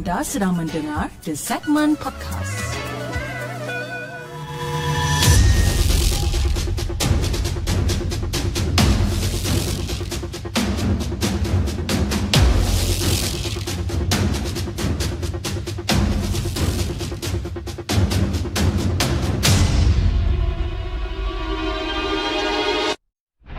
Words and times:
Anda 0.00 0.24
sedang 0.24 0.56
mendengar 0.56 1.12
The 1.20 1.36
Segment 1.36 2.00
Podcast. 2.00 2.64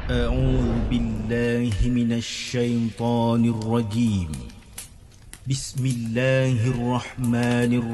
أعوذ 0.07 0.87
بالله 0.89 1.71
من 1.85 2.11
الشيطان 2.15 3.41
الرجيم 3.45 4.31
بسم 5.47 5.83
الله 5.85 6.30
الرحمن 6.30 6.30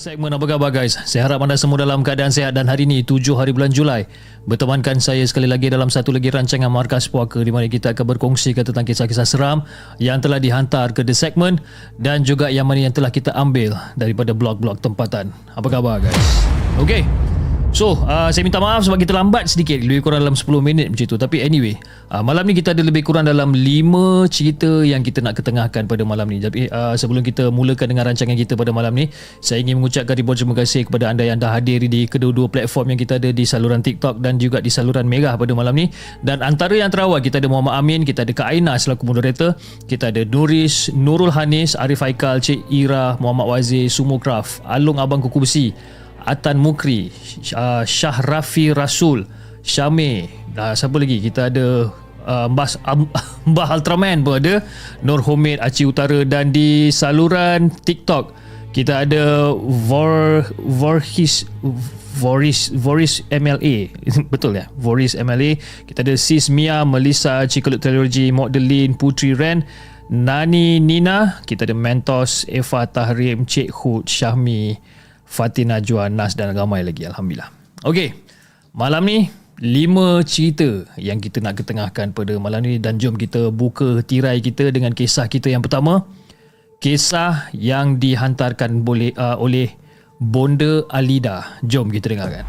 Segmen 0.00 0.32
apa 0.32 0.48
khabar 0.48 0.72
guys? 0.72 0.96
Saya 1.04 1.28
harap 1.28 1.44
anda 1.44 1.60
semua 1.60 1.76
dalam 1.76 2.00
keadaan 2.00 2.32
sehat 2.32 2.56
dan 2.56 2.64
hari 2.72 2.88
ini 2.88 3.04
7 3.04 3.36
hari 3.36 3.52
bulan 3.52 3.68
Julai 3.68 4.08
bertemankan 4.48 4.96
saya 4.96 5.20
sekali 5.28 5.44
lagi 5.44 5.68
dalam 5.68 5.92
satu 5.92 6.08
lagi 6.08 6.32
rancangan 6.32 6.72
Markas 6.72 7.04
Puaka 7.04 7.44
di 7.44 7.52
mana 7.52 7.68
kita 7.68 7.92
akan 7.92 8.16
berkongsi 8.16 8.56
tentang 8.56 8.88
kisah-kisah 8.88 9.28
seram 9.28 9.60
yang 10.00 10.16
telah 10.24 10.40
dihantar 10.40 10.96
ke 10.96 11.04
The 11.04 11.12
Segment 11.12 11.60
dan 12.00 12.24
juga 12.24 12.48
yang 12.48 12.64
mana 12.64 12.88
yang 12.88 12.96
telah 12.96 13.12
kita 13.12 13.36
ambil 13.36 13.76
daripada 13.92 14.32
blog-blog 14.32 14.80
tempatan. 14.80 15.36
Apa 15.52 15.68
khabar 15.68 16.00
guys? 16.00 16.16
Okay. 16.80 17.04
So, 17.70 17.94
uh, 18.02 18.34
saya 18.34 18.42
minta 18.42 18.58
maaf 18.58 18.82
sebab 18.82 18.98
kita 18.98 19.14
lambat 19.14 19.46
sedikit. 19.46 19.78
Lebih 19.78 20.02
kurang 20.02 20.26
dalam 20.26 20.34
10 20.34 20.58
minit 20.58 20.90
macam 20.90 21.06
tu. 21.06 21.14
Tapi 21.14 21.38
anyway 21.38 21.78
uh, 22.10 22.18
Malam 22.18 22.50
ni 22.50 22.58
kita 22.58 22.74
ada 22.74 22.82
lebih 22.82 23.06
kurang 23.06 23.30
dalam 23.30 23.54
5 23.54 24.26
cerita 24.26 24.82
yang 24.82 25.06
kita 25.06 25.22
nak 25.22 25.38
ketengahkan 25.38 25.86
pada 25.86 26.02
malam 26.02 26.26
ni. 26.26 26.42
Tapi 26.42 26.66
uh, 26.66 26.98
sebelum 26.98 27.22
kita 27.22 27.54
mulakan 27.54 27.94
dengan 27.94 28.10
rancangan 28.10 28.34
kita 28.34 28.58
pada 28.58 28.74
malam 28.74 28.90
ni 28.98 29.06
Saya 29.38 29.62
ingin 29.62 29.78
mengucapkan 29.78 30.18
ribuan 30.18 30.34
terima 30.34 30.54
kasih 30.58 30.82
kepada 30.82 31.14
anda 31.14 31.22
yang 31.22 31.38
dah 31.38 31.54
hadir 31.54 31.78
di 31.86 32.10
kedua-dua 32.10 32.50
platform 32.50 32.90
yang 32.94 33.00
kita 33.06 33.22
ada 33.22 33.30
Di 33.30 33.46
saluran 33.46 33.86
TikTok 33.86 34.18
dan 34.18 34.42
juga 34.42 34.58
di 34.58 34.68
saluran 34.68 35.06
Merah 35.06 35.38
pada 35.38 35.54
malam 35.54 35.72
ni. 35.78 35.86
Dan 36.26 36.42
antara 36.42 36.74
yang 36.74 36.90
terawal 36.90 37.22
kita 37.22 37.38
ada 37.38 37.46
Muhammad 37.46 37.78
Amin 37.78 38.02
Kita 38.02 38.26
ada 38.26 38.34
Kak 38.34 38.50
Aina 38.50 38.74
selaku 38.82 39.06
moderator 39.06 39.54
Kita 39.86 40.10
ada 40.10 40.26
Nuris, 40.26 40.90
Nurul 40.90 41.30
Hanis, 41.30 41.78
Arif 41.78 42.02
Haikal, 42.02 42.42
Cik 42.42 42.66
Ira, 42.66 43.14
Muhammad 43.22 43.46
Wazir, 43.46 43.86
Sumokraft 43.86 44.58
Alung 44.66 44.98
Abang 44.98 45.22
Kuku 45.22 45.46
Besi 45.46 45.70
Atan 46.26 46.60
Mukri, 46.60 47.12
uh, 47.56 47.82
Syah 47.86 48.18
Rafi 48.24 48.72
Rasul, 48.74 49.24
Syamir, 49.60 50.28
uh, 50.56 50.72
siapa 50.72 50.96
lagi? 51.00 51.20
Kita 51.20 51.52
ada 51.52 51.90
uh, 52.26 52.46
Mbah, 52.52 52.68
um, 52.90 53.08
Mbah 53.50 53.68
Ultraman 53.80 54.24
pun 54.24 54.40
ada, 54.40 54.64
Nur 55.04 55.24
Homid, 55.24 55.60
Aceh 55.60 55.86
Utara 55.86 56.24
dan 56.24 56.52
di 56.52 56.92
saluran 56.92 57.72
TikTok 57.72 58.40
kita 58.70 59.02
ada 59.02 59.50
Vor 59.58 60.46
Vorhis 60.54 61.42
Voris 62.22 62.70
Voris 62.70 63.22
MLA 63.26 63.90
betul 64.32 64.58
ya? 64.58 64.70
Voris 64.78 65.18
MLA 65.18 65.58
kita 65.90 66.06
ada 66.06 66.14
Sis 66.14 66.46
Mia 66.46 66.86
Melissa 66.86 67.42
Cikalut 67.50 67.82
Teknologi 67.82 68.30
Modelin 68.30 68.94
Putri 68.94 69.34
Ren 69.34 69.66
Nani 70.10 70.82
Nina. 70.82 71.38
Kita 71.46 71.62
ada 71.62 71.74
Mentos 71.74 72.42
Eva 72.50 72.82
Tahrim 72.86 73.46
Cik 73.46 73.70
Hud 73.70 74.10
Syahmi 74.10 74.74
Fatina 75.30 75.78
Juan 75.78 76.18
Nas 76.18 76.34
dan 76.34 76.50
ramai 76.50 76.82
lagi 76.82 77.06
Alhamdulillah. 77.06 77.54
Okey 77.86 78.10
Malam 78.74 79.06
ni 79.06 79.18
lima 79.60 80.24
cerita 80.26 80.88
yang 80.96 81.20
kita 81.20 81.38
nak 81.44 81.60
ketengahkan 81.60 82.16
pada 82.16 82.32
malam 82.40 82.64
ni 82.64 82.80
dan 82.80 82.96
jom 82.96 83.14
kita 83.14 83.52
buka 83.52 84.00
tirai 84.00 84.40
kita 84.40 84.72
dengan 84.74 84.90
kisah 84.90 85.30
kita 85.30 85.52
yang 85.52 85.62
pertama. 85.62 86.06
Kisah 86.80 87.52
yang 87.52 88.00
dihantarkan 88.00 88.82
boleh 88.82 89.12
uh, 89.14 89.36
oleh 89.36 89.68
Bonda 90.16 90.88
Alida. 90.88 91.60
Jom 91.60 91.92
kita 91.92 92.16
dengarkan 92.16 92.48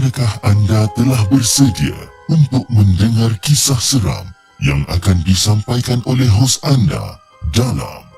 Adakah 0.00 0.32
anda 0.48 0.88
telah 0.96 1.28
bersedia 1.28 1.92
untuk 2.32 2.64
mendengar 2.72 3.36
kisah 3.44 3.76
seram 3.76 4.32
yang 4.64 4.80
akan 4.88 5.20
disampaikan 5.28 6.00
oleh 6.08 6.24
hos 6.24 6.56
anda 6.64 7.20
dalam 7.52 8.08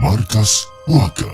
Markas 0.00 0.64
Puaka? 0.88 1.28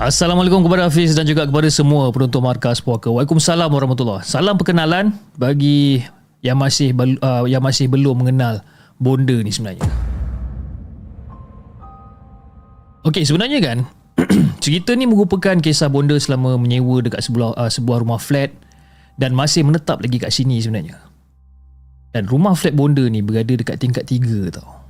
Assalamualaikum 0.00 0.64
kepada 0.64 0.88
Hafiz 0.88 1.12
dan 1.12 1.28
juga 1.28 1.44
kepada 1.44 1.68
semua 1.68 2.08
penonton 2.08 2.40
Markas 2.40 2.80
Puaka. 2.80 3.12
Waalaikumsalam 3.12 3.68
warahmatullahi 3.68 4.24
Salam 4.24 4.56
perkenalan 4.56 5.12
bagi 5.36 6.08
yang 6.40 6.56
masih 6.56 6.96
uh, 7.20 7.44
yang 7.44 7.60
masih 7.60 7.84
belum 7.84 8.24
mengenal 8.24 8.64
bonda 8.96 9.36
ni 9.44 9.52
sebenarnya. 9.52 9.84
Okey, 13.04 13.28
sebenarnya 13.28 13.60
kan 13.60 13.84
cerita 14.64 14.94
ni 14.94 15.08
merupakan 15.08 15.56
kisah 15.58 15.88
bonda 15.90 16.16
selama 16.18 16.56
menyewa 16.60 17.02
dekat 17.02 17.24
sebuah 17.26 17.56
uh, 17.58 17.70
sebuah 17.70 18.04
rumah 18.04 18.20
flat 18.20 18.52
dan 19.16 19.36
masih 19.36 19.66
menetap 19.66 20.00
lagi 20.00 20.18
kat 20.20 20.32
sini 20.32 20.60
sebenarnya. 20.62 20.98
Dan 22.12 22.28
rumah 22.28 22.52
flat 22.52 22.76
bonda 22.76 23.04
ni 23.08 23.24
berada 23.24 23.56
dekat 23.56 23.80
tingkat 23.80 24.04
3 24.04 24.52
tau. 24.52 24.84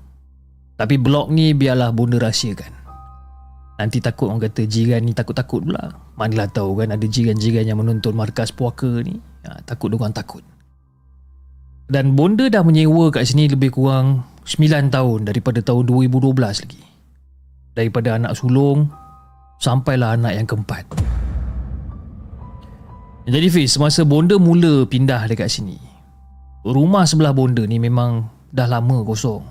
Tapi 0.75 0.99
blok 0.99 1.31
ni 1.31 1.55
biarlah 1.55 1.95
bonda 1.95 2.19
rahsiakan. 2.19 2.83
Nanti 3.79 3.99
takut 4.03 4.31
orang 4.31 4.43
kata 4.43 4.67
jiran 4.67 5.07
ni 5.07 5.15
takut-takut 5.15 5.63
pula. 5.63 5.95
Manalah 6.19 6.51
tahu 6.51 6.83
kan 6.83 6.95
ada 6.95 7.07
jiran-jiran 7.07 7.67
yang 7.67 7.79
menonton 7.79 8.15
markas 8.15 8.51
puaka 8.51 9.03
ni. 9.03 9.19
Ha, 9.47 9.63
takut 9.63 9.91
orang 9.95 10.15
takut. 10.15 10.43
Dan 11.91 12.15
bonda 12.15 12.47
dah 12.47 12.63
menyewa 12.63 13.11
kat 13.11 13.27
sini 13.27 13.51
lebih 13.51 13.75
kurang 13.75 14.27
9 14.47 14.91
tahun 14.91 15.27
daripada 15.27 15.63
tahun 15.63 15.87
2012 15.91 16.35
lagi. 16.41 16.83
Daripada 17.73 18.19
anak 18.19 18.39
sulung 18.39 18.91
sampailah 19.63 20.19
anak 20.19 20.35
yang 20.35 20.47
keempat. 20.51 20.83
Jadi 23.31 23.47
Fiz, 23.47 23.79
semasa 23.79 24.03
bonda 24.03 24.35
mula 24.35 24.83
pindah 24.83 25.31
dekat 25.31 25.47
sini, 25.47 25.79
rumah 26.67 27.07
sebelah 27.07 27.31
bonda 27.31 27.63
ni 27.63 27.79
memang 27.79 28.27
dah 28.51 28.67
lama 28.67 29.07
kosong. 29.07 29.47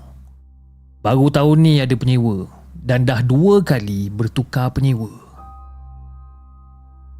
Baru 1.00 1.32
tahun 1.32 1.64
ni 1.64 1.80
ada 1.80 1.96
penyewa 1.96 2.44
dan 2.76 3.08
dah 3.08 3.24
dua 3.24 3.64
kali 3.64 4.12
bertukar 4.12 4.68
penyewa. 4.76 5.08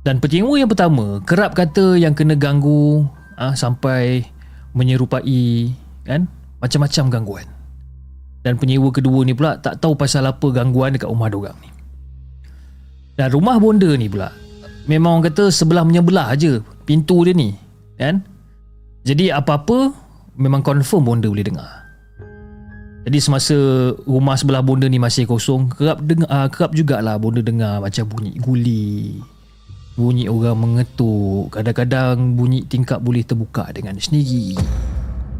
Dan 0.04 0.20
penyewa 0.20 0.60
yang 0.60 0.68
pertama 0.68 1.24
kerap 1.24 1.56
kata 1.56 1.96
yang 1.96 2.12
kena 2.12 2.36
ganggu 2.36 3.08
ah, 3.40 3.56
sampai 3.56 4.28
menyerupai 4.76 5.72
kan 6.04 6.28
macam-macam 6.60 7.04
gangguan. 7.08 7.48
Dan 8.44 8.60
penyewa 8.60 8.92
kedua 8.92 9.24
ni 9.24 9.32
pula 9.32 9.56
tak 9.56 9.80
tahu 9.80 9.96
pasal 9.96 10.28
apa 10.28 10.46
gangguan 10.52 10.92
dekat 10.92 11.08
rumah 11.08 11.32
dorang 11.32 11.56
ni. 11.62 11.81
Dan 13.16 13.28
rumah 13.32 13.60
bonda 13.60 13.92
ni 13.96 14.08
pula 14.08 14.32
Memang 14.88 15.20
orang 15.20 15.30
kata 15.30 15.52
sebelah 15.52 15.84
menyebelah 15.84 16.32
aja 16.32 16.58
Pintu 16.88 17.22
dia 17.22 17.36
ni 17.36 17.54
Kan 18.00 18.24
Jadi 19.04 19.30
apa-apa 19.30 19.92
Memang 20.40 20.64
confirm 20.64 21.04
bonda 21.04 21.28
boleh 21.28 21.44
dengar 21.44 21.82
Jadi 23.02 23.18
semasa 23.18 23.56
rumah 24.06 24.38
sebelah 24.38 24.62
bonda 24.62 24.86
ni 24.86 25.02
masih 25.02 25.26
kosong, 25.26 25.74
kerap 25.74 25.98
dengar 26.06 26.30
uh, 26.30 26.46
kerap 26.46 26.70
jugalah 26.70 27.18
bonda 27.18 27.42
dengar 27.42 27.82
macam 27.82 28.06
bunyi 28.06 28.38
guli. 28.38 29.18
Bunyi 29.98 30.30
orang 30.30 30.56
mengetuk, 30.56 31.50
kadang-kadang 31.52 32.38
bunyi 32.38 32.62
tingkap 32.64 33.02
boleh 33.02 33.26
terbuka 33.26 33.68
dengan 33.74 33.98
sendiri. 33.98 34.54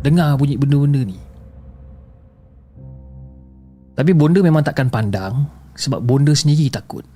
Dengar 0.02 0.34
bunyi 0.34 0.58
benda-benda 0.58 1.06
ni. 1.06 1.16
Tapi 3.94 4.10
bonda 4.10 4.42
memang 4.42 4.66
takkan 4.66 4.90
pandang 4.90 5.46
sebab 5.78 6.02
bonda 6.02 6.34
sendiri 6.34 6.66
takut. 6.66 7.06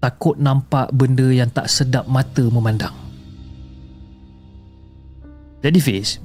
Takut 0.00 0.36
nampak 0.36 0.92
benda 0.92 1.26
yang 1.32 1.48
tak 1.50 1.66
sedap 1.72 2.04
mata 2.06 2.44
memandang. 2.46 2.94
Jadi 5.64 5.80
Fiz, 5.82 6.20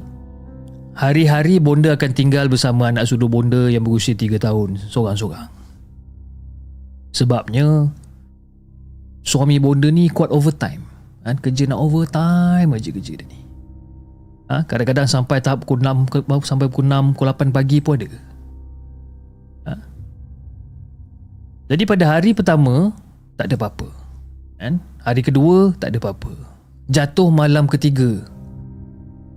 Hari-hari 0.91 1.63
bonda 1.63 1.95
akan 1.95 2.12
tinggal 2.12 2.51
bersama 2.51 2.91
anak 2.91 3.07
sudu 3.07 3.31
bonda 3.31 3.71
yang 3.71 3.88
berusia 3.88 4.12
3 4.12 4.35
tahun 4.35 4.75
seorang-seorang. 4.91 5.47
Sebabnya 7.15 7.88
suami 9.23 9.56
bonda 9.56 9.88
ni 9.88 10.12
kuat 10.12 10.27
overtime. 10.35 10.83
Kan? 11.24 11.39
Kerja 11.39 11.63
nak 11.71 11.79
overtime 11.79 12.75
aja 12.75 12.89
kerja 12.91 13.13
dia 13.15 13.24
ni. 13.24 13.39
Ha? 14.51 14.67
Kadang-kadang 14.67 15.07
sampai 15.07 15.39
tahap 15.39 15.63
pukul 15.63 15.79
6 15.79 16.44
sampai 16.44 16.67
pukul 16.67 16.91
6 16.91 17.15
pukul 17.15 17.27
8 17.31 17.56
pagi 17.56 17.77
pun 17.79 17.95
ada. 17.95 18.09
Ha? 19.71 19.74
Jadi 21.71 21.83
pada 21.88 22.03
hari 22.03 22.35
pertama 22.35 22.91
tak 23.36 23.51
ada 23.51 23.56
apa-apa. 23.60 23.88
Kan? 24.62 24.81
Hari 25.01 25.22
kedua 25.25 25.74
tak 25.78 25.94
ada 25.94 25.98
apa-apa. 26.01 26.33
Jatuh 26.92 27.31
malam 27.31 27.72
ketiga 27.72 28.22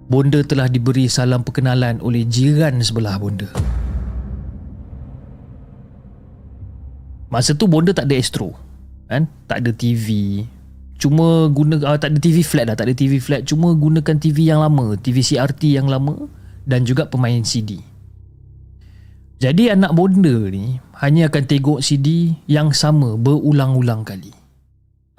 Bonda 0.04 0.44
telah 0.44 0.68
diberi 0.68 1.08
salam 1.08 1.40
perkenalan 1.40 1.96
oleh 2.04 2.28
jiran 2.28 2.76
sebelah 2.84 3.16
bonda. 3.16 3.48
Masa 7.32 7.56
tu 7.56 7.64
bonda 7.64 7.96
tak 7.96 8.12
ada 8.12 8.14
Astro. 8.20 8.52
Kan? 9.08 9.24
Tak 9.48 9.64
ada 9.64 9.72
TV. 9.72 10.44
Cuma 11.00 11.48
guna 11.50 11.80
uh, 11.82 11.98
tak 11.98 12.14
ada 12.14 12.18
TV 12.20 12.44
flat 12.44 12.68
dah, 12.68 12.76
tak 12.76 12.92
ada 12.92 12.94
TV 12.94 13.16
flat. 13.16 13.48
Cuma 13.48 13.72
gunakan 13.72 14.16
TV 14.20 14.52
yang 14.52 14.60
lama, 14.60 14.94
TV 15.00 15.24
CRT 15.24 15.72
yang 15.72 15.88
lama 15.88 16.28
dan 16.68 16.84
juga 16.84 17.08
pemain 17.08 17.40
CD. 17.40 17.80
Jadi 19.44 19.68
anak 19.68 19.92
bonda 19.92 20.48
ni 20.48 20.80
hanya 21.04 21.28
akan 21.28 21.44
tengok 21.44 21.84
CD 21.84 22.32
yang 22.48 22.72
sama 22.72 23.20
berulang-ulang 23.20 24.00
kali. 24.00 24.32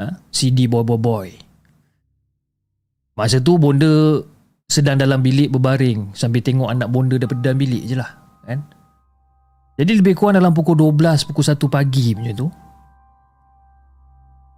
Ha? 0.02 0.18
CD 0.34 0.66
Boy 0.66 0.82
Boy 0.82 0.98
Boy. 0.98 1.30
Masa 3.14 3.38
tu 3.38 3.62
bonda 3.62 4.26
sedang 4.66 4.98
dalam 4.98 5.22
bilik 5.22 5.54
berbaring 5.54 6.18
sambil 6.18 6.42
tengok 6.42 6.74
anak 6.74 6.90
bonda 6.90 7.22
daripada 7.22 7.54
dalam 7.54 7.60
bilik 7.62 7.86
je 7.86 7.94
lah 7.94 8.10
kan 8.50 8.66
jadi 9.78 10.02
lebih 10.02 10.18
kurang 10.18 10.42
dalam 10.42 10.58
pukul 10.58 10.74
12 10.74 11.30
pukul 11.30 11.46
1 11.46 11.70
pagi 11.70 12.18
macam 12.18 12.34
tu 12.34 12.48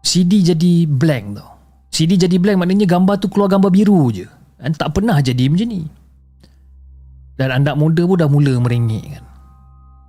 CD 0.08 0.40
jadi 0.48 0.88
blank 0.88 1.25
tau 1.36 1.60
CD 1.92 2.16
jadi 2.16 2.40
blank 2.40 2.63
maknanya 2.63 2.88
gambar 2.88 3.20
tu 3.20 3.28
keluar 3.28 3.52
gambar 3.52 3.68
biru 3.68 4.08
je 4.16 4.24
kan 4.56 4.72
tak 4.72 4.96
pernah 4.96 5.20
jadi 5.20 5.52
macam 5.52 5.68
ni 5.68 5.84
dan 7.36 7.52
anak 7.52 7.75
bonda 7.75 8.08
pun 8.08 8.16
dah 8.16 8.31
mula 8.31 8.54
merengek 8.63 9.06
kan 9.12 9.26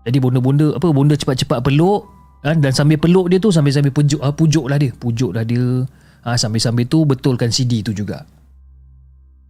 jadi 0.06 0.18
bonda-bonda 0.22 0.76
apa 0.76 0.88
bonda 0.92 1.14
cepat-cepat 1.18 1.64
peluk 1.64 2.06
kan? 2.44 2.60
Dan 2.62 2.70
sambil 2.70 3.00
peluk 3.00 3.32
dia 3.32 3.42
tu 3.42 3.50
sambil-sambil 3.50 3.90
pujuk 3.90 4.20
ah, 4.22 4.34
pujuk 4.34 4.66
lah 4.70 4.78
dia 4.78 4.94
pujuk 4.94 5.34
lah 5.34 5.42
dia. 5.42 5.86
Ha, 6.26 6.34
sambil-sambil 6.34 6.84
tu 6.90 7.06
betulkan 7.06 7.48
CD 7.48 7.80
tu 7.80 7.94
juga. 7.94 8.26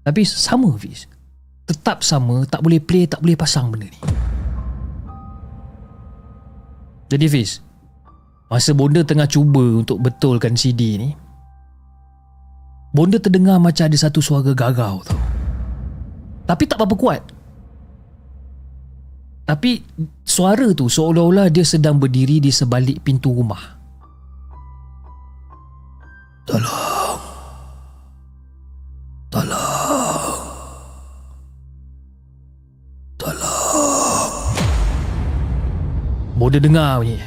Tapi 0.04 0.24
sama 0.24 0.72
Fiz. 0.80 1.18
Tetap 1.68 2.00
sama 2.00 2.48
Tak 2.48 2.64
boleh 2.64 2.80
play 2.80 3.04
Tak 3.04 3.20
boleh 3.20 3.36
pasang 3.36 3.68
benda 3.68 3.84
ni. 3.92 4.00
Jadi 7.12 7.26
Fiz 7.28 7.60
Masa 8.48 8.72
Bonda 8.72 9.04
tengah 9.04 9.28
cuba 9.28 9.60
Untuk 9.60 10.00
betulkan 10.00 10.56
CD 10.56 10.96
ni 10.96 11.12
Bonda 12.96 13.20
terdengar 13.20 13.60
macam 13.60 13.84
ada 13.84 13.98
satu 14.00 14.24
suara 14.24 14.56
gagau 14.56 15.04
tau 15.04 15.20
Tapi 16.48 16.64
tak 16.64 16.80
apa-apa 16.80 16.96
kuat. 16.96 17.20
Tapi 19.44 19.84
Suara 20.38 20.70
tu 20.70 20.86
seolah-olah 20.86 21.50
dia 21.50 21.66
sedang 21.66 21.98
berdiri 21.98 22.38
Di 22.38 22.54
sebalik 22.54 23.02
pintu 23.02 23.34
rumah. 23.34 23.58
Tolong. 26.46 27.18
Tolong. 29.34 29.66
Bonda 36.38 36.62
dengar 36.62 37.02
bunyi. 37.02 37.18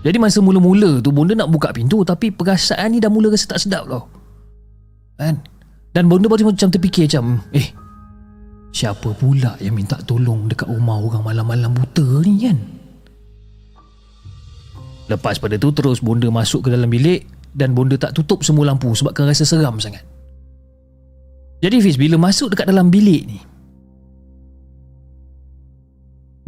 Jadi 0.00 0.16
masa 0.16 0.40
mula-mula 0.40 1.04
tu 1.04 1.12
Bonda 1.12 1.36
nak 1.36 1.52
buka 1.52 1.76
pintu 1.76 2.00
Tapi 2.08 2.32
perasaan 2.32 2.96
ni 2.96 3.04
dah 3.04 3.12
mula 3.12 3.28
rasa 3.28 3.52
tak 3.52 3.60
sedap 3.60 3.84
tau 3.84 4.08
Kan? 5.20 5.44
Dan 5.92 6.08
Bonda 6.08 6.24
baru 6.24 6.48
macam 6.48 6.72
terfikir 6.72 7.04
macam 7.04 7.44
Eh 7.52 7.68
Siapa 8.68 9.16
pula 9.16 9.56
yang 9.58 9.74
minta 9.74 9.98
tolong 10.04 10.46
Dekat 10.46 10.68
rumah 10.68 11.00
orang 11.00 11.24
malam-malam 11.24 11.70
buta 11.72 12.06
ni 12.24 12.34
kan 12.44 12.58
Lepas 15.08 15.40
pada 15.40 15.56
tu 15.56 15.72
terus 15.72 16.04
Bonda 16.04 16.28
masuk 16.28 16.68
ke 16.68 16.74
dalam 16.74 16.92
bilik 16.92 17.24
Dan 17.56 17.72
Bonda 17.72 17.96
tak 17.96 18.12
tutup 18.12 18.44
semua 18.44 18.68
lampu 18.68 18.92
Sebab 18.92 19.16
kan 19.16 19.24
rasa 19.24 19.48
seram 19.48 19.80
sangat 19.80 20.04
Jadi 21.64 21.80
Fiz 21.80 21.96
bila 21.96 22.20
masuk 22.20 22.52
dekat 22.52 22.68
dalam 22.68 22.92
bilik 22.92 23.24
ni 23.24 23.38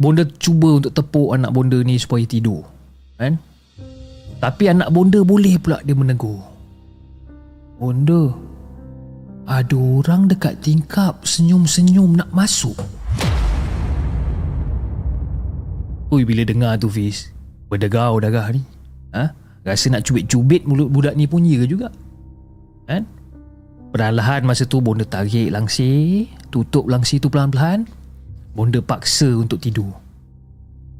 Bonda 0.01 0.25
cuba 0.25 0.81
untuk 0.81 0.97
tepuk 0.97 1.29
anak 1.37 1.53
bonda 1.53 1.77
ni 1.85 1.93
supaya 2.01 2.25
tidur. 2.25 2.65
Kan? 3.21 3.37
Tapi 4.41 4.73
anak 4.73 4.89
bonda 4.89 5.21
boleh 5.21 5.61
pula 5.61 5.77
dia 5.85 5.93
menegur. 5.93 6.41
Bonda, 7.77 8.33
ada 9.51 9.75
orang 9.75 10.31
dekat 10.31 10.63
tingkap 10.63 11.27
senyum-senyum 11.27 12.15
nak 12.15 12.31
masuk. 12.31 12.79
Ui, 16.07 16.23
bila 16.23 16.47
dengar 16.47 16.79
tu 16.79 16.87
Fiz, 16.87 17.35
berdegau 17.67 18.23
darah 18.23 18.47
ni. 18.55 18.63
Ha? 19.11 19.35
Rasa 19.67 19.91
nak 19.91 20.07
cubit-cubit 20.07 20.63
mulut 20.63 20.87
budak 20.87 21.19
ni 21.19 21.27
pun 21.27 21.43
ya 21.43 21.67
juga. 21.67 21.91
Kan? 22.87 23.03
Perlahan 23.91 24.47
masa 24.47 24.63
tu 24.63 24.79
bonda 24.79 25.03
tarik 25.03 25.51
langsir, 25.51 26.31
tutup 26.47 26.87
langsir 26.87 27.19
tu 27.19 27.27
pelan-pelan. 27.27 27.83
Bonda 28.55 28.79
paksa 28.79 29.27
untuk 29.35 29.59
tidur. 29.59 29.91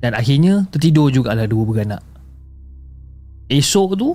Dan 0.04 0.12
akhirnya 0.12 0.68
tertidur 0.68 1.08
jugalah 1.08 1.48
dua 1.48 1.64
beranak. 1.64 2.04
Esok 3.48 3.90
tu, 3.96 4.12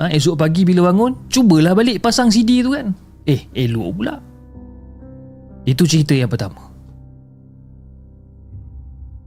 ha, 0.00 0.08
esok 0.08 0.36
pagi 0.36 0.64
bila 0.64 0.92
bangun, 0.92 1.28
cubalah 1.28 1.76
balik 1.76 2.00
pasang 2.00 2.32
CD 2.32 2.64
tu 2.64 2.72
kan. 2.72 3.05
Eh, 3.26 3.50
elok 3.52 3.90
pula. 3.98 4.14
Itu 5.66 5.82
cerita 5.82 6.14
yang 6.14 6.30
pertama. 6.30 6.62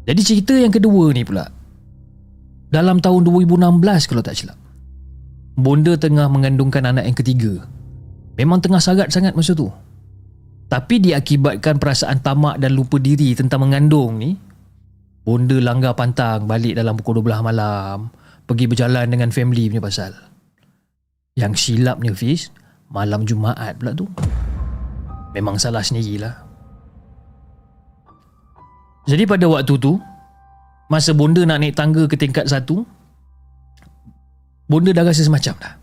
Jadi 0.08 0.22
cerita 0.24 0.56
yang 0.56 0.72
kedua 0.72 1.12
ni 1.12 1.28
pula. 1.28 1.46
Dalam 2.72 3.04
tahun 3.04 3.28
2016 3.28 4.08
kalau 4.08 4.24
tak 4.24 4.40
silap. 4.40 4.58
Bonda 5.60 6.00
tengah 6.00 6.32
mengandungkan 6.32 6.88
anak 6.88 7.06
yang 7.12 7.18
ketiga. 7.20 7.54
Memang 8.40 8.64
tengah 8.64 8.80
sarat 8.80 9.12
sangat 9.12 9.36
masa 9.36 9.52
tu. 9.52 9.68
Tapi 10.72 11.04
diakibatkan 11.04 11.76
perasaan 11.82 12.24
tamak 12.24 12.62
dan 12.62 12.78
lupa 12.78 13.02
diri 13.02 13.36
tentang 13.36 13.68
mengandung 13.68 14.22
ni, 14.22 14.38
Bonda 15.26 15.58
langgar 15.60 15.98
pantang 15.98 16.48
balik 16.48 16.78
dalam 16.78 16.96
pukul 16.96 17.20
12 17.20 17.42
malam, 17.44 18.08
pergi 18.48 18.66
berjalan 18.70 19.10
dengan 19.12 19.34
family 19.34 19.68
punya 19.68 19.84
pasal. 19.84 20.14
Yang 21.36 21.54
silapnya 21.60 22.14
Fiz, 22.14 22.54
malam 22.90 23.24
Jumaat 23.24 23.78
pula 23.78 23.94
tu. 23.94 24.10
Memang 25.38 25.62
salah 25.62 25.86
sendirilah. 25.86 26.34
Jadi 29.06 29.26
pada 29.30 29.46
waktu 29.46 29.74
tu, 29.78 29.98
masa 30.90 31.14
bonda 31.14 31.46
nak 31.46 31.62
naik 31.62 31.78
tangga 31.78 32.06
ke 32.10 32.18
tingkat 32.18 32.50
satu, 32.50 32.86
bonda 34.66 34.94
dah 34.94 35.06
rasa 35.06 35.22
semacam 35.26 35.54
dah. 35.58 35.74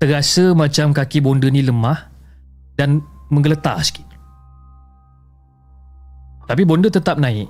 Terasa 0.00 0.52
macam 0.56 0.96
kaki 0.96 1.20
bonda 1.20 1.48
ni 1.48 1.64
lemah 1.64 2.08
dan 2.76 3.04
menggeletar 3.28 3.80
sikit. 3.84 4.06
Tapi 6.48 6.64
bonda 6.64 6.88
tetap 6.88 7.20
naik. 7.20 7.48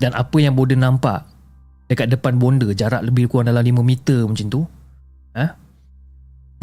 Dan 0.00 0.16
apa 0.16 0.36
yang 0.40 0.56
bonda 0.56 0.76
nampak 0.76 1.28
dekat 1.88 2.08
depan 2.08 2.40
bonda 2.40 2.72
jarak 2.72 3.04
lebih 3.04 3.28
kurang 3.28 3.52
dalam 3.52 3.60
5 3.60 3.84
meter 3.84 4.24
macam 4.24 4.46
tu. 4.48 4.60
Ha? 5.36 5.63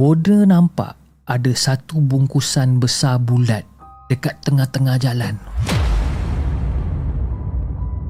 Bonda 0.02 0.50
nampak 0.50 0.98
ada 1.30 1.54
satu 1.54 2.02
bungkusan 2.02 2.82
besar 2.82 3.22
bulat 3.22 3.62
dekat 4.10 4.34
tengah-tengah 4.42 4.98
jalan. 4.98 5.38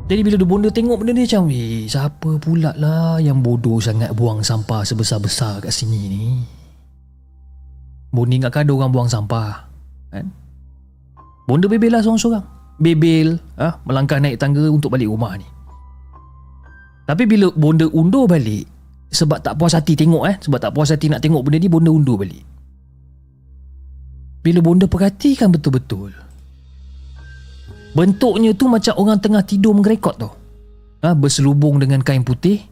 Jadi 0.07 0.21
bila 0.23 0.39
bonda 0.47 0.71
tengok 0.71 1.03
benda 1.03 1.11
ni 1.11 1.27
macam, 1.27 1.51
eh 1.51 1.91
siapa 1.91 2.39
pula 2.39 2.71
lah 2.79 3.19
yang 3.19 3.43
bodoh 3.43 3.83
sangat 3.83 4.15
buang 4.15 4.39
sampah 4.39 4.87
sebesar-besar 4.87 5.67
kat 5.67 5.75
sini 5.75 5.99
ni. 6.07 6.23
Bonda 8.15 8.39
ingatkan 8.39 8.63
ada 8.63 8.71
orang 8.71 8.95
buang 8.95 9.11
sampah. 9.11 9.67
Kan? 10.15 10.31
Bonda 11.43 11.67
bebel 11.67 11.91
lah 11.91 11.99
seorang-seorang. 11.99 12.47
bebel, 12.79 13.35
ah, 13.59 13.83
melangkah 13.83 14.15
naik 14.15 14.39
tangga 14.39 14.63
untuk 14.71 14.95
balik 14.95 15.11
rumah 15.11 15.35
ni. 15.35 15.47
Tapi 17.03 17.27
bila 17.27 17.51
bonda 17.51 17.83
undur 17.91 18.31
balik, 18.31 18.63
sebab 19.11 19.43
tak 19.43 19.59
puas 19.59 19.75
hati 19.75 19.99
tengok 19.99 20.23
eh, 20.23 20.35
sebab 20.39 20.57
tak 20.63 20.71
puas 20.71 20.87
hati 20.87 21.11
nak 21.11 21.19
tengok 21.19 21.43
benda 21.43 21.59
ni, 21.59 21.67
bonda 21.67 21.91
undur 21.91 22.15
balik. 22.15 22.47
Bila 24.41 24.63
bonda 24.63 24.87
perhatikan 24.87 25.51
betul-betul, 25.51 26.15
bentuknya 27.91 28.55
tu 28.55 28.71
macam 28.71 28.95
orang 28.95 29.19
tengah 29.19 29.43
tidur 29.43 29.75
menggerekot 29.75 30.15
tau. 30.15 30.31
Ha, 31.03 31.11
berselubung 31.11 31.77
dengan 31.81 31.99
kain 31.99 32.23
putih. 32.23 32.63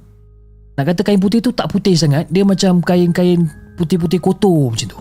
Nak 0.79 0.86
kata 0.96 1.01
kain 1.03 1.19
putih 1.19 1.43
tu 1.43 1.51
tak 1.51 1.67
putih 1.67 1.93
sangat, 2.00 2.31
dia 2.31 2.48
macam 2.48 2.79
kain-kain 2.79 3.51
putih-putih 3.75 4.24
kotor 4.24 4.72
macam 4.72 4.88
tu. 4.96 5.00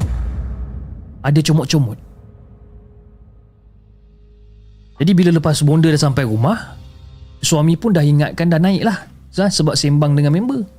Ada 1.22 1.38
comot-comot. 1.44 1.98
Jadi 4.98 5.12
bila 5.14 5.30
lepas 5.30 5.62
bonda 5.62 5.86
dah 5.86 6.00
sampai 6.02 6.26
rumah, 6.26 6.74
suami 7.38 7.78
pun 7.78 7.94
dah 7.94 8.02
ingatkan 8.02 8.50
dah 8.50 8.58
naik 8.58 8.82
lah. 8.82 9.06
Sebab 9.30 9.78
sembang 9.78 10.18
dengan 10.18 10.34
member. 10.34 10.77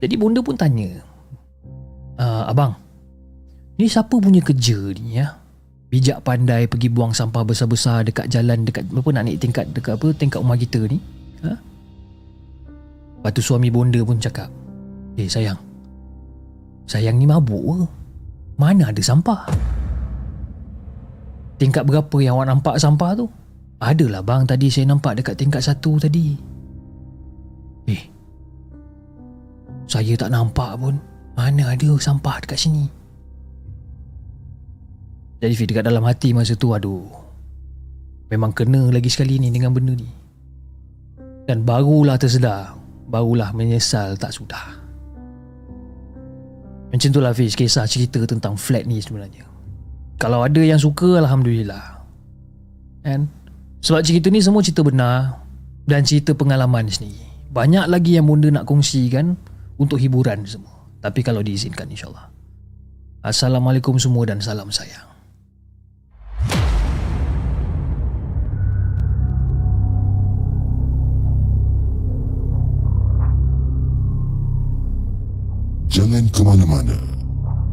Jadi 0.00 0.14
bonda 0.16 0.40
pun 0.40 0.56
tanya, 0.56 0.88
uh, 2.16 2.48
Abang, 2.48 2.72
ni 3.76 3.84
siapa 3.84 4.16
punya 4.16 4.40
kerja 4.40 4.96
ni 4.96 5.20
ya? 5.20 5.36
Bijak 5.92 6.24
pandai 6.24 6.64
pergi 6.70 6.88
buang 6.88 7.12
sampah 7.12 7.42
besar-besar 7.44 8.06
dekat 8.06 8.30
jalan 8.30 8.62
dekat 8.62 8.86
apa 8.88 9.08
nak 9.10 9.26
naik 9.26 9.42
tingkat 9.42 9.66
dekat 9.74 9.98
apa 9.98 10.08
tingkat 10.16 10.40
rumah 10.40 10.56
kita 10.56 10.86
ni. 10.86 11.02
Ha? 11.44 11.52
Lepas 13.20 13.30
tu 13.36 13.42
suami 13.44 13.68
bonda 13.68 14.00
pun 14.00 14.16
cakap, 14.16 14.48
Eh 15.18 15.28
sayang, 15.28 15.58
sayang 16.88 17.20
ni 17.20 17.26
mabuk 17.28 17.84
ke? 17.84 17.86
Mana 18.56 18.88
ada 18.94 19.02
sampah? 19.02 19.50
Tingkat 21.60 21.84
berapa 21.84 22.16
yang 22.24 22.40
awak 22.40 22.48
nampak 22.48 22.76
sampah 22.80 23.12
tu? 23.12 23.28
Adalah 23.80 24.24
bang 24.24 24.48
tadi 24.48 24.72
saya 24.72 24.88
nampak 24.88 25.20
dekat 25.20 25.36
tingkat 25.36 25.60
satu 25.60 26.00
tadi. 26.00 26.32
Eh. 27.88 28.19
Saya 29.90 30.14
tak 30.14 30.30
nampak 30.30 30.78
pun. 30.78 31.02
Mana 31.34 31.74
ada 31.74 31.90
sampah 31.98 32.38
dekat 32.38 32.62
sini? 32.62 32.86
Jadi 35.42 35.54
Fi 35.58 35.64
dekat 35.66 35.82
dalam 35.82 36.06
hati 36.06 36.30
masa 36.30 36.54
tu 36.54 36.70
aduh. 36.70 37.10
Memang 38.30 38.54
kena 38.54 38.86
lagi 38.94 39.10
sekali 39.10 39.42
ni 39.42 39.50
dengan 39.50 39.74
benda 39.74 39.98
ni. 39.98 40.06
Dan 41.50 41.66
barulah 41.66 42.14
tersedar. 42.14 42.78
Barulah 43.10 43.50
menyesal 43.50 44.14
tak 44.14 44.30
sudah. 44.30 44.78
Macam 46.94 47.10
tu 47.10 47.18
lah 47.18 47.34
Fiz 47.34 47.58
kisah 47.58 47.90
cerita 47.90 48.22
tentang 48.22 48.54
flat 48.54 48.86
ni 48.86 49.02
sebenarnya. 49.02 49.50
Kalau 50.20 50.44
ada 50.44 50.60
yang 50.60 50.76
suka 50.76 51.16
Alhamdulillah 51.16 52.04
Kan 53.00 53.32
Sebab 53.80 54.04
cerita 54.04 54.28
ni 54.28 54.44
semua 54.44 54.60
cerita 54.60 54.84
benar 54.84 55.40
Dan 55.88 56.04
cerita 56.04 56.36
pengalaman 56.36 56.84
sendiri 56.92 57.24
Banyak 57.48 57.88
lagi 57.88 58.20
yang 58.20 58.28
bunda 58.28 58.52
nak 58.52 58.68
kongsikan 58.68 59.32
Untuk 59.80 59.96
hiburan 59.96 60.44
semua 60.44 60.92
Tapi 61.00 61.24
kalau 61.24 61.40
diizinkan 61.40 61.88
insyaAllah 61.88 62.28
Assalamualaikum 63.24 63.96
semua 63.96 64.28
dan 64.28 64.44
salam 64.44 64.68
sayang 64.68 65.10
Jangan 75.90 76.22
ke 76.30 76.40
mana-mana. 76.46 76.94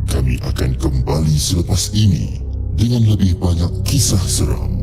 Kami 0.10 0.42
akan 0.42 0.74
kembali 0.82 1.38
selepas 1.38 1.94
ini 1.94 2.42
dengan 2.74 3.14
lebih 3.14 3.38
banyak 3.38 3.86
kisah 3.86 4.20
seram. 4.20 4.77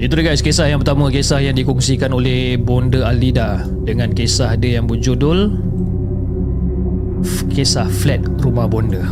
Itu 0.00 0.16
dia 0.16 0.32
guys 0.32 0.40
kisah 0.40 0.64
yang 0.64 0.80
pertama 0.80 1.12
Kisah 1.12 1.44
yang 1.44 1.52
dikongsikan 1.52 2.08
oleh 2.16 2.56
Bonda 2.56 3.04
Alida 3.04 3.68
Dengan 3.84 4.16
kisah 4.16 4.56
dia 4.56 4.80
yang 4.80 4.88
berjudul 4.88 5.60
Kisah 7.52 7.84
flat 7.84 8.24
rumah 8.40 8.64
Bonda. 8.64 9.04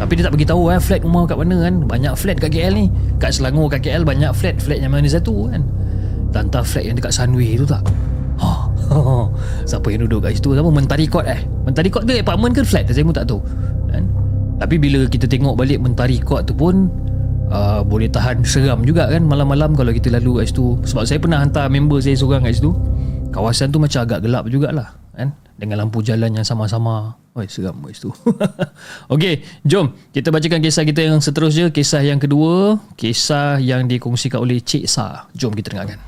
Tapi 0.00 0.12
dia 0.16 0.24
tak 0.24 0.32
beritahu 0.32 0.72
eh 0.72 0.80
Flat 0.80 1.04
rumah 1.04 1.28
kat 1.28 1.36
mana 1.36 1.68
kan? 1.68 1.74
Banyak 1.84 2.14
flat 2.16 2.40
kat 2.40 2.50
KL 2.56 2.72
ni. 2.72 2.86
Kat 3.20 3.36
Selangor 3.36 3.68
kat 3.68 3.84
KL 3.84 4.02
banyak 4.08 4.32
flat. 4.32 4.56
Flat 4.56 4.80
yang 4.80 4.96
mana 4.96 5.04
satu 5.04 5.52
kan? 5.52 5.60
Tanta 6.32 6.64
flat 6.64 6.88
yang 6.88 6.96
dekat 6.96 7.12
Sunway 7.12 7.60
tu 7.60 7.68
tak? 7.68 7.84
Oh, 8.40 8.72
Siapa 9.68 9.92
yang 9.92 10.08
duduk 10.08 10.24
kat 10.24 10.40
situ? 10.40 10.56
Siapa? 10.56 10.72
Mentari 10.72 11.04
Court 11.04 11.28
eh? 11.28 11.40
Mentari 11.68 11.92
Court 11.92 12.08
ke 12.08 12.16
apartment 12.24 12.56
ke 12.56 12.64
flat? 12.64 12.88
Saya 12.88 13.04
pun 13.04 13.12
tak 13.12 13.28
tahu 13.28 13.44
kan? 13.92 14.02
Tapi 14.56 14.74
bila 14.80 15.04
kita 15.04 15.28
tengok 15.28 15.52
balik 15.52 15.84
Mentari 15.84 16.16
Court 16.16 16.48
tu 16.48 16.56
pun 16.56 16.88
uh, 17.52 17.80
boleh 17.84 18.08
tahan 18.08 18.40
seram 18.42 18.80
juga 18.82 19.06
kan 19.12 19.22
malam-malam 19.22 19.76
kalau 19.76 19.92
kita 19.92 20.08
lalu 20.08 20.42
kat 20.42 20.50
situ. 20.50 20.80
Sebab 20.88 21.04
saya 21.04 21.20
pernah 21.20 21.38
hantar 21.44 21.68
member 21.68 22.00
saya 22.00 22.16
seorang 22.16 22.48
kat 22.48 22.56
situ. 22.56 22.72
Kawasan 23.32 23.72
tu 23.72 23.78
macam 23.80 24.00
agak 24.04 24.24
gelap 24.24 24.44
jugalah 24.48 24.96
kan? 25.12 25.36
Dengan 25.60 25.84
lampu 25.84 26.00
jalan 26.00 26.32
yang 26.32 26.46
sama-sama. 26.48 27.20
Oi, 27.36 27.46
seram 27.48 27.76
kat 27.84 27.92
situ. 28.00 28.10
Okey, 29.12 29.44
jom 29.68 29.92
kita 30.10 30.32
bacakan 30.32 30.64
kisah 30.64 30.84
kita 30.88 31.00
yang 31.04 31.20
seterusnya. 31.20 31.68
Kisah 31.68 32.00
yang 32.00 32.18
kedua 32.18 32.80
kisah 32.96 33.60
yang 33.60 33.84
dikongsikan 33.84 34.40
oleh 34.40 34.64
Cik 34.64 34.88
Sa. 34.88 35.28
Jom 35.36 35.52
kita 35.52 35.76
dengarkan 35.76 36.00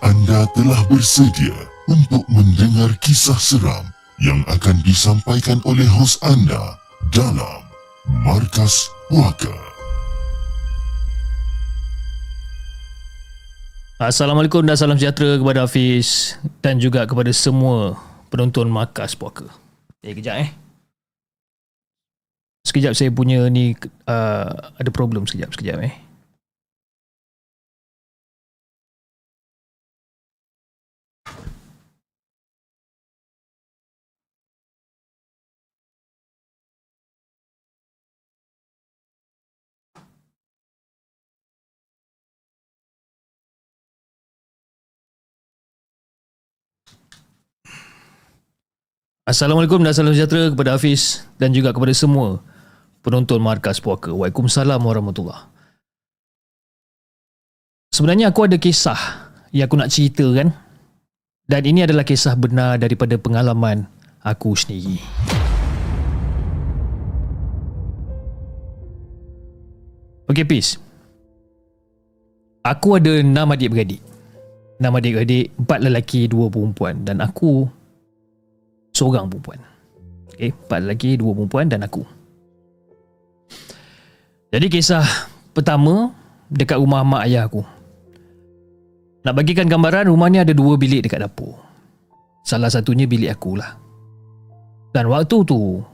anda 0.00 0.48
telah 0.56 0.80
bersedia 0.88 1.52
untuk 1.84 2.24
mendengar 2.32 2.88
kisah 3.04 3.36
seram 3.36 3.84
yang 4.16 4.40
akan 4.48 4.80
disampaikan 4.80 5.60
oleh 5.68 5.84
hos 5.84 6.16
anda 6.24 6.80
dalam 7.12 7.60
Markas 8.24 8.88
Puaka? 9.12 9.52
Assalamualaikum 14.00 14.64
dan 14.64 14.80
salam 14.80 14.96
sejahtera 14.96 15.36
kepada 15.36 15.68
Hafiz 15.68 16.40
dan 16.64 16.80
juga 16.80 17.04
kepada 17.04 17.28
semua 17.36 18.00
penonton 18.32 18.72
Markas 18.72 19.12
Puaka. 19.12 19.44
Eh, 20.00 20.16
kejap 20.16 20.40
eh. 20.40 20.50
Sekejap 22.64 22.96
saya 22.96 23.12
punya 23.12 23.44
ni 23.52 23.76
uh, 24.08 24.48
ada 24.80 24.88
problem 24.88 25.28
sekejap, 25.28 25.52
sekejap 25.52 25.78
eh. 25.84 26.09
Assalamualaikum 49.30 49.78
dan 49.86 49.94
salam 49.94 50.10
sejahtera 50.10 50.50
kepada 50.50 50.74
Hafiz 50.74 51.22
dan 51.38 51.54
juga 51.54 51.70
kepada 51.70 51.94
semua 51.94 52.42
penonton 53.06 53.38
Markas 53.38 53.78
Puaka. 53.78 54.10
Waalaikumsalam 54.10 54.82
warahmatullahi 54.82 55.46
Sebenarnya 57.94 58.34
aku 58.34 58.50
ada 58.50 58.58
kisah 58.58 58.98
yang 59.54 59.70
aku 59.70 59.78
nak 59.78 59.94
ceritakan 59.94 60.50
dan 61.46 61.62
ini 61.62 61.86
adalah 61.86 62.02
kisah 62.02 62.34
benar 62.34 62.82
daripada 62.82 63.14
pengalaman 63.22 63.86
aku 64.18 64.58
sendiri. 64.58 64.98
Okey, 70.26 70.42
Peace. 70.42 70.74
Aku 72.66 72.98
ada 72.98 73.22
enam 73.22 73.54
adik-beradik. 73.54 74.02
Enam 74.82 74.98
adik-beradik, 74.98 75.54
empat 75.54 75.78
lelaki, 75.86 76.26
dua 76.26 76.50
perempuan 76.50 77.06
dan 77.06 77.22
aku 77.22 77.70
seorang 79.00 79.32
perempuan. 79.32 79.60
Okay, 80.36 80.52
empat 80.52 80.78
lelaki, 80.84 81.16
dua 81.16 81.32
perempuan 81.32 81.66
dan 81.72 81.80
aku. 81.80 82.04
Jadi 84.52 84.66
kisah 84.68 85.04
pertama 85.56 86.12
dekat 86.52 86.76
rumah 86.76 87.00
mak 87.00 87.24
ayah 87.24 87.48
aku. 87.48 87.64
Nak 89.24 89.34
bagikan 89.36 89.68
gambaran, 89.68 90.08
rumah 90.08 90.28
ni 90.28 90.40
ada 90.40 90.52
dua 90.52 90.76
bilik 90.76 91.08
dekat 91.08 91.24
dapur. 91.24 91.56
Salah 92.44 92.72
satunya 92.72 93.04
bilik 93.04 93.32
aku 93.32 93.56
lah. 93.56 93.76
Dan 94.90 95.06
waktu 95.12 95.44
tu, 95.44 95.84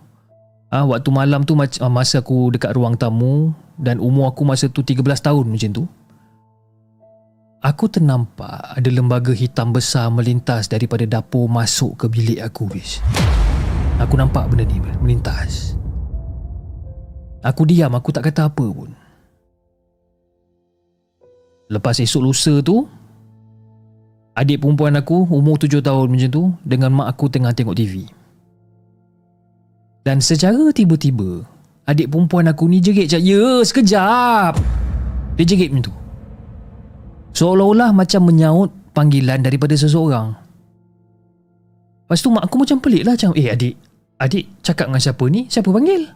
ah 0.73 0.87
waktu 0.89 1.11
malam 1.11 1.45
tu 1.45 1.53
ah, 1.59 1.93
masa 1.93 2.23
aku 2.25 2.55
dekat 2.55 2.73
ruang 2.73 2.97
tamu 2.97 3.53
dan 3.77 4.01
umur 4.01 4.33
aku 4.33 4.47
masa 4.47 4.73
tu 4.73 4.81
13 4.81 5.03
tahun 5.03 5.45
macam 5.45 5.71
tu. 5.75 5.85
Aku 7.67 7.91
ternampak 7.91 8.79
ada 8.79 8.87
lembaga 8.95 9.35
hitam 9.35 9.75
besar 9.75 10.07
melintas 10.15 10.71
daripada 10.71 11.03
dapur 11.03 11.51
masuk 11.51 11.99
ke 11.99 12.07
bilik 12.07 12.39
aku, 12.39 12.71
bis. 12.71 13.03
Aku 13.99 14.15
nampak 14.15 14.47
benda 14.47 14.63
ni 14.63 14.79
melintas. 15.03 15.75
Aku 17.43 17.67
diam, 17.67 17.91
aku 17.99 18.15
tak 18.15 18.31
kata 18.31 18.55
apa 18.55 18.67
pun. 18.71 18.95
Lepas 21.67 21.99
esok 21.99 22.23
lusa 22.23 22.63
tu, 22.63 22.87
adik 24.39 24.63
perempuan 24.63 24.95
aku 24.95 25.27
umur 25.27 25.59
tujuh 25.59 25.83
tahun 25.83 26.07
macam 26.07 26.31
tu 26.31 26.45
dengan 26.63 26.95
mak 26.95 27.19
aku 27.19 27.27
tengah 27.35 27.51
tengok 27.51 27.75
TV. 27.75 28.07
Dan 30.07 30.23
secara 30.23 30.71
tiba-tiba, 30.71 31.43
adik 31.83 32.15
perempuan 32.15 32.47
aku 32.47 32.71
ni 32.71 32.79
jerit 32.79 33.11
macam, 33.11 33.27
Ya, 33.27 33.43
sekejap. 33.67 34.55
Dia 35.35 35.43
jerit 35.43 35.75
macam 35.75 35.91
tu. 35.91 36.06
Seolah-olah 37.37 37.93
macam 37.93 38.33
menyaut 38.33 38.73
panggilan 38.97 39.45
daripada 39.45 39.77
seseorang. 39.77 40.33
Lepas 42.09 42.25
tu 42.25 42.33
mak 42.33 42.49
aku 42.49 42.65
macam 42.65 42.81
pelik 42.81 43.05
lah 43.05 43.13
macam, 43.13 43.37
Eh 43.37 43.53
adik, 43.53 43.77
adik 44.17 44.49
cakap 44.65 44.89
dengan 44.89 45.03
siapa 45.05 45.25
ni? 45.29 45.45
Siapa 45.45 45.69
panggil? 45.69 46.09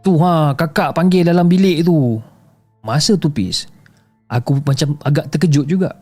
Tu 0.00 0.12
ha, 0.16 0.56
kakak 0.56 0.96
panggil 0.96 1.28
dalam 1.28 1.44
bilik 1.44 1.84
tu. 1.84 2.16
Masa 2.80 3.20
tu 3.20 3.28
pis, 3.28 3.68
aku 4.32 4.64
macam 4.64 4.96
agak 5.04 5.28
terkejut 5.28 5.68
juga. 5.68 5.92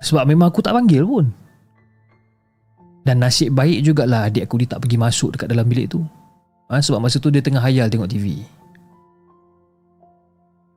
Sebab 0.00 0.24
memang 0.24 0.48
aku 0.48 0.64
tak 0.64 0.72
panggil 0.72 1.04
pun. 1.04 1.28
Dan 3.04 3.20
nasib 3.20 3.52
baik 3.52 3.84
jugalah 3.84 4.32
adik 4.32 4.48
aku 4.48 4.56
dia 4.64 4.72
tak 4.72 4.80
pergi 4.80 4.96
masuk 4.96 5.36
dekat 5.36 5.52
dalam 5.52 5.68
bilik 5.68 5.92
tu. 5.92 6.00
Ha, 6.72 6.80
sebab 6.80 7.04
masa 7.04 7.20
tu 7.20 7.28
dia 7.28 7.44
tengah 7.44 7.60
hayal 7.60 7.92
tengok 7.92 8.08
TV. 8.08 8.40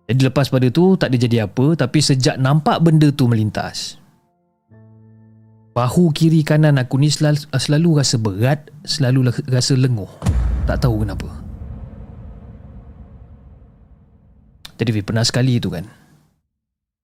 Jadi 0.07 0.23
lepas 0.23 0.47
pada 0.47 0.71
tu 0.71 0.95
tak 0.95 1.11
ada 1.11 1.17
jadi 1.19 1.37
apa 1.43 1.75
tapi 1.75 1.99
sejak 1.99 2.39
nampak 2.39 2.79
benda 2.79 3.11
tu 3.11 3.27
melintas. 3.27 3.99
Bahu 5.75 6.09
kiri 6.15 6.41
kanan 6.41 6.79
aku 6.79 6.97
ni 6.97 7.11
selalu, 7.11 7.43
selalu 7.53 7.89
rasa 8.01 8.15
berat, 8.17 8.59
selalu 8.87 9.29
rasa 9.51 9.77
lenguh. 9.77 10.09
Tak 10.65 10.87
tahu 10.87 11.03
kenapa. 11.05 11.29
Jadi 14.79 14.89
Fi, 14.89 15.01
pernah 15.03 15.21
sekali 15.27 15.59
tu 15.59 15.69
kan. 15.69 15.85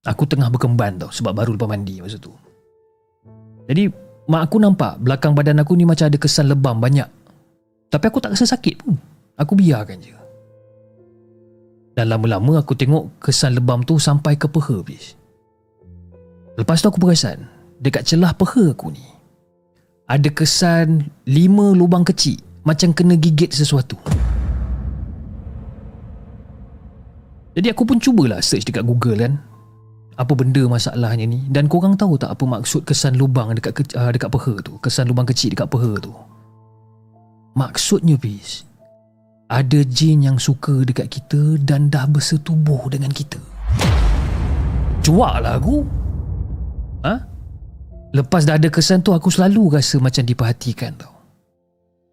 Aku 0.08 0.24
tengah 0.24 0.48
berkemban 0.48 0.98
tau 0.98 1.12
sebab 1.12 1.36
baru 1.36 1.60
lepas 1.60 1.70
mandi 1.70 2.00
masa 2.00 2.18
tu. 2.18 2.32
Jadi 3.68 3.88
mak 4.32 4.48
aku 4.48 4.58
nampak 4.64 5.00
belakang 5.04 5.36
badan 5.36 5.60
aku 5.60 5.76
ni 5.76 5.84
macam 5.84 6.08
ada 6.08 6.18
kesan 6.18 6.48
lebam 6.48 6.80
banyak. 6.80 7.08
Tapi 7.92 8.04
aku 8.10 8.20
tak 8.24 8.34
rasa 8.34 8.48
sakit 8.48 8.80
pun. 8.80 8.96
Aku 9.38 9.54
biarkan 9.60 10.00
je. 10.00 10.23
Dan 11.94 12.10
lama-lama 12.10 12.58
aku 12.58 12.74
tengok 12.74 13.22
kesan 13.22 13.54
lebam 13.54 13.86
tu 13.86 14.02
sampai 14.02 14.34
ke 14.34 14.50
peha 14.50 14.82
bis. 14.82 15.14
Lepas 16.58 16.82
tu 16.82 16.90
aku 16.90 17.02
perasan 17.02 17.46
dekat 17.82 18.06
celah 18.06 18.34
peha 18.34 18.74
aku 18.74 18.94
ni 18.94 19.04
ada 20.08 20.30
kesan 20.30 21.10
lima 21.26 21.74
lubang 21.74 22.06
kecil 22.06 22.38
macam 22.64 22.94
kena 22.94 23.18
gigit 23.18 23.50
sesuatu. 23.50 23.98
Jadi 27.54 27.68
aku 27.70 27.86
pun 27.86 28.02
cubalah 28.02 28.42
search 28.42 28.66
dekat 28.66 28.86
Google 28.86 29.18
kan. 29.22 29.34
Apa 30.14 30.38
benda 30.38 30.62
masalahnya 30.70 31.26
ni 31.26 31.42
dan 31.50 31.66
korang 31.66 31.98
tahu 31.98 32.22
tak 32.22 32.30
apa 32.30 32.46
maksud 32.46 32.86
kesan 32.86 33.18
lubang 33.18 33.50
dekat 33.58 33.98
uh, 33.98 34.14
dekat 34.14 34.30
peha 34.30 34.54
tu, 34.62 34.78
kesan 34.78 35.10
lubang 35.10 35.26
kecil 35.26 35.58
dekat 35.58 35.66
peha 35.70 35.98
tu. 35.98 36.14
Maksudnya 37.58 38.18
bis 38.18 38.66
ada 39.54 39.80
jin 39.86 40.26
yang 40.26 40.42
suka 40.42 40.82
dekat 40.82 41.14
kita 41.14 41.62
dan 41.62 41.94
dah 41.94 42.10
bersetubuh 42.10 42.90
dengan 42.90 43.14
kita. 43.14 43.38
Cuak 45.06 45.46
lah 45.46 45.62
aku. 45.62 45.86
Ha? 47.06 47.14
Lepas 48.18 48.50
dah 48.50 48.58
ada 48.58 48.66
kesan 48.74 49.06
tu, 49.06 49.14
aku 49.14 49.30
selalu 49.30 49.78
rasa 49.78 50.02
macam 50.02 50.26
diperhatikan 50.26 50.98
tau. 50.98 51.14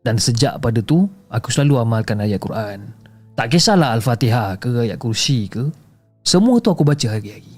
Dan 0.05 0.21
sejak 0.21 0.61
pada 0.61 0.85
tu, 0.85 1.09
aku 1.33 1.49
selalu 1.49 1.81
amalkan 1.81 2.21
ayat 2.21 2.41
Quran. 2.45 2.93
Tak 3.37 3.57
kisahlah 3.57 3.97
Al-Fatihah 3.97 4.61
ke 4.61 4.85
ayat 4.85 5.01
kursi 5.01 5.49
ke. 5.49 5.65
Semua 6.21 6.61
tu 6.61 6.69
aku 6.69 6.85
baca 6.85 7.09
hari-hari. 7.09 7.57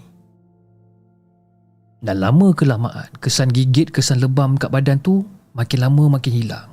Dan 2.03 2.23
lama 2.23 2.55
kelamaan, 2.55 3.11
kesan 3.19 3.51
gigit, 3.51 3.91
kesan 3.91 4.23
lebam 4.23 4.59
kat 4.59 4.71
badan 4.71 4.99
tu, 5.03 5.23
makin 5.55 5.79
lama 5.83 6.19
makin 6.19 6.35
hilang. 6.35 6.71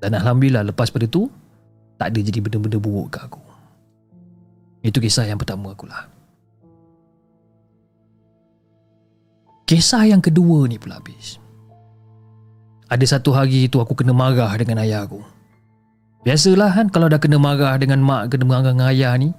Dan 0.00 0.16
Alhamdulillah 0.16 0.64
lepas 0.64 0.88
pada 0.88 1.08
tu, 1.08 1.28
tak 1.96 2.12
ada 2.12 2.18
jadi 2.20 2.38
benda-benda 2.44 2.78
buruk 2.80 3.16
kat 3.16 3.28
aku. 3.28 3.40
Itu 4.84 5.00
kisah 5.00 5.26
yang 5.26 5.40
pertama 5.40 5.72
aku 5.72 5.88
lah. 5.88 6.06
Kisah 9.66 10.06
yang 10.06 10.22
kedua 10.22 10.70
ni 10.70 10.78
pula 10.78 11.02
habis. 11.02 11.42
Ada 12.86 13.18
satu 13.18 13.34
hari 13.34 13.66
tu 13.66 13.82
aku 13.82 13.98
kena 13.98 14.14
marah 14.14 14.54
dengan 14.54 14.86
ayah 14.86 15.02
aku. 15.02 15.18
Biasalah 16.22 16.70
kan 16.70 16.86
kalau 16.90 17.10
dah 17.10 17.18
kena 17.18 17.34
marah 17.34 17.74
dengan 17.74 17.98
mak, 17.98 18.30
kena 18.30 18.46
marah 18.46 18.70
dengan 18.70 18.90
ayah 18.94 19.18
ni. 19.18 19.34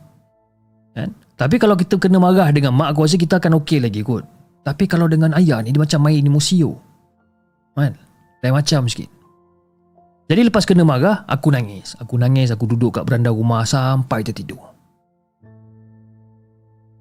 Kan? 0.91 1.15
Tapi 1.39 1.55
kalau 1.55 1.79
kita 1.79 1.95
kena 1.95 2.19
marah 2.19 2.51
dengan 2.51 2.75
mak, 2.75 2.91
aku 2.91 3.07
rasa 3.07 3.15
kita 3.15 3.39
akan 3.39 3.63
okey 3.63 3.79
lagi 3.79 4.03
kot. 4.03 4.27
Tapi 4.67 4.83
kalau 4.83 5.07
dengan 5.07 5.31
ayah 5.39 5.63
ni, 5.63 5.71
dia 5.71 5.79
macam 5.79 6.03
main 6.03 6.19
ni 6.19 6.27
musio. 6.27 6.75
Kan? 7.71 7.95
Lain 8.43 8.51
macam 8.51 8.83
sikit. 8.91 9.16
Jadi 10.27 10.41
lepas 10.51 10.67
kena 10.67 10.83
marah, 10.83 11.23
aku 11.23 11.55
nangis. 11.55 11.95
Aku 12.03 12.19
nangis, 12.19 12.51
aku 12.51 12.67
duduk 12.67 12.99
kat 12.99 13.07
beranda 13.07 13.31
rumah 13.31 13.63
sampai 13.63 14.27
tertidur. 14.27 14.59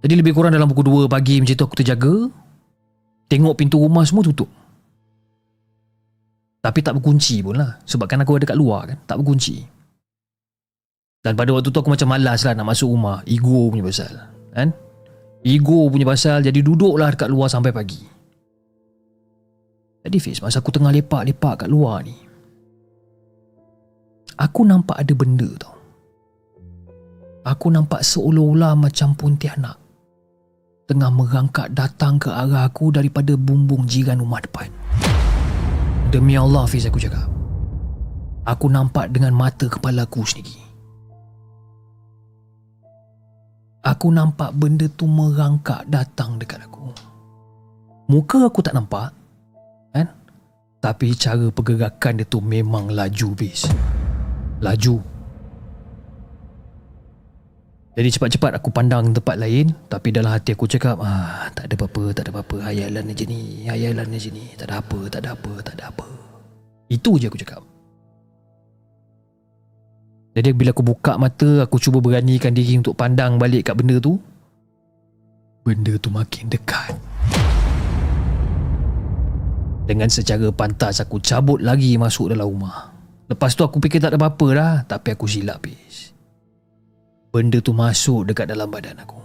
Jadi 0.06 0.14
lebih 0.14 0.30
kurang 0.30 0.54
dalam 0.54 0.70
pukul 0.70 1.10
2 1.10 1.10
pagi 1.10 1.42
macam 1.42 1.58
tu 1.58 1.66
aku 1.66 1.76
terjaga. 1.82 2.30
Tengok 3.26 3.58
pintu 3.58 3.82
rumah 3.82 4.06
semua 4.06 4.22
tutup. 4.22 4.46
Tapi 6.62 6.78
tak 6.78 6.94
berkunci 6.94 7.42
pun 7.42 7.58
lah. 7.58 7.82
Sebab 7.82 8.06
kan 8.06 8.22
aku 8.22 8.38
ada 8.38 8.46
kat 8.46 8.54
luar 8.54 8.86
kan. 8.86 8.98
Tak 9.02 9.18
berkunci. 9.18 9.66
Dan 11.26 11.34
pada 11.34 11.50
waktu 11.50 11.74
tu 11.74 11.78
aku 11.82 11.90
macam 11.90 12.14
malas 12.14 12.46
lah 12.46 12.54
nak 12.54 12.70
masuk 12.70 12.86
rumah. 12.94 13.26
Ego 13.26 13.66
punya 13.66 13.82
pasal. 13.82 14.14
Kan? 14.54 14.70
Ego 15.42 15.90
punya 15.90 16.06
pasal. 16.06 16.46
Jadi 16.46 16.62
duduklah 16.62 17.10
dekat 17.10 17.26
luar 17.26 17.50
sampai 17.50 17.74
pagi. 17.74 17.98
Jadi 20.06 20.22
Fiz, 20.22 20.38
masa 20.38 20.62
aku 20.62 20.70
tengah 20.70 20.94
lepak-lepak 20.94 21.66
kat 21.66 21.68
luar 21.70 22.06
ni 22.06 22.25
aku 24.36 24.60
nampak 24.64 24.96
ada 25.00 25.12
benda 25.16 25.48
tau. 25.60 25.74
Aku 27.46 27.70
nampak 27.70 28.02
seolah-olah 28.02 28.74
macam 28.74 29.14
pontianak 29.14 29.86
tengah 30.86 31.10
merangkak 31.10 31.74
datang 31.74 32.16
ke 32.16 32.30
arah 32.30 32.70
aku 32.70 32.94
daripada 32.94 33.34
bumbung 33.34 33.84
jiran 33.90 34.22
rumah 34.22 34.38
depan. 34.38 34.70
Demi 36.14 36.38
Allah 36.38 36.62
Fiz 36.70 36.86
aku 36.86 37.02
cakap. 37.02 37.26
Aku 38.46 38.70
nampak 38.70 39.10
dengan 39.10 39.34
mata 39.34 39.66
kepala 39.66 40.06
aku 40.06 40.22
sendiri. 40.22 40.62
Aku 43.82 44.14
nampak 44.14 44.54
benda 44.54 44.86
tu 44.90 45.10
merangkak 45.10 45.86
datang 45.90 46.38
dekat 46.38 46.62
aku. 46.62 46.90
Muka 48.06 48.46
aku 48.46 48.62
tak 48.62 48.78
nampak. 48.78 49.10
Kan? 49.90 50.10
Tapi 50.78 51.14
cara 51.18 51.50
pergerakan 51.50 52.22
dia 52.22 52.26
tu 52.26 52.38
memang 52.38 52.90
laju 52.90 53.28
bis. 53.34 53.66
Laju. 54.56 54.96
Jadi 57.96 58.08
cepat-cepat 58.12 58.60
aku 58.60 58.68
pandang 58.68 59.08
tempat 59.08 59.40
lain 59.40 59.72
Tapi 59.88 60.12
dalam 60.12 60.28
hati 60.28 60.52
aku 60.52 60.68
cakap 60.68 61.00
ah, 61.00 61.48
Tak 61.56 61.64
ada 61.64 61.80
apa-apa, 61.80 62.12
tak 62.12 62.28
ada 62.28 62.30
apa-apa. 62.36 62.68
Hayalan 62.68 63.08
je 63.16 63.24
ni, 63.24 63.64
hayalan 63.64 64.12
je 64.16 64.28
ni. 64.32 64.52
Tak 64.56 64.68
ada 64.68 64.84
apa, 64.84 64.98
tak 65.08 65.20
ada 65.24 65.32
apa, 65.32 65.52
tak 65.64 65.74
ada 65.80 65.84
apa. 65.88 66.08
Itu 66.92 67.16
je 67.16 67.28
aku 67.28 67.40
cakap. 67.40 67.64
Jadi 70.36 70.52
bila 70.52 70.76
aku 70.76 70.84
buka 70.84 71.16
mata 71.16 71.64
Aku 71.64 71.80
cuba 71.80 72.04
beranikan 72.04 72.52
diri 72.52 72.76
untuk 72.76 72.96
pandang 72.96 73.40
balik 73.40 73.72
kat 73.72 73.76
benda 73.80 73.96
tu 73.96 74.20
Benda 75.64 75.96
tu 76.00 76.08
makin 76.12 76.46
dekat. 76.52 76.96
Dengan 79.88 80.08
secara 80.12 80.52
pantas 80.52 81.00
aku 81.00 81.18
cabut 81.20 81.58
lagi 81.64 81.96
masuk 81.96 82.30
dalam 82.30 82.52
rumah 82.52 82.95
Lepas 83.26 83.58
tu 83.58 83.66
aku 83.66 83.82
fikir 83.82 83.98
tak 83.98 84.14
ada 84.14 84.18
apa-apa 84.22 84.46
dah. 84.54 84.74
Tapi 84.86 85.08
aku 85.14 85.26
silap 85.26 85.66
bis 85.66 86.14
Benda 87.34 87.58
tu 87.60 87.74
masuk 87.74 88.30
dekat 88.30 88.48
dalam 88.48 88.70
badan 88.70 88.96
aku. 89.02 89.20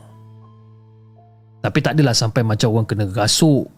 Tapi 1.62 1.80
tak 1.80 1.94
adalah 1.96 2.18
sampai 2.18 2.42
macam 2.42 2.74
orang 2.74 2.88
kena 2.90 3.06
rasuk. 3.14 3.70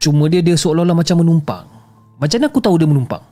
Cuma 0.00 0.26
dia 0.32 0.40
dia 0.40 0.56
seolah-olah 0.56 0.96
macam 0.96 1.20
menumpang. 1.20 1.68
Macam 2.16 2.36
mana 2.40 2.48
aku 2.48 2.60
tahu 2.60 2.76
dia 2.80 2.88
menumpang? 2.88 3.24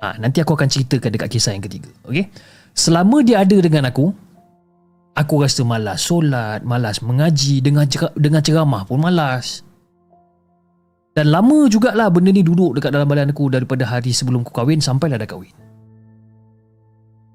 Ha, 0.00 0.16
nanti 0.16 0.40
aku 0.40 0.56
akan 0.56 0.68
ceritakan 0.70 1.12
dekat 1.12 1.28
kisah 1.28 1.52
yang 1.52 1.60
ketiga 1.60 1.92
okay? 2.08 2.32
Selama 2.72 3.20
dia 3.20 3.44
ada 3.44 3.52
dengan 3.60 3.84
aku 3.84 4.08
Aku 5.12 5.44
rasa 5.44 5.60
malas 5.60 6.08
solat 6.08 6.64
Malas 6.64 7.04
mengaji 7.04 7.60
Dengan, 7.60 7.84
dengan 8.16 8.40
ceramah 8.40 8.88
pun 8.88 8.96
malas 8.96 9.60
dan 11.20 11.36
lama 11.36 11.68
jugalah 11.68 12.08
benda 12.08 12.32
ni 12.32 12.40
duduk 12.40 12.80
dekat 12.80 12.96
dalam 12.96 13.04
badan 13.04 13.28
aku 13.28 13.52
daripada 13.52 13.84
hari 13.84 14.08
sebelum 14.08 14.40
aku 14.40 14.56
kahwin 14.56 14.80
sampailah 14.80 15.20
dah 15.20 15.28
kahwin. 15.28 15.52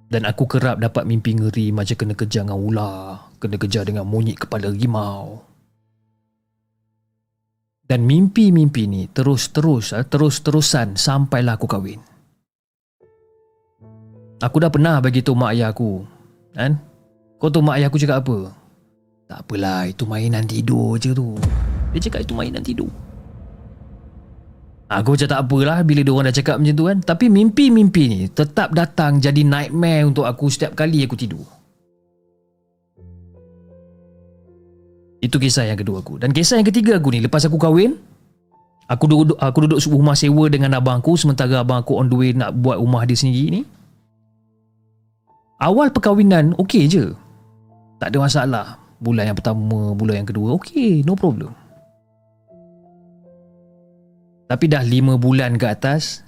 Dan 0.10 0.26
aku 0.26 0.50
kerap 0.50 0.82
dapat 0.82 1.06
mimpi 1.06 1.38
ngeri 1.38 1.70
macam 1.70 1.94
kena 1.94 2.18
kejar 2.18 2.50
dengan 2.50 2.58
ular, 2.66 3.30
kena 3.38 3.62
kejar 3.62 3.86
dengan 3.86 4.10
monyet 4.10 4.42
kepala 4.42 4.74
rimau. 4.74 5.38
Dan 7.86 8.10
mimpi-mimpi 8.10 8.90
ni 8.90 9.06
terus-terus, 9.06 9.94
ah, 9.94 10.02
terus-terusan 10.02 10.98
sampailah 10.98 11.54
aku 11.54 11.70
kahwin. 11.70 12.02
Aku 14.42 14.58
dah 14.66 14.74
pernah 14.74 14.98
bagi 14.98 15.22
tahu 15.22 15.38
mak 15.38 15.54
ayah 15.54 15.70
aku. 15.70 16.02
Kan? 16.58 16.82
Kau 17.38 17.54
tahu 17.54 17.62
mak 17.62 17.78
ayah 17.78 17.94
aku 17.94 18.02
cakap 18.02 18.26
apa? 18.26 18.50
Tak 19.30 19.46
apalah, 19.46 19.86
itu 19.86 20.10
mainan 20.10 20.50
tidur 20.50 20.98
je 20.98 21.14
tu. 21.14 21.38
Dia 21.94 22.02
cakap 22.02 22.26
itu 22.26 22.34
mainan 22.34 22.66
tidur. 22.66 22.90
Aku 24.86 25.18
macam 25.18 25.26
tak 25.26 25.42
apalah 25.42 25.82
bila 25.82 26.06
dia 26.06 26.14
orang 26.14 26.30
dah 26.30 26.36
cakap 26.38 26.62
macam 26.62 26.76
tu 26.78 26.86
kan. 26.86 26.98
Tapi 27.02 27.26
mimpi-mimpi 27.26 28.04
ni 28.06 28.20
tetap 28.30 28.70
datang 28.78 29.18
jadi 29.18 29.42
nightmare 29.42 30.06
untuk 30.06 30.30
aku 30.30 30.46
setiap 30.46 30.78
kali 30.78 31.02
aku 31.02 31.18
tidur. 31.18 31.42
Itu 35.26 35.42
kisah 35.42 35.66
yang 35.66 35.82
kedua 35.82 36.06
aku. 36.06 36.22
Dan 36.22 36.30
kisah 36.30 36.62
yang 36.62 36.70
ketiga 36.70 37.02
aku 37.02 37.10
ni, 37.10 37.18
lepas 37.26 37.42
aku 37.50 37.58
kahwin, 37.58 37.98
aku 38.86 39.10
duduk 39.10 39.38
aku 39.42 39.66
duduk 39.66 39.82
rumah 39.90 40.14
sewa 40.14 40.46
dengan 40.54 40.78
abang 40.78 41.02
aku 41.02 41.18
sementara 41.18 41.66
abang 41.66 41.82
aku 41.82 41.98
on 41.98 42.06
the 42.06 42.14
way 42.14 42.30
nak 42.38 42.54
buat 42.54 42.78
rumah 42.78 43.10
dia 43.10 43.18
sendiri 43.18 43.48
ni. 43.50 43.62
Awal 45.58 45.90
perkahwinan 45.90 46.54
okey 46.62 46.86
je. 46.86 47.10
Tak 47.98 48.14
ada 48.14 48.18
masalah. 48.22 48.66
Bulan 49.02 49.34
yang 49.34 49.38
pertama, 49.38 49.98
bulan 49.98 50.24
yang 50.24 50.30
kedua, 50.30 50.56
okey, 50.62 51.02
no 51.04 51.18
problem. 51.18 51.52
Tapi 54.46 54.70
dah 54.70 54.86
lima 54.86 55.18
bulan 55.18 55.58
ke 55.58 55.66
atas, 55.66 56.22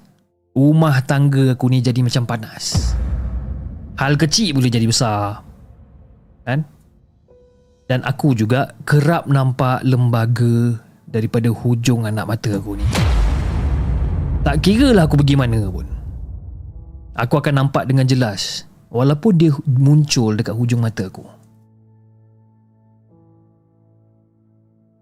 rumah 0.58 1.06
tangga 1.06 1.54
aku 1.54 1.70
ni 1.70 1.86
jadi 1.86 2.02
macam 2.02 2.26
panas. 2.26 2.98
Hal 3.98 4.18
kecil 4.18 4.58
boleh 4.58 4.74
jadi 4.74 4.90
besar. 4.90 5.46
Kan? 6.42 6.66
Dan 7.86 8.02
aku 8.04 8.34
juga 8.34 8.74
kerap 8.84 9.30
nampak 9.30 9.86
lembaga 9.86 10.82
daripada 11.06 11.54
hujung 11.54 12.10
anak 12.10 12.26
mata 12.26 12.52
aku 12.58 12.74
ni. 12.74 12.88
Tak 14.42 14.66
kira 14.66 14.98
lah 14.98 15.06
aku 15.06 15.22
pergi 15.22 15.38
mana 15.38 15.70
pun. 15.70 15.86
Aku 17.18 17.38
akan 17.38 17.54
nampak 17.66 17.90
dengan 17.90 18.06
jelas 18.06 18.66
walaupun 18.90 19.34
dia 19.38 19.54
muncul 19.66 20.34
dekat 20.34 20.58
hujung 20.58 20.82
mata 20.82 21.06
aku. 21.06 21.26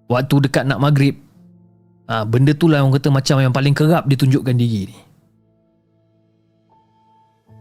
Waktu 0.06 0.36
dekat 0.46 0.70
nak 0.70 0.78
maghrib, 0.78 1.18
ha, 2.10 2.26
benda 2.26 2.52
tu 2.54 2.70
lah 2.70 2.82
orang 2.82 2.96
kata 2.98 3.10
macam 3.14 3.42
yang 3.42 3.54
paling 3.54 3.74
kerap 3.78 4.06
ditunjukkan 4.10 4.56
diri 4.58 4.92
ni. 4.92 4.98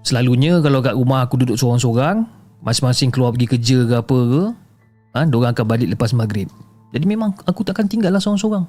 Selalunya 0.05 0.61
kalau 0.61 0.85
kat 0.85 0.93
rumah 0.93 1.25
aku 1.25 1.41
duduk 1.41 1.57
seorang-seorang, 1.57 2.29
masing-masing 2.61 3.09
keluar 3.09 3.33
pergi 3.33 3.49
kerja 3.57 3.79
ke 3.89 3.95
apa 4.01 4.19
ke, 4.29 4.43
ha, 5.15 5.23
Diorang 5.23 5.55
akan 5.55 5.65
balik 5.65 5.89
lepas 5.95 6.11
maghrib 6.13 6.51
Jadi 6.91 7.05
memang 7.07 7.33
aku 7.47 7.63
takkan 7.63 7.87
tinggal 7.87 8.11
lah 8.11 8.21
seorang-seorang 8.21 8.67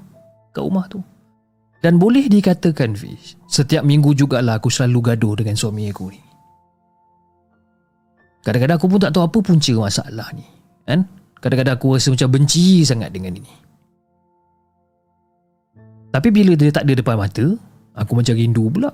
Kat 0.54 0.62
rumah 0.62 0.86
tu 0.86 1.02
Dan 1.82 1.98
boleh 1.98 2.30
dikatakan 2.30 2.94
Fish 2.94 3.34
Setiap 3.50 3.82
minggu 3.82 4.14
jugalah 4.14 4.62
aku 4.62 4.70
selalu 4.70 5.12
gaduh 5.12 5.34
dengan 5.42 5.58
suami 5.58 5.90
aku 5.90 6.14
ni 6.14 6.22
Kadang-kadang 8.46 8.78
aku 8.78 8.86
pun 8.86 9.00
tak 9.02 9.10
tahu 9.10 9.26
apa 9.26 9.38
punca 9.42 9.74
masalah 9.74 10.30
ni 10.30 10.46
kan? 10.86 11.02
Kadang-kadang 11.42 11.74
aku 11.74 11.98
rasa 11.98 12.14
macam 12.14 12.30
benci 12.30 12.86
sangat 12.86 13.10
dengan 13.10 13.34
ini 13.34 13.65
Tapi 16.16 16.32
bila 16.32 16.56
dia 16.56 16.72
tak 16.72 16.88
ada 16.88 16.96
depan 16.96 17.20
mata 17.20 17.44
Aku 17.92 18.16
macam 18.16 18.32
rindu 18.32 18.72
pula 18.72 18.88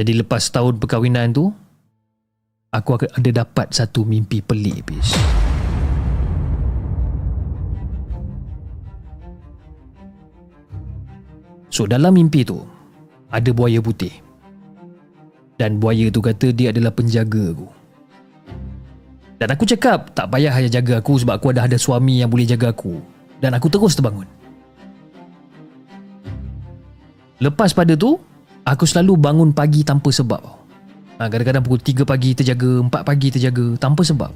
Jadi 0.00 0.24
lepas 0.24 0.48
tahun 0.48 0.80
perkahwinan 0.80 1.36
tu 1.36 1.52
aku 2.68 3.00
akan 3.00 3.10
ada 3.16 3.44
dapat 3.44 3.72
satu 3.72 4.04
mimpi 4.04 4.44
pelik 4.44 4.84
bis. 4.84 5.16
So 11.68 11.84
dalam 11.84 12.16
mimpi 12.16 12.44
tu 12.44 12.62
ada 13.28 13.50
buaya 13.52 13.82
putih. 13.82 14.12
Dan 15.58 15.82
buaya 15.82 16.06
tu 16.14 16.22
kata 16.22 16.54
dia 16.54 16.70
adalah 16.70 16.94
penjaga 16.94 17.50
aku. 17.50 17.66
Dan 19.38 19.48
aku 19.54 19.66
cakap 19.66 20.14
tak 20.14 20.30
payah 20.30 20.54
hanya 20.54 20.70
jaga 20.78 21.02
aku 21.02 21.18
sebab 21.18 21.34
aku 21.38 21.50
dah 21.50 21.66
ada 21.66 21.78
suami 21.78 22.22
yang 22.22 22.30
boleh 22.30 22.46
jaga 22.46 22.70
aku. 22.70 23.02
Dan 23.42 23.54
aku 23.58 23.66
terus 23.70 23.98
terbangun. 23.98 24.37
Lepas 27.38 27.70
pada 27.70 27.94
tu, 27.94 28.18
aku 28.66 28.82
selalu 28.82 29.14
bangun 29.14 29.50
pagi 29.54 29.86
tanpa 29.86 30.10
sebab. 30.10 30.42
Ha, 31.18 31.26
kadang-kadang 31.30 31.62
pukul 31.62 31.82
3 31.82 32.02
pagi 32.02 32.34
terjaga, 32.34 32.82
4 32.82 32.90
pagi 33.06 33.28
terjaga 33.30 33.78
tanpa 33.78 34.02
sebab. 34.02 34.30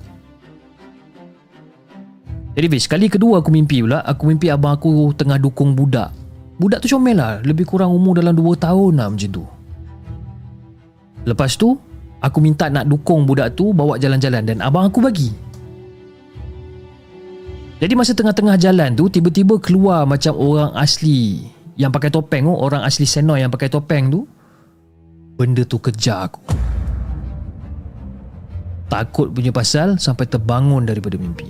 Jadi 2.52 2.66
Fiz, 2.68 2.86
kali 2.86 3.10
kedua 3.10 3.42
aku 3.42 3.50
mimpi 3.50 3.82
pula, 3.82 4.04
aku 4.06 4.28
mimpi 4.30 4.52
abang 4.52 4.76
aku 4.78 5.10
tengah 5.18 5.40
dukung 5.40 5.74
budak. 5.74 6.14
Budak 6.62 6.84
tu 6.84 6.94
comel 6.94 7.18
lah, 7.18 7.42
lebih 7.42 7.66
kurang 7.66 7.90
umur 7.90 8.18
dalam 8.18 8.38
2 8.38 8.54
tahun 8.54 8.92
lah 9.02 9.08
macam 9.10 9.30
tu. 9.30 9.44
Lepas 11.22 11.58
tu, 11.58 11.74
aku 12.22 12.38
minta 12.38 12.70
nak 12.70 12.86
dukung 12.86 13.26
budak 13.26 13.58
tu 13.58 13.74
bawa 13.74 13.98
jalan-jalan 13.98 14.46
dan 14.46 14.58
abang 14.62 14.86
aku 14.86 15.02
bagi. 15.02 15.30
Jadi 17.82 17.98
masa 17.98 18.14
tengah-tengah 18.14 18.54
jalan 18.62 18.94
tu, 18.94 19.10
tiba-tiba 19.10 19.58
keluar 19.58 20.06
macam 20.06 20.38
orang 20.38 20.70
asli 20.78 21.50
yang 21.82 21.90
pakai 21.90 22.14
topeng 22.14 22.46
tu, 22.46 22.54
orang 22.54 22.86
asli 22.86 23.02
Senoi 23.02 23.42
yang 23.42 23.50
pakai 23.50 23.66
topeng 23.66 24.06
tu, 24.06 24.22
benda 25.34 25.66
tu 25.66 25.82
kejar 25.82 26.30
aku. 26.30 26.42
Takut 28.86 29.34
punya 29.34 29.50
pasal 29.50 29.98
sampai 29.98 30.30
terbangun 30.30 30.86
daripada 30.86 31.18
mimpi. 31.18 31.48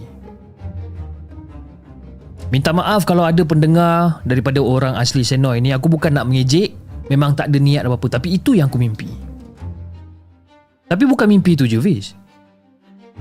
Minta 2.49 2.73
maaf 2.73 3.05
kalau 3.09 3.25
ada 3.25 3.45
pendengar 3.45 4.21
daripada 4.29 4.61
orang 4.61 4.97
asli 4.97 5.25
Senoi 5.25 5.61
ni. 5.61 5.73
Aku 5.73 5.89
bukan 5.89 6.13
nak 6.13 6.29
mengejek. 6.29 6.73
Memang 7.11 7.37
tak 7.37 7.51
ada 7.51 7.59
niat 7.59 7.85
apa-apa. 7.89 8.21
Tapi 8.21 8.37
itu 8.39 8.55
yang 8.55 8.71
aku 8.71 8.79
mimpi. 8.79 9.09
Tapi 10.87 11.03
bukan 11.09 11.27
mimpi 11.27 11.57
tu 11.57 11.65
je 11.65 11.81
Fiz. 11.81 12.13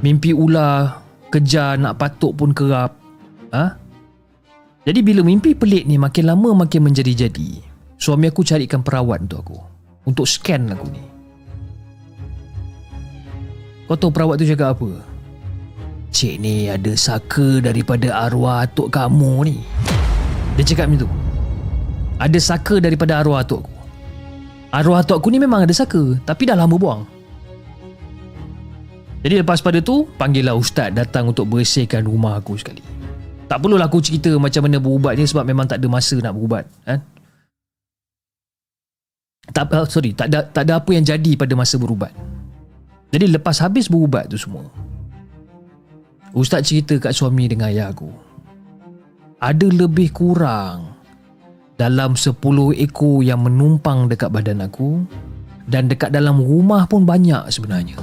Mimpi 0.04 0.36
ular 0.36 1.00
kejar 1.32 1.80
nak 1.80 1.96
patuk 1.96 2.36
pun 2.36 2.52
kerap. 2.52 2.94
Ha? 3.56 3.81
Jadi 4.82 5.00
bila 5.06 5.22
mimpi 5.22 5.54
pelik 5.54 5.86
ni 5.86 6.02
makin 6.02 6.26
lama 6.26 6.66
makin 6.66 6.90
menjadi-jadi. 6.90 7.62
Suami 8.02 8.26
aku 8.34 8.42
carikan 8.42 8.82
perawat 8.82 9.30
untuk 9.30 9.40
aku 9.46 9.58
untuk 10.10 10.26
scan 10.26 10.74
aku 10.74 10.90
ni. 10.90 11.04
Kau 13.86 14.00
tahu 14.00 14.10
perawat 14.10 14.42
tu 14.42 14.48
cakap 14.50 14.74
apa? 14.74 14.90
Cik 16.12 16.42
ni 16.42 16.66
ada 16.68 16.92
saka 16.98 17.62
daripada 17.62 18.10
arwah 18.26 18.66
atuk 18.66 18.90
kamu 18.90 19.54
ni. 19.54 19.58
Dia 20.58 20.64
cakap 20.66 20.90
macam 20.90 21.06
tu. 21.06 21.10
Ada 22.18 22.40
saka 22.42 22.82
daripada 22.82 23.22
arwah 23.22 23.46
atuk 23.46 23.68
aku. 23.68 23.76
Arwah 24.74 25.06
atuk 25.06 25.22
aku 25.22 25.30
ni 25.30 25.38
memang 25.38 25.68
ada 25.68 25.74
saka 25.76 26.18
tapi 26.26 26.50
dah 26.50 26.58
lama 26.58 26.76
buang. 26.76 27.04
Jadi 29.22 29.46
lepas 29.46 29.62
pada 29.62 29.78
tu, 29.86 30.10
panggillah 30.18 30.58
ustaz 30.58 30.90
datang 30.90 31.30
untuk 31.30 31.46
bersihkan 31.46 32.10
rumah 32.10 32.42
aku 32.42 32.58
sekali. 32.58 32.82
Tak 33.52 33.60
perlulah 33.60 33.92
aku 33.92 34.00
cerita 34.00 34.32
macam 34.40 34.64
mana 34.64 34.80
berubat 34.80 35.20
ni 35.20 35.28
sebab 35.28 35.44
memang 35.44 35.68
tak 35.68 35.84
ada 35.84 35.88
masa 35.92 36.16
nak 36.24 36.32
berubat. 36.32 36.64
Kan? 36.88 37.04
tak 39.50 39.74
uh, 39.74 39.86
sorry 39.90 40.16
tak 40.16 40.32
ada 40.32 40.46
tak 40.48 40.64
ada 40.70 40.80
apa 40.80 40.92
yang 40.94 41.02
jadi 41.02 41.34
pada 41.34 41.58
masa 41.58 41.76
berubat 41.76 42.14
jadi 43.12 43.28
lepas 43.36 43.60
habis 43.60 43.92
berubat 43.92 44.32
tu 44.32 44.38
semua 44.40 44.64
ustaz 46.32 46.70
cerita 46.70 46.96
kat 47.02 47.12
suami 47.12 47.52
dengan 47.52 47.74
ayah 47.74 47.92
aku 47.92 48.08
ada 49.42 49.68
lebih 49.68 50.14
kurang 50.14 50.94
dalam 51.76 52.14
10 52.14 52.38
ekor 52.78 53.26
yang 53.26 53.42
menumpang 53.42 54.06
dekat 54.06 54.30
badan 54.30 54.62
aku 54.64 55.02
dan 55.66 55.90
dekat 55.90 56.14
dalam 56.14 56.38
rumah 56.40 56.86
pun 56.86 57.04
banyak 57.04 57.50
sebenarnya 57.50 57.98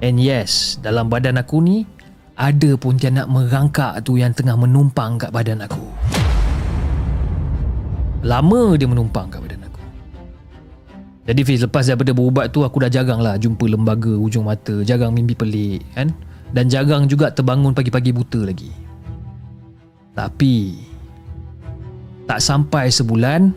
and 0.00 0.18
yes 0.18 0.80
dalam 0.80 1.06
badan 1.06 1.38
aku 1.38 1.60
ni 1.60 1.84
ada 2.40 2.70
pun 2.80 2.96
nak 2.96 3.28
merangkak 3.28 4.00
tu 4.00 4.16
yang 4.16 4.32
tengah 4.32 4.56
menumpang 4.56 5.20
kat 5.20 5.28
badan 5.28 5.60
aku 5.60 5.84
lama 8.24 8.80
dia 8.80 8.88
menumpang 8.88 9.28
kat 9.28 9.44
badan 9.44 9.60
jadi 11.30 11.46
Fiz 11.46 11.62
lepas 11.62 11.86
daripada 11.86 12.10
berubat 12.10 12.50
tu 12.50 12.66
aku 12.66 12.82
dah 12.82 12.90
jarang 12.90 13.22
lah 13.22 13.38
jumpa 13.38 13.62
lembaga 13.70 14.10
ujung 14.18 14.50
mata, 14.50 14.82
jarang 14.82 15.14
mimpi 15.14 15.38
pelik 15.38 15.78
kan. 15.94 16.10
Dan 16.50 16.66
jarang 16.66 17.06
juga 17.06 17.30
terbangun 17.30 17.70
pagi-pagi 17.70 18.10
buta 18.10 18.42
lagi. 18.42 18.74
Tapi 20.18 20.74
tak 22.26 22.42
sampai 22.42 22.90
sebulan 22.90 23.54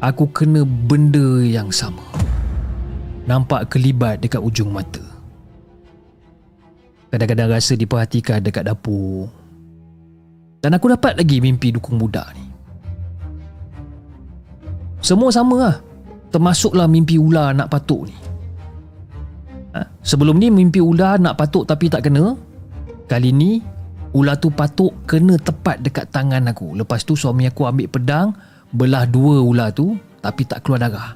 aku 0.00 0.24
kena 0.32 0.64
benda 0.64 1.44
yang 1.44 1.68
sama. 1.68 2.00
Nampak 3.28 3.68
kelibat 3.68 4.24
dekat 4.24 4.40
ujung 4.40 4.72
mata. 4.72 5.03
Kadang-kadang 7.14 7.54
rasa 7.54 7.78
diperhatikan 7.78 8.42
dekat 8.42 8.66
dapur. 8.66 9.30
Dan 10.58 10.74
aku 10.74 10.90
dapat 10.90 11.14
lagi 11.14 11.38
mimpi 11.38 11.70
dukung 11.70 11.94
budak 11.94 12.26
ni. 12.34 12.42
Semua 14.98 15.30
sama 15.30 15.56
lah 15.62 15.76
termasuklah 16.34 16.90
mimpi 16.90 17.14
ular 17.14 17.54
nak 17.54 17.70
patuk 17.70 18.10
ni. 18.10 18.16
Ha? 19.78 19.86
Sebelum 20.02 20.42
ni 20.42 20.50
mimpi 20.50 20.82
ular 20.82 21.22
nak 21.22 21.38
patuk 21.38 21.70
tapi 21.70 21.86
tak 21.86 22.10
kena. 22.10 22.34
Kali 23.06 23.30
ni 23.30 23.62
ular 24.10 24.34
tu 24.34 24.50
patuk 24.50 25.06
kena 25.06 25.38
tepat 25.38 25.86
dekat 25.86 26.10
tangan 26.10 26.50
aku. 26.50 26.74
Lepas 26.74 27.06
tu 27.06 27.14
suami 27.14 27.46
aku 27.46 27.70
ambil 27.70 27.86
pedang 27.86 28.34
belah 28.74 29.06
dua 29.06 29.38
ular 29.38 29.70
tu 29.70 29.94
tapi 30.18 30.50
tak 30.50 30.66
keluar 30.66 30.82
darah. 30.82 31.14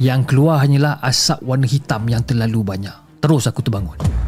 Yang 0.00 0.32
keluar 0.32 0.64
hanyalah 0.64 0.96
asap 1.04 1.44
warna 1.44 1.68
hitam 1.68 2.08
yang 2.08 2.24
terlalu 2.24 2.64
banyak. 2.64 2.96
Terus 3.20 3.44
aku 3.44 3.60
terbangun. 3.60 4.21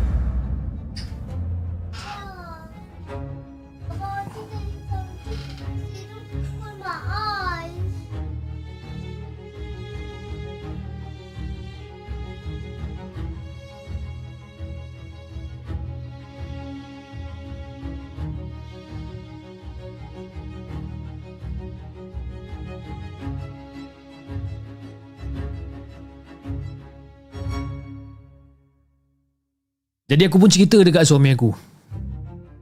Jadi 30.15 30.31
aku 30.31 30.39
pun 30.39 30.47
cerita 30.47 30.79
dekat 30.79 31.11
suami 31.11 31.35
aku. 31.35 31.51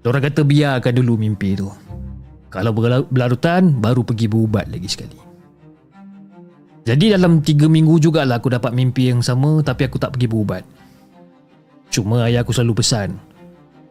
Diorang 0.00 0.24
kata 0.24 0.40
biarkan 0.40 0.96
dulu 0.96 1.20
mimpi 1.20 1.52
tu. 1.52 1.68
Kalau 2.48 2.72
berla- 2.72 3.04
berlarutan, 3.04 3.76
baru 3.76 4.00
pergi 4.00 4.24
berubat 4.24 4.72
lagi 4.72 4.88
sekali. 4.88 5.20
Jadi 6.88 7.12
dalam 7.12 7.44
3 7.44 7.68
minggu 7.68 8.00
jugalah 8.00 8.40
aku 8.40 8.48
dapat 8.48 8.72
mimpi 8.72 9.12
yang 9.12 9.20
sama 9.20 9.60
tapi 9.60 9.84
aku 9.84 10.00
tak 10.00 10.16
pergi 10.16 10.32
berubat. 10.32 10.64
Cuma 11.92 12.24
ayah 12.24 12.40
aku 12.40 12.56
selalu 12.56 12.80
pesan. 12.80 13.20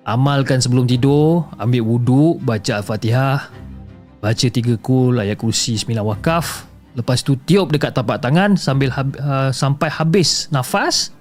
Amalkan 0.10 0.58
sebelum 0.58 0.90
tidur, 0.90 1.46
ambil 1.62 1.86
wuduk, 1.86 2.42
baca 2.42 2.82
Al-Fatihah, 2.82 3.46
baca 4.18 4.48
3 4.50 4.74
kul, 4.82 5.22
ayat 5.22 5.38
kursi 5.38 5.78
9 5.78 6.02
wakaf. 6.02 6.66
Lepas 6.98 7.22
tu 7.22 7.38
tiup 7.38 7.70
dekat 7.70 7.94
tapak 7.94 8.26
tangan 8.26 8.58
sambil 8.58 8.90
hab- 8.90 9.22
uh, 9.22 9.54
sampai 9.54 9.94
habis 9.94 10.50
nafas 10.50 11.14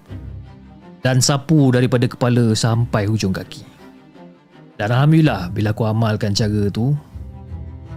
dan 1.01 1.21
sapu 1.21 1.73
daripada 1.73 2.05
kepala 2.05 2.53
sampai 2.53 3.09
hujung 3.09 3.33
kaki. 3.33 3.65
Dan 4.77 4.93
Alhamdulillah 4.93 5.53
bila 5.53 5.73
aku 5.73 5.85
amalkan 5.85 6.33
cara 6.33 6.69
tu, 6.73 6.97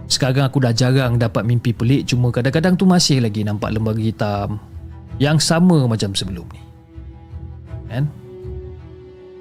sekarang 0.04 0.44
aku 0.44 0.60
dah 0.60 0.72
jarang 0.76 1.16
dapat 1.16 1.48
mimpi 1.48 1.72
pelik 1.72 2.04
cuma 2.08 2.28
kadang-kadang 2.28 2.76
tu 2.76 2.84
masih 2.84 3.24
lagi 3.24 3.40
nampak 3.40 3.72
lembaga 3.72 4.00
hitam 4.00 4.60
yang 5.16 5.40
sama 5.40 5.88
macam 5.88 6.12
sebelum 6.12 6.44
ni. 6.52 6.62
Kan? 7.88 8.04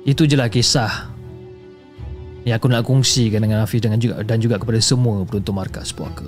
Itu 0.03 0.27
je 0.27 0.35
lah 0.35 0.51
kisah 0.51 1.11
yang 2.43 2.59
aku 2.59 2.67
nak 2.67 2.83
kongsikan 2.83 3.39
dengan 3.39 3.63
Hafiz 3.63 3.79
dengan 3.79 3.99
juga, 3.99 4.19
dan 4.23 4.39
juga 4.43 4.59
kepada 4.59 4.79
semua 4.83 5.23
penonton 5.23 5.55
markas 5.55 5.95
puaka. 5.95 6.27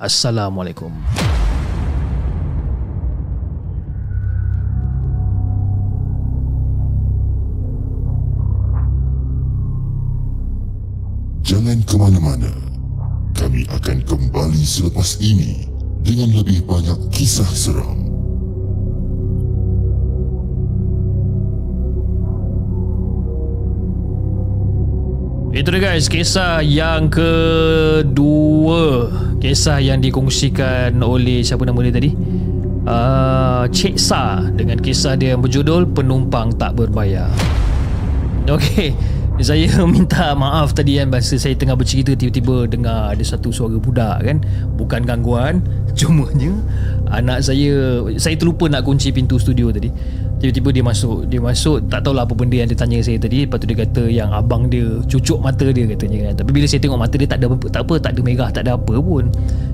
Assalamualaikum. 0.00 0.92
Jangan 11.54 11.78
ke 11.86 11.94
mana-mana. 11.94 12.50
Kami 13.38 13.62
akan 13.70 14.02
kembali 14.02 14.58
selepas 14.66 15.22
ini 15.22 15.70
dengan 16.02 16.34
lebih 16.34 16.66
banyak 16.66 17.14
kisah 17.14 17.46
seram. 17.46 17.94
Itu 25.54 25.70
dia 25.70 25.94
guys, 25.94 26.10
kisah 26.10 26.58
yang 26.58 27.06
kedua. 27.06 28.82
Kisah 29.38 29.78
yang 29.78 30.02
dikongsikan 30.02 30.98
oleh 30.98 31.46
siapa 31.46 31.62
nama 31.62 31.78
dia 31.86 31.94
tadi? 31.94 32.10
Uh, 32.82 33.70
Cik 33.70 33.94
Sa 33.94 34.42
dengan 34.58 34.82
kisah 34.82 35.14
dia 35.14 35.38
yang 35.38 35.42
berjudul 35.46 35.86
Penumpang 35.94 36.50
Tak 36.58 36.74
Berbayar. 36.74 37.30
Okey, 38.50 38.98
saya 39.42 39.66
minta 39.90 40.30
maaf 40.38 40.70
tadi 40.76 41.00
kan 41.00 41.10
Masa 41.10 41.34
saya 41.34 41.58
tengah 41.58 41.74
bercerita 41.74 42.14
Tiba-tiba 42.14 42.70
dengar 42.70 43.14
Ada 43.16 43.34
satu 43.34 43.50
suara 43.50 43.74
budak 43.80 44.22
kan. 44.22 44.38
Bukan 44.78 45.02
gangguan 45.02 45.58
Cumanya 45.98 46.54
Anak 47.10 47.42
saya 47.42 48.04
Saya 48.14 48.38
terlupa 48.38 48.70
nak 48.70 48.86
kunci 48.86 49.10
pintu 49.10 49.40
studio 49.40 49.74
tadi. 49.74 49.90
Tiba-tiba 50.38 50.68
dia 50.70 50.84
masuk 50.86 51.26
Dia 51.26 51.40
masuk 51.42 51.90
Tak 51.90 52.06
tahulah 52.06 52.22
apa 52.22 52.34
benda 52.36 52.56
yang 52.62 52.68
dia 52.70 52.78
tanya 52.78 53.02
saya 53.02 53.18
tadi. 53.18 53.48
Lepas 53.48 53.58
tu 53.58 53.66
dia 53.66 53.78
kata 53.82 54.02
Yang 54.06 54.30
abang 54.30 54.62
dia 54.70 54.86
Cucuk 55.10 55.38
mata 55.42 55.66
dia 55.66 55.84
katanya 55.90 56.30
kan. 56.30 56.34
Tapi 56.44 56.50
bila 56.54 56.66
saya 56.70 56.80
tengok 56.84 57.00
mata 57.00 57.14
dia 57.18 57.28
Tak 57.28 57.38
ada 57.42 57.46
tak 57.70 57.82
apa 57.82 57.94
Tak 57.98 58.10
ada 58.14 58.20
merah 58.22 58.48
Tak 58.54 58.62
ada 58.68 58.72
apa 58.78 58.94
pun. 59.02 59.24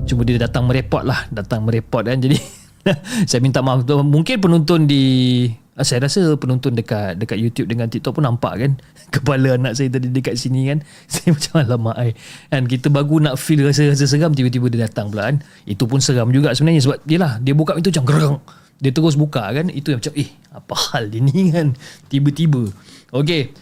Cuma 0.09 0.21
dia 0.25 0.41
datang 0.41 0.65
merepot 0.65 1.05
lah 1.05 1.29
Datang 1.29 1.69
merepot 1.69 2.01
kan. 2.01 2.17
Jadi 2.17 2.61
saya 3.29 3.39
minta 3.45 3.61
maaf. 3.61 3.85
Mungkin 3.85 4.41
penonton 4.41 4.89
di 4.89 5.45
saya 5.79 6.03
rasa 6.03 6.35
penonton 6.35 6.75
dekat 6.75 7.15
dekat 7.15 7.39
YouTube 7.39 7.71
dengan 7.71 7.87
TikTok 7.87 8.19
pun 8.19 8.27
nampak 8.27 8.53
kan? 8.59 8.71
Kepala 9.15 9.55
anak 9.55 9.79
saya 9.79 9.87
tadi 9.87 10.11
dekat 10.11 10.35
sini 10.35 10.67
kan? 10.67 10.83
Saya 11.11 11.31
macam 11.35 11.53
alamak 11.63 11.95
ai 11.95 12.11
kan 12.51 12.63
kita 12.67 12.87
baru 12.91 13.23
nak 13.23 13.35
feel 13.39 13.63
rasa-rasa 13.63 14.03
seram 14.07 14.31
tiba-tiba 14.35 14.67
dia 14.67 14.87
datang 14.87 15.11
pula 15.11 15.31
kan? 15.31 15.43
Itu 15.63 15.87
pun 15.87 16.03
seram 16.03 16.31
juga 16.31 16.51
sebenarnya 16.51 16.83
sebab 16.83 16.99
lah 17.15 17.39
dia 17.39 17.55
buka 17.55 17.75
pintu 17.75 17.91
macam 17.91 18.05
gerang 18.07 18.35
dia 18.81 18.89
terus 18.89 19.13
buka 19.13 19.45
kan 19.45 19.69
itu 19.69 19.93
yang 19.93 20.01
macam 20.01 20.13
eh 20.17 20.29
apa 20.49 20.75
hal 20.89 21.03
dia 21.13 21.21
ni 21.21 21.53
kan 21.53 21.77
tiba-tiba 22.09 22.73
okey 23.13 23.53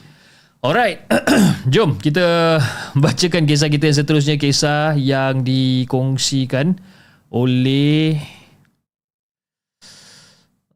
Alright, 0.60 1.08
jom 1.72 1.96
kita 1.96 2.60
bacakan 2.92 3.48
kisah 3.48 3.72
kita 3.72 3.88
yang 3.88 3.98
seterusnya 4.04 4.36
kisah 4.36 4.92
yang 5.00 5.48
dikongsikan 5.48 6.76
oleh 7.32 8.20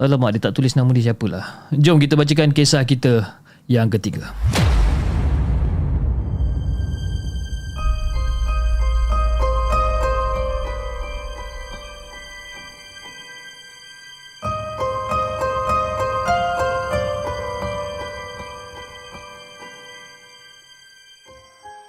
Alamak, 0.03 0.35
dia 0.35 0.51
tak 0.51 0.59
tulis 0.59 0.75
nama 0.75 0.91
dia 0.91 1.15
siapa 1.15 1.25
lah. 1.31 1.71
Jom 1.71 1.95
kita 1.95 2.19
bacakan 2.19 2.51
kisah 2.51 2.83
kita 2.83 3.39
yang 3.71 3.87
ketiga. 3.87 4.35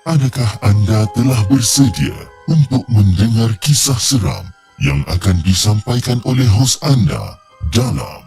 Adakah 0.07 0.51
anda 0.63 1.03
telah 1.19 1.43
bersedia 1.51 2.15
untuk 2.47 2.87
mendengar 2.87 3.51
kisah 3.59 3.99
seram 3.99 4.47
yang 4.79 5.03
akan 5.11 5.43
disampaikan 5.43 6.23
oleh 6.23 6.47
hos 6.47 6.79
anda 6.87 7.43
dalam 7.75 8.23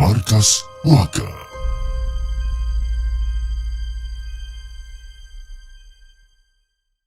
Markas 0.00 0.64
Puaka? 0.80 1.28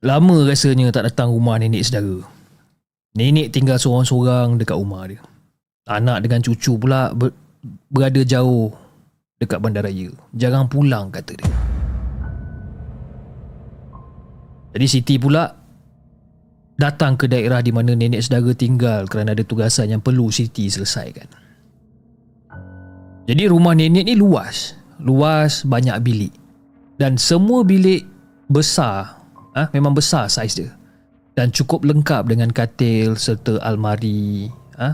Lama 0.05 0.45
rasanya 0.45 0.93
tak 0.93 1.09
datang 1.09 1.33
rumah 1.33 1.57
nenek 1.57 1.81
saudara. 1.81 2.21
Nenek 3.17 3.49
tinggal 3.49 3.81
seorang-seorang 3.81 4.61
dekat 4.61 4.77
rumah 4.77 5.09
dia. 5.09 5.25
Anak 5.89 6.21
dengan 6.21 6.45
cucu 6.45 6.77
pula 6.77 7.17
ber, 7.17 7.33
berada 7.89 8.21
jauh 8.21 8.69
dekat 9.41 9.57
bandaraya. 9.57 10.13
Jarang 10.37 10.69
pulang 10.69 11.09
kata 11.09 11.33
dia. 11.33 11.49
Jadi 14.77 14.85
Siti 14.85 15.17
pula 15.17 15.49
datang 16.77 17.17
ke 17.17 17.25
daerah 17.25 17.65
di 17.65 17.73
mana 17.73 17.97
nenek 17.97 18.21
saudara 18.21 18.53
tinggal 18.53 19.09
kerana 19.09 19.33
ada 19.33 19.41
tugasan 19.41 19.97
yang 19.97 20.01
perlu 20.01 20.29
Siti 20.29 20.69
selesaikan. 20.69 21.50
Jadi 23.29 23.43
rumah 23.49 23.77
nenek 23.77 24.05
ni 24.07 24.13
luas. 24.17 24.73
Luas 25.01 25.65
banyak 25.65 25.97
bilik. 26.01 26.33
Dan 26.97 27.17
semua 27.17 27.65
bilik 27.65 28.05
besar. 28.49 29.21
Ah 29.51 29.67
ha, 29.67 29.71
memang 29.73 29.93
besar 29.93 30.29
saiz 30.31 30.57
dia. 30.57 30.71
Dan 31.33 31.49
cukup 31.49 31.83
lengkap 31.83 32.29
dengan 32.29 32.49
katil 32.53 33.17
serta 33.17 33.61
almari. 33.61 34.49
Ah 34.77 34.81
ha? 34.81 34.89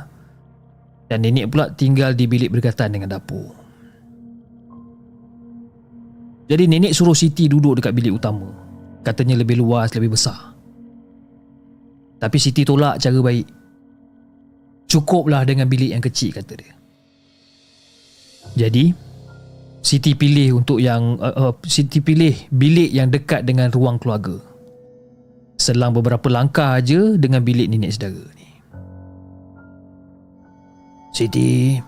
Dan 1.07 1.23
nenek 1.23 1.51
pula 1.51 1.71
tinggal 1.71 2.11
di 2.15 2.27
bilik 2.27 2.51
berdekatan 2.51 2.91
dengan 2.91 3.15
dapur. 3.15 3.55
Jadi 6.47 6.63
nenek 6.63 6.95
suruh 6.95 7.15
Siti 7.15 7.51
duduk 7.51 7.79
dekat 7.79 7.91
bilik 7.91 8.15
utama. 8.15 8.47
Katanya 9.03 9.39
lebih 9.39 9.59
luas, 9.59 9.91
lebih 9.95 10.15
besar. 10.15 10.55
Tapi 12.17 12.37
Siti 12.39 12.63
tolak 12.63 13.03
cara 13.03 13.19
baik. 13.19 13.47
Cukuplah 14.87 15.43
dengan 15.43 15.67
bilik 15.67 15.91
yang 15.91 16.03
kecil 16.03 16.31
kata 16.31 16.53
dia. 16.55 16.76
Jadi 18.55 19.07
Siti 19.87 20.11
pilih 20.19 20.59
untuk 20.59 20.83
yang 20.83 21.15
uh, 21.23 21.51
uh, 21.51 21.53
Siti 21.63 22.03
pilih 22.03 22.35
bilik 22.51 22.91
yang 22.91 23.07
dekat 23.07 23.47
dengan 23.47 23.71
ruang 23.71 23.95
keluarga. 23.95 24.35
Selang 25.55 25.95
beberapa 25.95 26.27
langkah 26.27 26.75
aja 26.75 27.15
dengan 27.15 27.39
bilik 27.39 27.71
nenek 27.71 27.95
saudara 27.95 28.23
ni. 28.35 28.49
Siti 31.15 31.79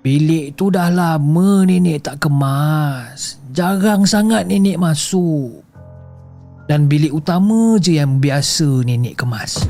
Bilik 0.00 0.56
tu 0.56 0.72
dah 0.72 0.88
lama 0.88 1.68
nenek 1.68 2.00
tak 2.00 2.24
kemas. 2.24 3.36
Jarang 3.52 4.08
sangat 4.08 4.48
nenek 4.48 4.80
masuk. 4.80 5.60
Dan 6.64 6.88
bilik 6.88 7.12
utama 7.12 7.76
je 7.76 8.00
yang 8.00 8.16
biasa 8.16 8.80
nenek 8.84 9.20
kemas. 9.20 9.68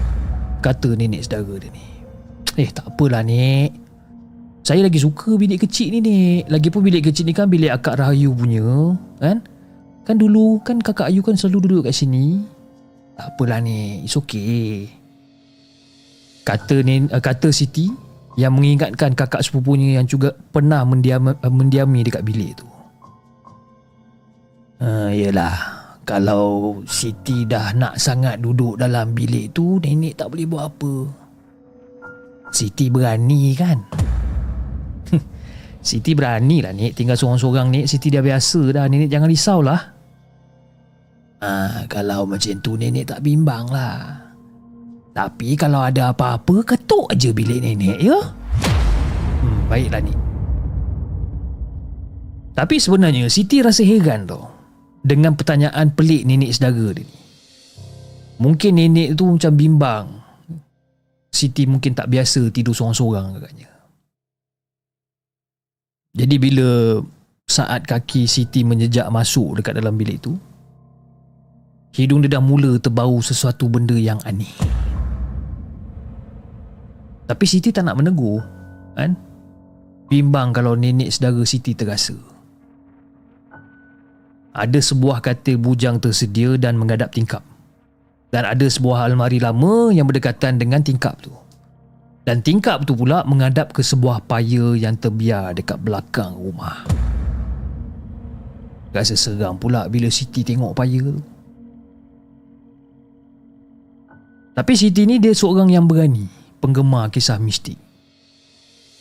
Kata 0.63 0.95
nenek 0.95 1.27
saudara 1.27 1.59
dia 1.59 1.71
ni. 1.75 1.87
Eh 2.63 2.71
tak 2.71 2.95
apalah 2.95 3.27
nek. 3.27 3.80
Saya 4.71 4.87
lagi 4.87 5.03
suka 5.03 5.35
bilik 5.35 5.67
kecil 5.67 5.91
ni 5.91 5.99
nek. 5.99 6.47
Lagipun 6.47 6.87
bilik 6.87 7.11
kecil 7.11 7.27
ni 7.27 7.35
kan 7.35 7.51
bilik 7.51 7.75
akak 7.75 7.99
Rahayu 7.99 8.31
punya. 8.31 8.95
Kan? 9.19 9.43
Kan 10.07 10.15
dulu 10.15 10.63
kan 10.63 10.79
kakak 10.79 11.11
Ayu 11.11 11.27
kan 11.27 11.35
selalu 11.35 11.59
duduk 11.67 11.91
kat 11.91 11.95
sini. 11.99 12.39
Tak 13.19 13.35
apalah 13.35 13.59
nek. 13.59 14.07
It's 14.07 14.15
okay. 14.15 14.87
Kata, 16.47 16.87
nen, 16.87 17.11
uh, 17.11 17.19
kata 17.19 17.51
Siti 17.51 17.91
yang 18.39 18.55
mengingatkan 18.55 19.19
kakak 19.19 19.43
sepupunya 19.43 19.99
yang 19.99 20.07
juga 20.07 20.39
pernah 20.39 20.87
mendiam, 20.87 21.35
uh, 21.35 21.51
mendiami 21.51 22.07
dekat 22.07 22.23
bilik 22.23 22.55
tu. 22.55 22.71
Uh, 24.79 25.11
yelah, 25.11 25.59
kalau 26.07 26.79
Siti 26.87 27.43
dah 27.43 27.75
nak 27.75 27.99
sangat 27.99 28.39
duduk 28.39 28.79
dalam 28.79 29.19
bilik 29.19 29.51
tu, 29.51 29.83
nenek 29.83 30.15
tak 30.15 30.31
boleh 30.31 30.47
buat 30.47 30.63
apa. 30.71 30.95
Siti 32.55 32.87
berani 32.87 33.51
kan? 33.59 33.83
Siti 35.89 36.13
berani 36.13 36.61
lah 36.61 36.77
Nek 36.77 36.93
Tinggal 36.93 37.17
seorang-seorang 37.17 37.73
Nek 37.73 37.89
Siti 37.89 38.13
dah 38.13 38.21
biasa 38.21 38.61
dah 38.69 38.85
Nenek 38.85 39.09
jangan 39.09 39.29
risaulah 39.33 40.01
Ah, 41.41 41.89
kalau 41.89 42.29
macam 42.29 42.61
tu 42.61 42.77
nenek 42.77 43.09
tak 43.09 43.25
bimbang 43.25 43.65
lah. 43.73 44.29
Tapi 45.17 45.57
kalau 45.57 45.81
ada 45.81 46.13
apa-apa 46.13 46.61
ketuk 46.69 47.09
aja 47.09 47.33
bilik 47.33 47.65
nenek 47.65 47.97
ya. 47.97 48.21
Hmm, 49.41 49.65
baiklah 49.73 50.05
ni. 50.05 50.13
Tapi 52.53 52.77
sebenarnya 52.77 53.25
Siti 53.33 53.65
rasa 53.65 53.81
heran 53.81 54.29
tau 54.29 54.53
dengan 55.01 55.33
pertanyaan 55.33 55.89
pelik 55.97 56.29
nenek 56.29 56.53
saudara 56.53 56.93
dia 56.93 57.09
ni. 57.09 57.17
Mungkin 58.37 58.73
nenek 58.77 59.17
tu 59.17 59.33
macam 59.33 59.53
bimbang. 59.57 60.07
Siti 61.33 61.65
mungkin 61.65 61.97
tak 61.97 62.13
biasa 62.13 62.53
tidur 62.53 62.77
seorang-seorang 62.77 63.41
agaknya. 63.41 63.70
Jadi 66.11 66.37
bila 66.43 66.99
saat 67.47 67.87
kaki 67.87 68.27
Siti 68.27 68.67
menjejak 68.67 69.07
masuk 69.15 69.59
dekat 69.59 69.79
dalam 69.79 69.95
bilik 69.95 70.19
tu, 70.19 70.35
hidung 71.95 72.23
dia 72.23 72.39
dah 72.39 72.43
mula 72.43 72.79
terbau 72.83 73.23
sesuatu 73.23 73.71
benda 73.71 73.95
yang 73.95 74.19
aneh. 74.27 74.51
Tapi 77.31 77.45
Siti 77.47 77.71
tak 77.71 77.87
nak 77.87 77.95
menegur, 77.95 78.43
kan? 78.99 79.15
Bimbang 80.11 80.51
kalau 80.51 80.75
nenek 80.75 81.15
saudara 81.15 81.47
Siti 81.47 81.79
terasa. 81.79 82.19
Ada 84.51 84.83
sebuah 84.83 85.23
katil 85.23 85.63
bujang 85.63 86.03
tersedia 86.03 86.59
dan 86.59 86.75
menghadap 86.75 87.15
tingkap. 87.15 87.47
Dan 88.35 88.43
ada 88.47 88.67
sebuah 88.67 89.07
almari 89.07 89.39
lama 89.39 89.95
yang 89.95 90.11
berdekatan 90.11 90.59
dengan 90.59 90.83
tingkap 90.83 91.15
tu. 91.23 91.31
Dan 92.31 92.47
tingkap 92.47 92.87
tu 92.87 92.95
pula 92.95 93.27
menghadap 93.27 93.75
ke 93.75 93.83
sebuah 93.83 94.23
paya 94.23 94.79
yang 94.79 94.95
terbiar 94.95 95.51
dekat 95.51 95.83
belakang 95.83 96.31
rumah. 96.39 96.87
Rasa 98.95 99.19
seram 99.19 99.59
pula 99.59 99.91
bila 99.91 100.07
Siti 100.07 100.47
tengok 100.47 100.71
paya 100.71 101.11
tu. 101.11 101.19
Tapi 104.55 104.73
Siti 104.79 105.11
ni 105.11 105.19
dia 105.19 105.35
seorang 105.35 105.75
yang 105.75 105.91
berani, 105.91 106.31
penggemar 106.63 107.11
kisah 107.11 107.43
mistik. 107.43 107.75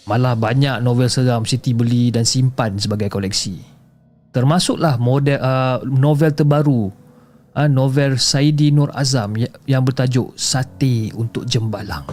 Malah 0.09 0.33
banyak 0.33 0.81
novel 0.81 1.05
seram 1.05 1.45
Siti 1.45 1.77
beli 1.77 2.09
dan 2.09 2.25
simpan 2.25 2.81
sebagai 2.81 3.13
koleksi. 3.13 3.61
Termasuklah 4.33 4.97
model 4.97 5.37
uh, 5.37 5.77
novel 5.85 6.33
terbaru 6.33 6.89
uh, 7.53 7.69
novel 7.69 8.17
Saidi 8.17 8.73
Nur 8.73 8.89
Azam 8.89 9.37
ya, 9.37 9.53
yang 9.69 9.85
bertajuk 9.85 10.33
Sate 10.33 11.13
untuk 11.13 11.45
Jembalang. 11.45 12.09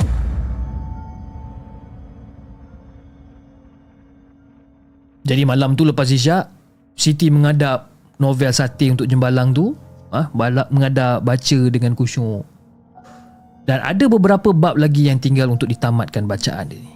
Jadi 5.26 5.42
malam 5.42 5.74
tu 5.74 5.82
lepas 5.82 6.06
isyak, 6.06 6.46
Siti 6.94 7.28
mengadap 7.28 7.90
novel 8.22 8.54
Sate 8.54 8.88
untuk 8.88 9.10
Jembalang 9.10 9.50
tu, 9.50 9.74
ah 10.14 10.30
uh, 10.30 10.66
mengadap 10.70 11.26
baca 11.26 11.58
dengan 11.68 11.98
kusyuk 11.98 12.46
dan 13.66 13.82
ada 13.82 14.06
beberapa 14.06 14.54
bab 14.54 14.78
lagi 14.78 15.10
yang 15.10 15.18
tinggal 15.18 15.50
untuk 15.50 15.66
ditamatkan 15.66 16.24
bacaan 16.24 16.70
dia 16.70 16.78
ni. 16.78 16.94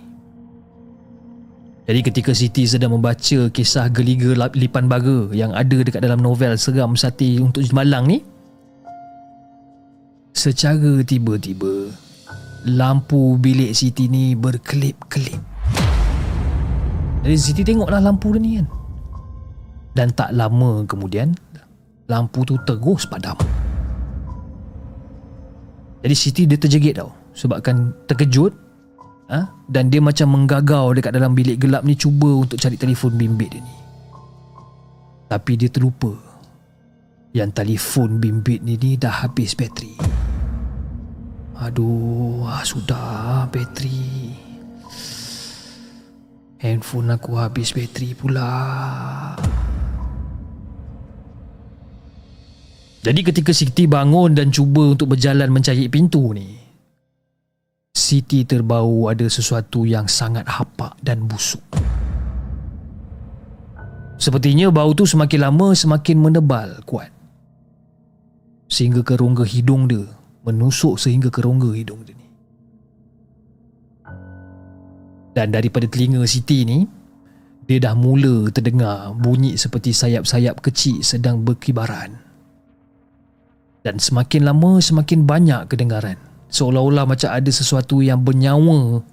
Jadi 1.90 2.00
ketika 2.06 2.30
Siti 2.30 2.62
sedang 2.70 2.94
membaca 2.94 3.50
kisah 3.50 3.90
geliga 3.90 4.46
lipan 4.54 4.86
baga 4.86 5.26
yang 5.34 5.50
ada 5.50 5.82
dekat 5.82 5.98
dalam 5.98 6.22
novel 6.22 6.54
Seram 6.54 6.94
Sati 6.94 7.42
untuk 7.42 7.66
Malang 7.74 8.06
ni, 8.06 8.22
secara 10.30 11.02
tiba-tiba 11.02 11.90
lampu 12.70 13.34
bilik 13.34 13.74
Siti 13.74 14.06
ni 14.06 14.38
berkelip-kelip. 14.38 15.49
Jadi 17.20 17.36
Siti 17.36 17.62
tengoklah 17.62 18.00
lampu 18.00 18.32
dia 18.36 18.40
ni 18.40 18.50
kan. 18.60 18.66
Dan 19.92 20.08
tak 20.16 20.32
lama 20.32 20.86
kemudian 20.88 21.36
lampu 22.08 22.42
tu 22.46 22.56
terus 22.64 23.04
padam. 23.04 23.36
Jadi 26.00 26.14
Siti 26.16 26.42
dia 26.48 26.56
terjegit 26.56 26.96
tau 26.96 27.12
Sebabkan 27.36 27.92
terkejut 28.08 28.52
ha? 29.28 29.52
Dan 29.68 29.92
dia 29.92 30.00
macam 30.00 30.32
menggagau 30.32 30.96
dekat 30.96 31.12
dalam 31.12 31.36
bilik 31.36 31.60
gelap 31.60 31.84
ni 31.84 31.94
Cuba 31.94 32.40
untuk 32.40 32.56
cari 32.56 32.80
telefon 32.80 33.14
bimbit 33.20 33.52
dia 33.52 33.60
ni 33.60 33.76
Tapi 35.28 35.52
dia 35.60 35.68
terlupa 35.68 36.12
Yang 37.36 37.50
telefon 37.62 38.18
bimbit 38.18 38.64
ni, 38.64 38.80
ni 38.80 38.96
dah 38.96 39.28
habis 39.28 39.52
bateri 39.52 39.94
Aduh, 41.60 42.48
ah, 42.48 42.64
sudah 42.64 43.44
bateri 43.52 44.32
Handphone 46.60 47.16
aku 47.16 47.40
habis 47.40 47.72
bateri 47.72 48.12
pula 48.12 48.52
Jadi 53.00 53.20
ketika 53.24 53.48
Siti 53.56 53.88
bangun 53.88 54.36
dan 54.36 54.52
cuba 54.52 54.92
untuk 54.92 55.16
berjalan 55.16 55.48
mencari 55.48 55.88
pintu 55.88 56.36
ni, 56.36 56.60
Siti 57.96 58.44
terbau 58.44 59.08
ada 59.08 59.24
sesuatu 59.24 59.88
yang 59.88 60.04
sangat 60.04 60.44
hapak 60.44 61.00
dan 61.00 61.24
busuk. 61.24 61.64
Sepertinya 64.20 64.68
bau 64.68 64.92
tu 64.92 65.08
semakin 65.08 65.48
lama 65.48 65.72
semakin 65.72 66.16
menebal 66.20 66.84
kuat. 66.84 67.08
Sehingga 68.68 69.00
ke 69.00 69.16
rongga 69.16 69.48
hidung 69.48 69.88
dia 69.88 70.04
menusuk 70.44 71.00
sehingga 71.00 71.32
ke 71.32 71.40
rongga 71.40 71.72
hidung 71.72 72.04
dia 72.04 72.19
Dan 75.30 75.54
daripada 75.54 75.86
telinga 75.86 76.26
Siti 76.26 76.66
ni, 76.66 76.82
dia 77.70 77.78
dah 77.78 77.94
mula 77.94 78.50
terdengar 78.50 79.14
bunyi 79.14 79.54
seperti 79.54 79.94
sayap-sayap 79.94 80.58
kecil 80.58 81.06
sedang 81.06 81.46
berkibaran. 81.46 82.18
Dan 83.86 84.02
semakin 84.02 84.42
lama 84.42 84.82
semakin 84.82 85.22
banyak 85.22 85.70
kedengaran. 85.70 86.18
Seolah-olah 86.50 87.06
macam 87.06 87.30
ada 87.30 87.46
sesuatu 87.46 88.02
yang 88.02 88.26
bernyawa 88.26 89.06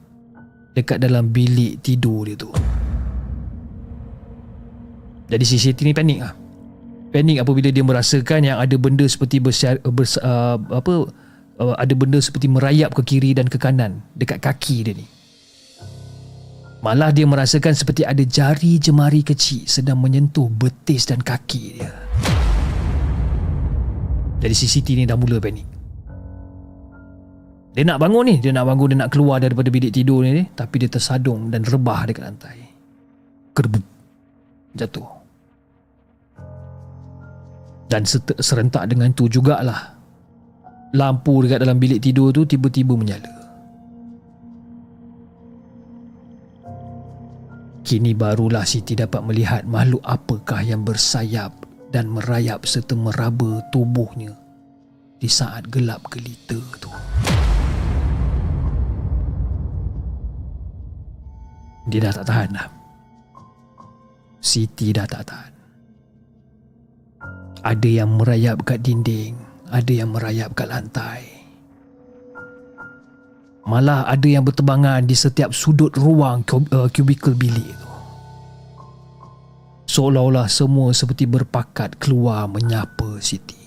dekat 0.74 0.98
dalam 0.98 1.30
bilik 1.30 1.86
tidur 1.86 2.26
dia 2.26 2.34
tu. 2.34 2.50
Jadi 5.30 5.46
si 5.46 5.62
Siti 5.62 5.86
ni 5.86 5.94
panik 5.94 6.20
lah. 6.26 6.34
Panik 7.14 7.46
apabila 7.46 7.70
dia 7.70 7.86
merasakan 7.86 8.42
yang 8.42 8.58
ada 8.58 8.76
benda 8.76 9.06
seperti 9.06 9.38
bersyar, 9.38 9.80
bers, 9.86 10.18
uh, 10.18 10.58
apa 10.74 11.14
uh, 11.62 11.76
ada 11.78 11.94
benda 11.94 12.18
seperti 12.18 12.50
merayap 12.50 12.98
ke 12.98 13.06
kiri 13.06 13.38
dan 13.38 13.46
ke 13.46 13.62
kanan 13.62 14.02
dekat 14.18 14.42
kaki 14.42 14.82
dia 14.82 14.94
ni 14.98 15.06
malah 16.82 17.10
dia 17.10 17.26
merasakan 17.26 17.74
seperti 17.74 18.06
ada 18.06 18.22
jari 18.22 18.78
jemari 18.78 19.26
kecil 19.26 19.66
sedang 19.66 19.98
menyentuh 20.00 20.48
betis 20.48 21.10
dan 21.10 21.22
kaki 21.22 21.64
dia. 21.80 21.92
Jadi 24.38 24.54
CCT 24.54 24.88
ni 24.94 25.04
dah 25.10 25.18
mula 25.18 25.42
panik. 25.42 25.66
Dia 27.78 27.86
nak 27.86 28.02
bangun 28.02 28.24
ni. 28.26 28.36
Dia 28.42 28.50
nak 28.50 28.74
bangun 28.74 28.90
Dia 28.90 28.98
nak 29.06 29.14
keluar 29.14 29.38
daripada 29.38 29.70
bilik 29.70 29.94
tidur 29.94 30.26
ni 30.26 30.50
Tapi 30.50 30.82
dia 30.82 30.90
tersadung 30.90 31.54
Dan 31.54 31.62
rebah 31.62 32.10
dekat 32.10 32.26
lantai. 32.26 32.58
Kerbuk. 33.54 33.86
Jatuh. 34.74 35.10
Dan 37.86 38.02
serentak 38.42 38.90
dengan 38.90 39.14
tu 39.14 39.30
jugalah. 39.30 39.94
Lampu 40.98 41.46
dekat 41.46 41.62
dalam 41.62 41.78
bilik 41.78 42.02
tidur 42.02 42.34
tu 42.34 42.50
Tiba-tiba 42.50 42.98
menyala 42.98 43.37
Kini 47.88 48.12
barulah 48.12 48.68
Siti 48.68 49.00
dapat 49.00 49.24
melihat 49.24 49.64
makhluk 49.64 50.04
apakah 50.04 50.60
yang 50.60 50.84
bersayap 50.84 51.56
dan 51.88 52.12
merayap 52.12 52.68
serta 52.68 53.00
meraba 53.00 53.64
tubuhnya 53.72 54.36
di 55.16 55.32
saat 55.32 55.72
gelap 55.72 56.04
gelita 56.12 56.60
tu. 56.84 56.92
Dia 61.88 62.12
dah 62.12 62.14
tak 62.20 62.28
tahan 62.28 62.50
dah. 62.60 62.68
Siti 64.44 64.92
dah 64.92 65.08
tak 65.08 65.24
tahan. 65.24 65.54
Ada 67.64 68.04
yang 68.04 68.20
merayap 68.20 68.68
kat 68.68 68.84
dinding, 68.84 69.40
ada 69.72 69.92
yang 69.96 70.12
merayap 70.12 70.52
kat 70.60 70.68
lantai. 70.68 71.37
Malah 73.68 74.08
ada 74.08 74.24
yang 74.24 74.48
bertebangan 74.48 75.04
di 75.04 75.12
setiap 75.12 75.52
sudut 75.52 75.92
ruang 76.00 76.40
uh, 76.48 76.88
cubicle 76.88 77.36
bilik 77.36 77.68
tu. 77.76 77.92
Seolah-olah 79.92 80.48
semua 80.48 80.96
seperti 80.96 81.28
berpakat 81.28 82.00
keluar 82.00 82.48
menyapa 82.48 83.20
Siti. 83.20 83.60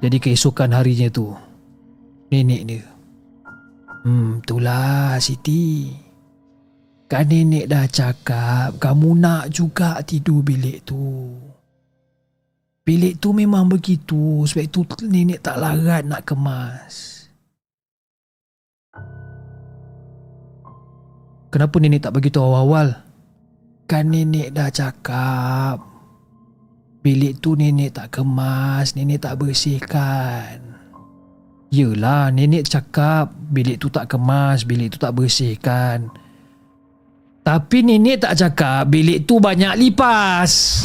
Jadi 0.00 0.16
keesokan 0.16 0.76
harinya 0.76 1.08
tu, 1.08 1.32
nenek 2.28 2.62
dia. 2.68 2.84
Hmm, 4.04 4.44
itulah 4.44 5.16
Siti. 5.16 5.92
Kan 7.08 7.24
nenek 7.24 7.68
dah 7.68 7.88
cakap 7.88 8.76
kamu 8.76 9.16
nak 9.16 9.48
juga 9.48 9.96
tidur 10.04 10.44
bilik 10.44 10.84
tu. 10.84 11.36
Bilik 12.90 13.22
tu 13.22 13.30
memang 13.30 13.70
begitu. 13.70 14.42
Sebab 14.50 14.66
itu 14.66 14.82
nenek 15.06 15.46
tak 15.46 15.62
larat 15.62 16.02
nak 16.02 16.26
kemas. 16.26 17.22
Kenapa 21.54 21.78
nenek 21.78 22.02
tak 22.02 22.18
bagi 22.18 22.34
tahu 22.34 22.50
awal-awal? 22.50 22.98
Kan 23.86 24.10
nenek 24.10 24.50
dah 24.50 24.74
cakap. 24.74 25.78
Bilik 27.06 27.38
tu 27.38 27.54
nenek 27.54 27.94
tak 27.94 28.10
kemas, 28.10 28.98
nenek 28.98 29.22
tak 29.22 29.38
bersihkan. 29.38 30.58
Yelah, 31.70 32.34
nenek 32.34 32.66
cakap 32.66 33.30
bilik 33.54 33.78
tu 33.78 33.86
tak 33.86 34.10
kemas, 34.10 34.66
bilik 34.66 34.90
tu 34.90 34.98
tak 34.98 35.14
bersihkan. 35.14 36.10
Tapi 37.46 37.86
nenek 37.86 38.26
tak 38.26 38.34
cakap 38.34 38.90
bilik 38.90 39.30
tu 39.30 39.38
banyak 39.38 39.78
lipas. 39.78 40.82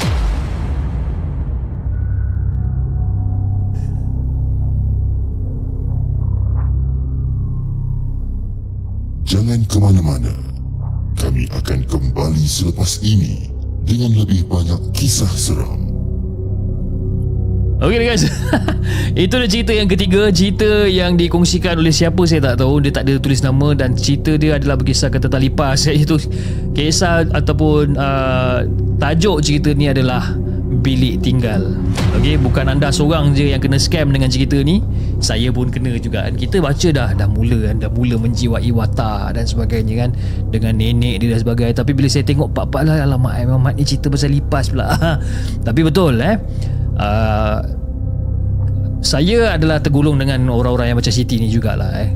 Jangan 9.36 9.68
ke 9.68 9.78
mana-mana. 9.84 10.32
Kami 11.20 11.44
akan 11.52 11.84
kembali 11.92 12.48
selepas 12.48 13.04
ini 13.04 13.52
dengan 13.84 14.16
lebih 14.16 14.48
banyak 14.48 14.80
kisah 14.96 15.28
seram. 15.28 15.92
Okay 17.76 18.08
guys 18.08 18.24
Itu 19.28 19.36
dia 19.36 19.52
cerita 19.52 19.76
yang 19.76 19.92
ketiga 19.92 20.32
Cerita 20.32 20.88
yang 20.88 21.20
dikongsikan 21.20 21.76
oleh 21.76 21.92
siapa 21.92 22.24
saya 22.24 22.40
tak 22.40 22.64
tahu 22.64 22.80
Dia 22.80 22.96
tak 22.96 23.04
ada 23.04 23.20
tulis 23.20 23.44
nama 23.44 23.76
Dan 23.76 24.00
cerita 24.00 24.40
dia 24.40 24.56
adalah 24.56 24.80
berkisahkan 24.80 25.20
tentang 25.20 25.44
lipas 25.44 25.84
Iaitu 25.92 26.16
kisah 26.72 27.28
ataupun 27.36 28.00
uh, 28.00 28.64
Tajuk 28.96 29.44
cerita 29.44 29.76
ni 29.76 29.92
adalah 29.92 30.24
Bilik 30.86 31.18
tinggal. 31.26 31.74
Okay, 32.14 32.38
bukan 32.38 32.70
anda 32.70 32.94
seorang 32.94 33.34
je 33.34 33.50
yang 33.50 33.58
kena 33.58 33.82
scam 33.82 34.14
dengan 34.14 34.30
cerita 34.30 34.62
ni. 34.62 34.86
Saya 35.18 35.50
pun 35.50 35.74
kena 35.74 35.98
juga. 35.98 36.30
Kan 36.30 36.38
Kita 36.38 36.62
baca 36.62 36.88
dah, 36.94 37.10
dah 37.18 37.26
mula 37.26 37.58
kan 37.66 37.82
Dah 37.82 37.90
mula 37.90 38.22
menjiwai 38.22 38.70
watak 38.70 39.34
dan 39.34 39.48
sebagainya 39.48 40.06
kan 40.06 40.10
Dengan 40.54 40.78
nenek 40.78 41.26
dia 41.26 41.34
dan 41.34 41.42
sebagainya. 41.42 41.82
Tapi 41.82 41.98
bila 41.98 42.06
saya 42.06 42.22
tengok 42.22 42.54
pak-pak 42.54 42.86
lah 42.86 43.02
Alamak, 43.02 43.34
Muhammad 43.50 43.82
ni 43.82 43.84
cerita 43.90 44.14
pasal 44.14 44.30
lipas 44.30 44.70
pula. 44.70 44.94
Tapi 45.68 45.82
betul 45.82 46.22
eh. 46.22 46.38
Uh, 47.02 47.60
saya 49.02 49.58
adalah 49.58 49.82
tergolong 49.82 50.22
dengan 50.22 50.46
orang-orang 50.54 50.94
yang 50.94 50.98
macam 51.02 51.10
Siti 51.10 51.42
ni 51.42 51.50
jugalah 51.50 51.90
eh. 51.98 52.14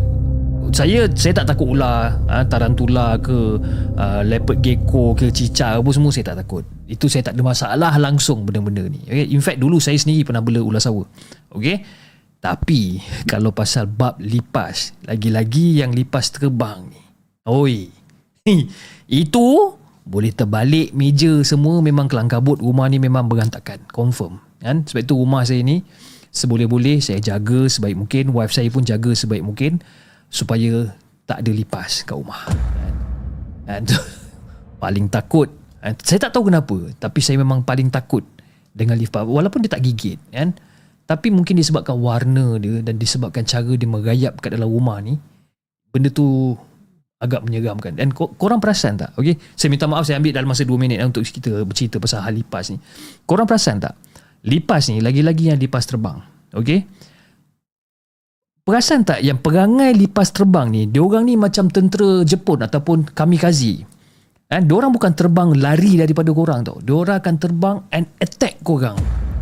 Saya 0.70 1.10
saya 1.12 1.34
tak 1.42 1.54
takut 1.54 1.74
ular, 1.76 2.22
ha, 2.30 2.46
tarantula 2.46 3.18
ke 3.20 3.58
uh, 3.98 4.22
leopard 4.24 4.62
gecko 4.62 5.18
ke 5.18 5.34
cicak 5.34 5.82
apa 5.82 5.90
semua 5.92 6.12
saya 6.14 6.34
tak 6.34 6.46
takut. 6.46 6.64
Itu 6.86 7.10
saya 7.10 7.26
tak 7.26 7.38
ada 7.38 7.44
masalah 7.44 7.94
langsung 7.98 8.46
benda-benda 8.46 8.86
ni. 8.88 9.02
Okay? 9.06 9.30
In 9.34 9.42
fact 9.42 9.60
dulu 9.60 9.82
saya 9.82 9.98
sendiri 9.98 10.26
pernah 10.26 10.42
bela 10.42 10.62
ular 10.62 10.82
sawa. 10.82 11.06
Okey. 11.54 11.82
Tapi 12.40 13.04
kalau 13.28 13.52
pasal 13.52 13.92
bab 13.92 14.16
lipas, 14.24 14.96
lagi-lagi 15.04 15.84
yang 15.84 15.92
lipas 15.92 16.32
terbang 16.32 16.88
ni. 16.88 17.02
Oi. 17.44 17.92
Itu 19.26 19.80
boleh 20.10 20.34
terbalik 20.34 20.90
meja 20.98 21.46
semua 21.46 21.86
memang 21.86 22.10
kelang 22.10 22.26
kabut 22.26 22.58
rumah 22.58 22.90
ni 22.90 22.98
memang 22.98 23.30
berantakan 23.30 23.86
confirm 23.94 24.42
kan 24.58 24.82
sebab 24.82 25.06
itu 25.06 25.14
rumah 25.14 25.46
saya 25.46 25.62
ni 25.62 25.86
seboleh-boleh 26.34 26.98
saya 26.98 27.22
jaga 27.22 27.70
sebaik 27.70 27.94
mungkin 27.94 28.34
wife 28.34 28.50
saya 28.50 28.74
pun 28.74 28.82
jaga 28.82 29.14
sebaik 29.14 29.46
mungkin 29.46 29.78
supaya 30.30 30.94
tak 31.26 31.46
ada 31.46 31.52
lipas 31.52 32.06
kat 32.06 32.16
rumah. 32.16 32.46
Kan? 32.46 32.94
And 33.70 33.88
paling 34.82 35.10
takut 35.12 35.50
and 35.84 35.98
saya 36.02 36.30
tak 36.30 36.34
tahu 36.34 36.50
kenapa 36.50 36.94
tapi 36.98 37.20
saya 37.20 37.38
memang 37.42 37.62
paling 37.66 37.92
takut 37.92 38.24
dengan 38.74 38.96
lipas 38.96 39.26
walaupun 39.26 39.66
dia 39.66 39.74
tak 39.74 39.84
gigit 39.84 40.18
kan? 40.34 40.56
Tapi 41.10 41.34
mungkin 41.34 41.58
disebabkan 41.58 41.98
warna 41.98 42.62
dia 42.62 42.86
dan 42.86 43.02
disebabkan 43.02 43.42
cara 43.42 43.74
dia 43.74 43.90
merayap 43.90 44.38
kat 44.38 44.54
dalam 44.54 44.70
rumah 44.70 45.02
ni 45.02 45.18
benda 45.90 46.14
tu 46.14 46.54
agak 47.20 47.44
menyeramkan. 47.44 47.98
Dan 47.98 48.14
kor- 48.14 48.32
korang 48.38 48.62
perasan 48.62 48.96
tak? 48.96 49.18
Okey 49.18 49.36
saya 49.58 49.74
minta 49.74 49.90
maaf 49.90 50.06
saya 50.06 50.22
ambil 50.22 50.38
dalam 50.38 50.50
masa 50.50 50.64
2 50.64 50.72
minit 50.78 51.02
untuk 51.02 51.26
kita 51.26 51.66
bercerita 51.66 51.98
pasal 51.98 52.24
hal 52.24 52.34
lipas 52.38 52.70
ni. 52.70 52.78
Korang 53.26 53.50
perasan 53.50 53.82
tak? 53.82 53.98
Lipas 54.46 54.88
ni 54.94 55.02
lagi-lagi 55.04 55.52
yang 55.52 55.60
lipas 55.60 55.90
terbang. 55.90 56.22
Okey? 56.56 56.86
Perasan 58.70 59.02
tak 59.02 59.26
yang 59.26 59.42
perangai 59.42 59.98
lipas 59.98 60.30
terbang 60.30 60.70
ni, 60.70 60.86
dia 60.86 61.02
orang 61.02 61.26
ni 61.26 61.34
macam 61.34 61.74
tentera 61.74 62.22
Jepun 62.22 62.62
ataupun 62.62 63.02
kamikaze. 63.18 63.82
Eh, 64.46 64.62
dia 64.62 64.74
orang 64.78 64.94
bukan 64.94 65.10
terbang 65.10 65.58
lari 65.58 65.98
daripada 65.98 66.30
korang 66.30 66.62
tau. 66.62 66.78
Dia 66.78 66.94
orang 66.94 67.18
akan 67.18 67.36
terbang 67.42 67.82
and 67.90 68.06
attack 68.22 68.62
korang. 68.62 68.94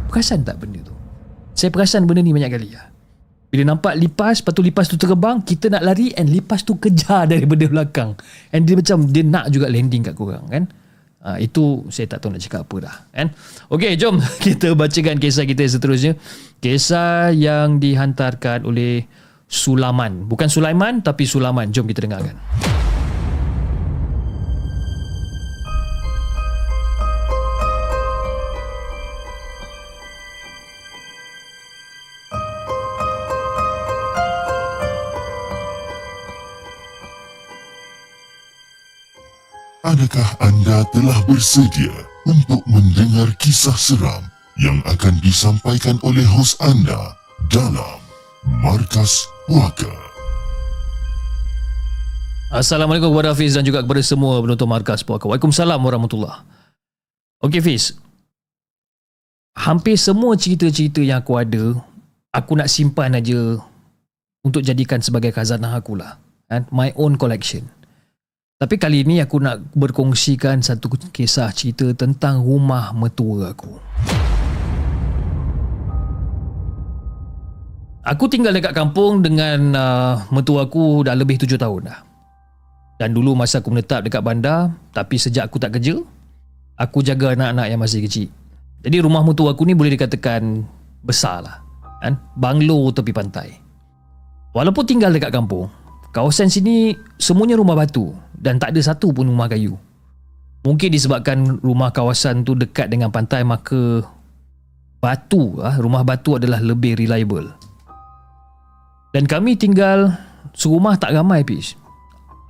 Perasan 0.08 0.48
tak 0.48 0.64
benda 0.64 0.80
tu? 0.80 0.96
Saya 1.52 1.76
perasan 1.76 2.08
benda 2.08 2.24
ni 2.24 2.32
banyak 2.32 2.48
kali 2.56 2.72
ya. 2.72 2.88
Bila 3.52 3.76
nampak 3.76 4.00
lipas, 4.00 4.40
lepas 4.40 4.56
tu 4.56 4.64
lipas 4.64 4.88
tu 4.88 4.96
terbang, 4.96 5.44
kita 5.44 5.76
nak 5.76 5.84
lari 5.84 6.16
and 6.16 6.32
lipas 6.32 6.64
tu 6.64 6.80
kejar 6.80 7.28
daripada 7.36 7.68
belakang. 7.68 8.16
And 8.56 8.64
dia 8.64 8.80
macam, 8.80 9.12
dia 9.12 9.28
nak 9.28 9.52
juga 9.52 9.68
landing 9.68 10.08
kat 10.08 10.16
korang 10.16 10.48
kan. 10.48 10.72
Uh, 11.20 11.36
itu 11.44 11.84
saya 11.92 12.08
tak 12.08 12.24
tahu 12.24 12.32
nak 12.32 12.40
cakap 12.48 12.64
apa 12.64 12.76
dah 12.88 12.96
kan. 13.12 13.28
Okey, 13.76 14.00
jom 14.00 14.24
kita 14.48 14.72
bacakan 14.72 15.20
kisah 15.20 15.44
kita 15.44 15.68
seterusnya. 15.68 16.16
Kisah 16.64 17.36
yang 17.36 17.84
dihantarkan 17.84 18.64
oleh 18.64 19.17
Sulaman. 19.48 20.28
Bukan 20.28 20.52
Sulaiman 20.52 21.00
tapi 21.00 21.24
Sulaman. 21.24 21.72
Jom 21.72 21.88
kita 21.88 22.04
dengarkan. 22.04 22.36
Adakah 39.88 40.30
anda 40.44 40.84
telah 40.92 41.16
bersedia 41.32 41.96
untuk 42.28 42.60
mendengar 42.68 43.32
kisah 43.40 43.80
seram 43.80 44.20
yang 44.60 44.84
akan 44.84 45.16
disampaikan 45.24 45.96
oleh 46.04 46.28
hos 46.28 46.60
anda 46.60 47.16
dalam 47.48 48.04
Markas 48.60 49.32
Puaka? 49.48 49.88
Assalamualaikum 52.52 53.16
kepada 53.16 53.32
Hafiz 53.32 53.56
dan 53.56 53.64
juga 53.64 53.80
kepada 53.80 54.04
semua 54.04 54.44
penonton 54.44 54.68
Markas 54.68 55.08
Puaka. 55.08 55.24
Waalaikumsalam 55.24 55.80
warahmatullahi 55.80 56.44
Okey 57.40 57.64
Fiz. 57.64 57.96
Hampir 59.56 59.96
semua 59.96 60.36
cerita-cerita 60.36 61.00
yang 61.00 61.24
aku 61.24 61.40
ada, 61.40 61.80
aku 62.36 62.60
nak 62.60 62.68
simpan 62.68 63.16
aja 63.16 63.56
untuk 64.44 64.68
jadikan 64.68 65.00
sebagai 65.00 65.32
khazanah 65.32 65.80
aku 65.80 65.96
lah. 65.96 66.20
And 66.52 66.68
my 66.68 66.92
own 67.00 67.16
collection. 67.16 67.72
Tapi 68.60 68.76
kali 68.76 69.08
ini 69.08 69.24
aku 69.24 69.40
nak 69.40 69.64
berkongsikan 69.72 70.60
satu 70.60 70.92
kisah 71.16 71.56
cerita 71.56 71.88
tentang 71.96 72.44
rumah 72.44 72.92
mertua 72.92 73.56
aku. 73.56 73.80
Aku 78.08 78.32
tinggal 78.32 78.56
dekat 78.56 78.72
kampung 78.72 79.20
dengan 79.20 79.76
uh, 79.76 80.24
mertua 80.32 80.64
aku 80.64 81.04
dah 81.04 81.12
lebih 81.12 81.36
tujuh 81.44 81.60
tahun 81.60 81.92
dah. 81.92 82.00
Dan 82.96 83.12
dulu 83.12 83.36
masa 83.36 83.60
aku 83.60 83.68
menetap 83.68 84.08
dekat 84.08 84.24
bandar, 84.24 84.72
tapi 84.96 85.20
sejak 85.20 85.52
aku 85.52 85.60
tak 85.60 85.76
kerja, 85.76 86.00
aku 86.80 87.04
jaga 87.04 87.36
anak-anak 87.36 87.68
yang 87.68 87.84
masih 87.84 88.00
kecil. 88.08 88.32
Jadi 88.80 89.04
rumah 89.04 89.28
mertua 89.28 89.52
aku 89.52 89.68
ni 89.68 89.76
boleh 89.76 89.92
dikatakan 90.00 90.64
besar 91.04 91.44
lah. 91.44 91.60
Kan? 92.00 92.16
Banglo 92.40 92.88
tepi 92.96 93.12
pantai. 93.12 93.60
Walaupun 94.56 94.88
tinggal 94.88 95.12
dekat 95.12 95.36
kampung, 95.36 95.68
kawasan 96.16 96.48
sini 96.48 96.96
semuanya 97.20 97.60
rumah 97.60 97.76
batu 97.76 98.16
dan 98.40 98.56
tak 98.56 98.72
ada 98.72 98.88
satu 98.88 99.12
pun 99.12 99.28
rumah 99.28 99.52
kayu. 99.52 99.76
Mungkin 100.64 100.96
disebabkan 100.96 101.60
rumah 101.60 101.92
kawasan 101.92 102.48
tu 102.48 102.56
dekat 102.56 102.88
dengan 102.88 103.12
pantai 103.12 103.44
maka 103.44 104.00
batu 105.04 105.60
ah 105.60 105.76
rumah 105.76 106.08
batu 106.08 106.40
adalah 106.40 106.64
lebih 106.64 106.96
reliable. 106.98 107.52
Dan 109.18 109.26
kami 109.26 109.58
tinggal 109.58 110.14
serumah 110.54 110.94
tak 110.94 111.10
ramai 111.10 111.42
pis. 111.42 111.74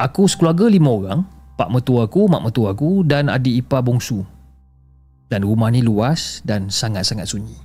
Aku 0.04 0.28
sekeluarga 0.28 0.68
lima 0.68 0.92
orang. 0.92 1.24
Pak 1.56 1.72
mertua 1.72 2.12
aku, 2.12 2.28
mak 2.28 2.44
mertua 2.44 2.76
aku 2.76 3.08
dan 3.08 3.32
adik 3.32 3.64
ipar 3.64 3.80
bongsu. 3.88 4.28
Dan 5.32 5.48
rumah 5.48 5.72
ni 5.72 5.80
luas 5.80 6.44
dan 6.44 6.68
sangat-sangat 6.68 7.24
sunyi. 7.24 7.56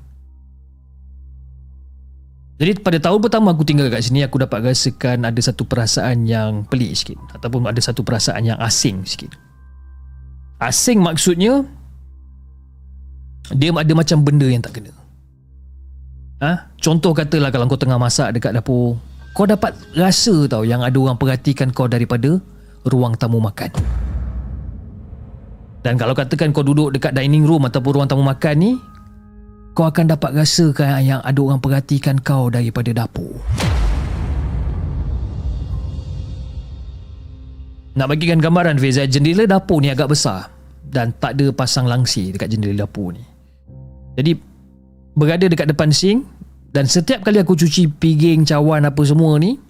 Jadi 2.62 2.78
pada 2.78 3.02
tahun 3.02 3.18
pertama 3.26 3.50
aku 3.50 3.66
tinggal 3.66 3.90
kat 3.90 4.06
sini 4.06 4.22
aku 4.22 4.38
dapat 4.38 4.70
rasakan 4.70 5.26
ada 5.26 5.40
satu 5.42 5.66
perasaan 5.66 6.22
yang 6.30 6.62
pelik 6.70 6.94
sikit 6.94 7.18
ataupun 7.34 7.66
ada 7.66 7.82
satu 7.82 8.06
perasaan 8.06 8.54
yang 8.54 8.58
asing 8.62 9.02
sikit. 9.02 9.34
Asing 10.62 11.02
maksudnya 11.02 11.66
dia 13.50 13.74
ada 13.74 13.92
macam 13.98 14.22
benda 14.22 14.46
yang 14.46 14.62
tak 14.62 14.78
kena. 14.78 15.01
Ha? 16.42 16.74
Contoh 16.82 17.14
katalah 17.14 17.54
kalau 17.54 17.70
kau 17.70 17.78
tengah 17.78 18.02
masak 18.02 18.34
dekat 18.34 18.50
dapur, 18.50 18.98
kau 19.30 19.46
dapat 19.46 19.78
rasa 19.94 20.50
tau 20.50 20.66
yang 20.66 20.82
ada 20.82 20.98
orang 20.98 21.14
perhatikan 21.14 21.70
kau 21.70 21.86
daripada 21.86 22.42
ruang 22.82 23.14
tamu 23.14 23.38
makan. 23.38 23.70
Dan 25.86 25.94
kalau 25.94 26.18
katakan 26.18 26.50
kau 26.50 26.66
duduk 26.66 26.98
dekat 26.98 27.14
dining 27.14 27.46
room 27.46 27.62
ataupun 27.70 27.90
ruang 27.94 28.10
tamu 28.10 28.26
makan 28.26 28.54
ni, 28.58 28.74
kau 29.78 29.86
akan 29.86 30.18
dapat 30.18 30.34
rasakan 30.34 31.06
yang 31.06 31.22
ada 31.22 31.38
orang 31.38 31.62
perhatikan 31.62 32.18
kau 32.18 32.50
daripada 32.50 32.90
dapur. 32.90 33.38
Nak 37.94 38.06
bagikan 38.08 38.42
gambaran 38.42 38.82
Feza, 38.82 39.06
jendela 39.06 39.46
dapur 39.46 39.78
ni 39.78 39.94
agak 39.94 40.10
besar 40.10 40.50
dan 40.82 41.14
tak 41.22 41.38
ada 41.38 41.54
pasang 41.54 41.86
langsir 41.86 42.34
dekat 42.34 42.50
jendela 42.50 42.82
dapur 42.82 43.14
ni. 43.14 43.22
Jadi 44.18 44.51
berada 45.12 45.46
dekat 45.48 45.68
depan 45.72 45.92
sink 45.92 46.24
dan 46.72 46.88
setiap 46.88 47.20
kali 47.20 47.36
aku 47.36 47.52
cuci 47.52 47.88
piring, 48.00 48.48
cawan 48.48 48.88
apa 48.88 49.02
semua 49.04 49.36
ni 49.36 49.60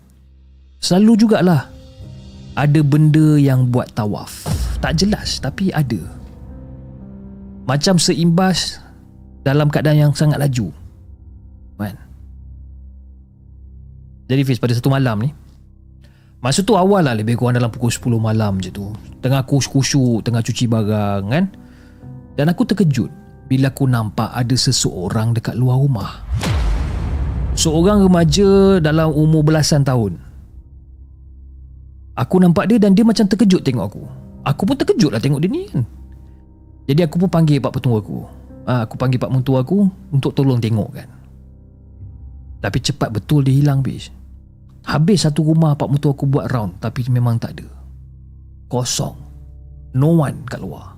selalu 0.78 1.26
jugalah 1.26 1.66
ada 2.54 2.80
benda 2.84 3.38
yang 3.40 3.66
buat 3.66 3.90
tawaf. 3.96 4.46
Tak 4.78 5.02
jelas 5.02 5.42
tapi 5.42 5.74
ada. 5.74 5.98
Macam 7.66 7.98
seimbas 7.98 8.82
dalam 9.42 9.70
keadaan 9.70 10.10
yang 10.10 10.12
sangat 10.14 10.38
laju. 10.38 10.70
Kan? 11.78 11.98
Jadi 14.30 14.42
Fiz 14.46 14.62
pada 14.62 14.70
satu 14.70 14.86
malam 14.86 15.18
ni 15.18 15.30
Masa 16.42 16.62
tu 16.62 16.74
awal 16.74 17.06
lah 17.06 17.14
lebih 17.14 17.38
kurang 17.38 17.54
dalam 17.54 17.70
pukul 17.70 17.90
10 17.90 18.18
malam 18.18 18.58
je 18.58 18.70
tu 18.70 18.90
Tengah 19.22 19.46
aku 19.46 19.62
kusyuk 19.62 20.26
Tengah 20.26 20.42
cuci 20.42 20.66
barang 20.66 21.22
kan 21.30 21.44
Dan 22.34 22.50
aku 22.50 22.66
terkejut 22.66 23.10
Bila 23.52 23.68
aku 23.68 23.84
nampak 23.84 24.32
ada 24.32 24.56
seseorang 24.56 25.36
dekat 25.36 25.60
luar 25.60 25.76
rumah. 25.76 26.24
Seorang 27.52 28.00
remaja 28.00 28.80
dalam 28.80 29.12
umur 29.12 29.44
belasan 29.44 29.84
tahun. 29.84 30.16
Aku 32.16 32.40
nampak 32.40 32.72
dia 32.72 32.80
dan 32.80 32.96
dia 32.96 33.04
macam 33.04 33.28
terkejut 33.28 33.60
tengok 33.60 33.92
aku. 33.92 34.08
Aku 34.48 34.64
pun 34.64 34.72
terkejut 34.72 35.12
lah 35.12 35.20
tengok 35.20 35.36
dia 35.44 35.52
ni 35.52 35.68
kan. 35.68 35.84
Jadi 36.88 37.04
aku 37.04 37.20
pun 37.20 37.28
panggil 37.28 37.60
pak 37.60 37.76
petua 37.76 38.00
aku. 38.00 38.24
Ha, 38.64 38.88
Aku 38.88 38.96
panggil 38.96 39.20
pak 39.20 39.28
mentua 39.28 39.60
aku 39.60 39.84
Untuk 40.16 40.32
tolong 40.32 40.56
tengok 40.56 40.88
kan. 40.96 41.12
Tapi 42.64 42.78
cepat 42.80 43.12
betul 43.12 43.44
dia 43.44 43.52
hilang 43.52 43.84
bis 43.84 44.08
Habis 44.88 45.28
satu 45.28 45.44
rumah 45.44 45.76
pak 45.76 45.92
mutu 45.92 46.08
aku 46.08 46.24
buat 46.24 46.48
round 46.48 46.80
tapi 46.80 47.04
memang 47.12 47.36
tak 47.36 47.60
ada. 47.60 47.68
Kosong. 48.72 49.20
No 49.92 50.24
one 50.24 50.40
kat 50.48 50.64
luar. 50.64 50.91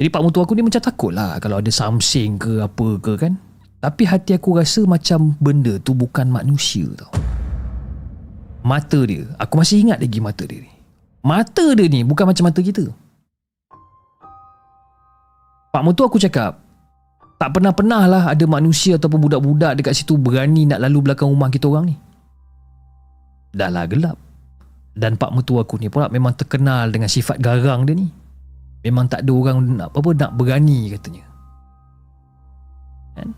Jadi 0.00 0.08
pak 0.08 0.24
mutu 0.24 0.40
aku 0.40 0.56
ni 0.56 0.64
macam 0.64 0.80
takut 0.80 1.12
lah 1.12 1.36
kalau 1.44 1.60
ada 1.60 1.68
something 1.68 2.40
ke 2.40 2.64
apa 2.64 2.88
ke 3.04 3.20
kan. 3.20 3.36
Tapi 3.84 4.08
hati 4.08 4.32
aku 4.32 4.56
rasa 4.56 4.88
macam 4.88 5.36
benda 5.36 5.76
tu 5.76 5.92
bukan 5.92 6.24
manusia 6.32 6.88
tau. 6.96 7.12
Mata 8.64 8.96
dia, 9.04 9.28
aku 9.36 9.60
masih 9.60 9.84
ingat 9.84 10.00
lagi 10.00 10.16
mata 10.24 10.48
dia 10.48 10.64
ni. 10.64 10.72
Mata 11.20 11.76
dia 11.76 11.84
ni 11.84 12.00
bukan 12.00 12.24
macam 12.24 12.48
mata 12.48 12.64
kita. 12.64 12.88
Pak 15.68 15.82
mutu 15.84 16.00
aku 16.00 16.16
cakap, 16.16 16.56
tak 17.36 17.52
pernah-pernah 17.56 18.08
lah 18.08 18.24
ada 18.32 18.44
manusia 18.48 18.96
ataupun 18.96 19.20
budak-budak 19.20 19.76
dekat 19.76 20.00
situ 20.00 20.16
berani 20.16 20.64
nak 20.64 20.80
lalu 20.80 21.12
belakang 21.12 21.28
rumah 21.28 21.52
kita 21.52 21.68
orang 21.68 21.92
ni. 21.92 21.96
Dah 23.52 23.68
lah 23.68 23.84
gelap. 23.84 24.16
Dan 24.96 25.20
pak 25.20 25.28
mertua 25.28 25.68
aku 25.68 25.76
ni 25.76 25.92
pula 25.92 26.08
memang 26.08 26.32
terkenal 26.32 26.88
dengan 26.88 27.12
sifat 27.12 27.36
garang 27.36 27.84
dia 27.84 28.00
ni. 28.00 28.19
Memang 28.80 29.12
tak 29.12 29.28
ada 29.28 29.32
orang 29.36 29.58
nak 29.76 29.92
apa-apa 29.92 30.10
nak 30.16 30.32
berani 30.40 30.88
katanya. 30.88 31.24
Kan? 33.12 33.28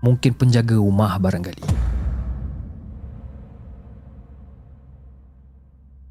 Mungkin 0.00 0.32
penjaga 0.36 0.80
rumah 0.80 1.20
barangkali. 1.20 1.64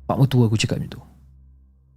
Pak 0.06 0.18
mertua 0.20 0.46
aku 0.46 0.60
cakap 0.60 0.78
macam 0.78 1.00
tu. 1.00 1.02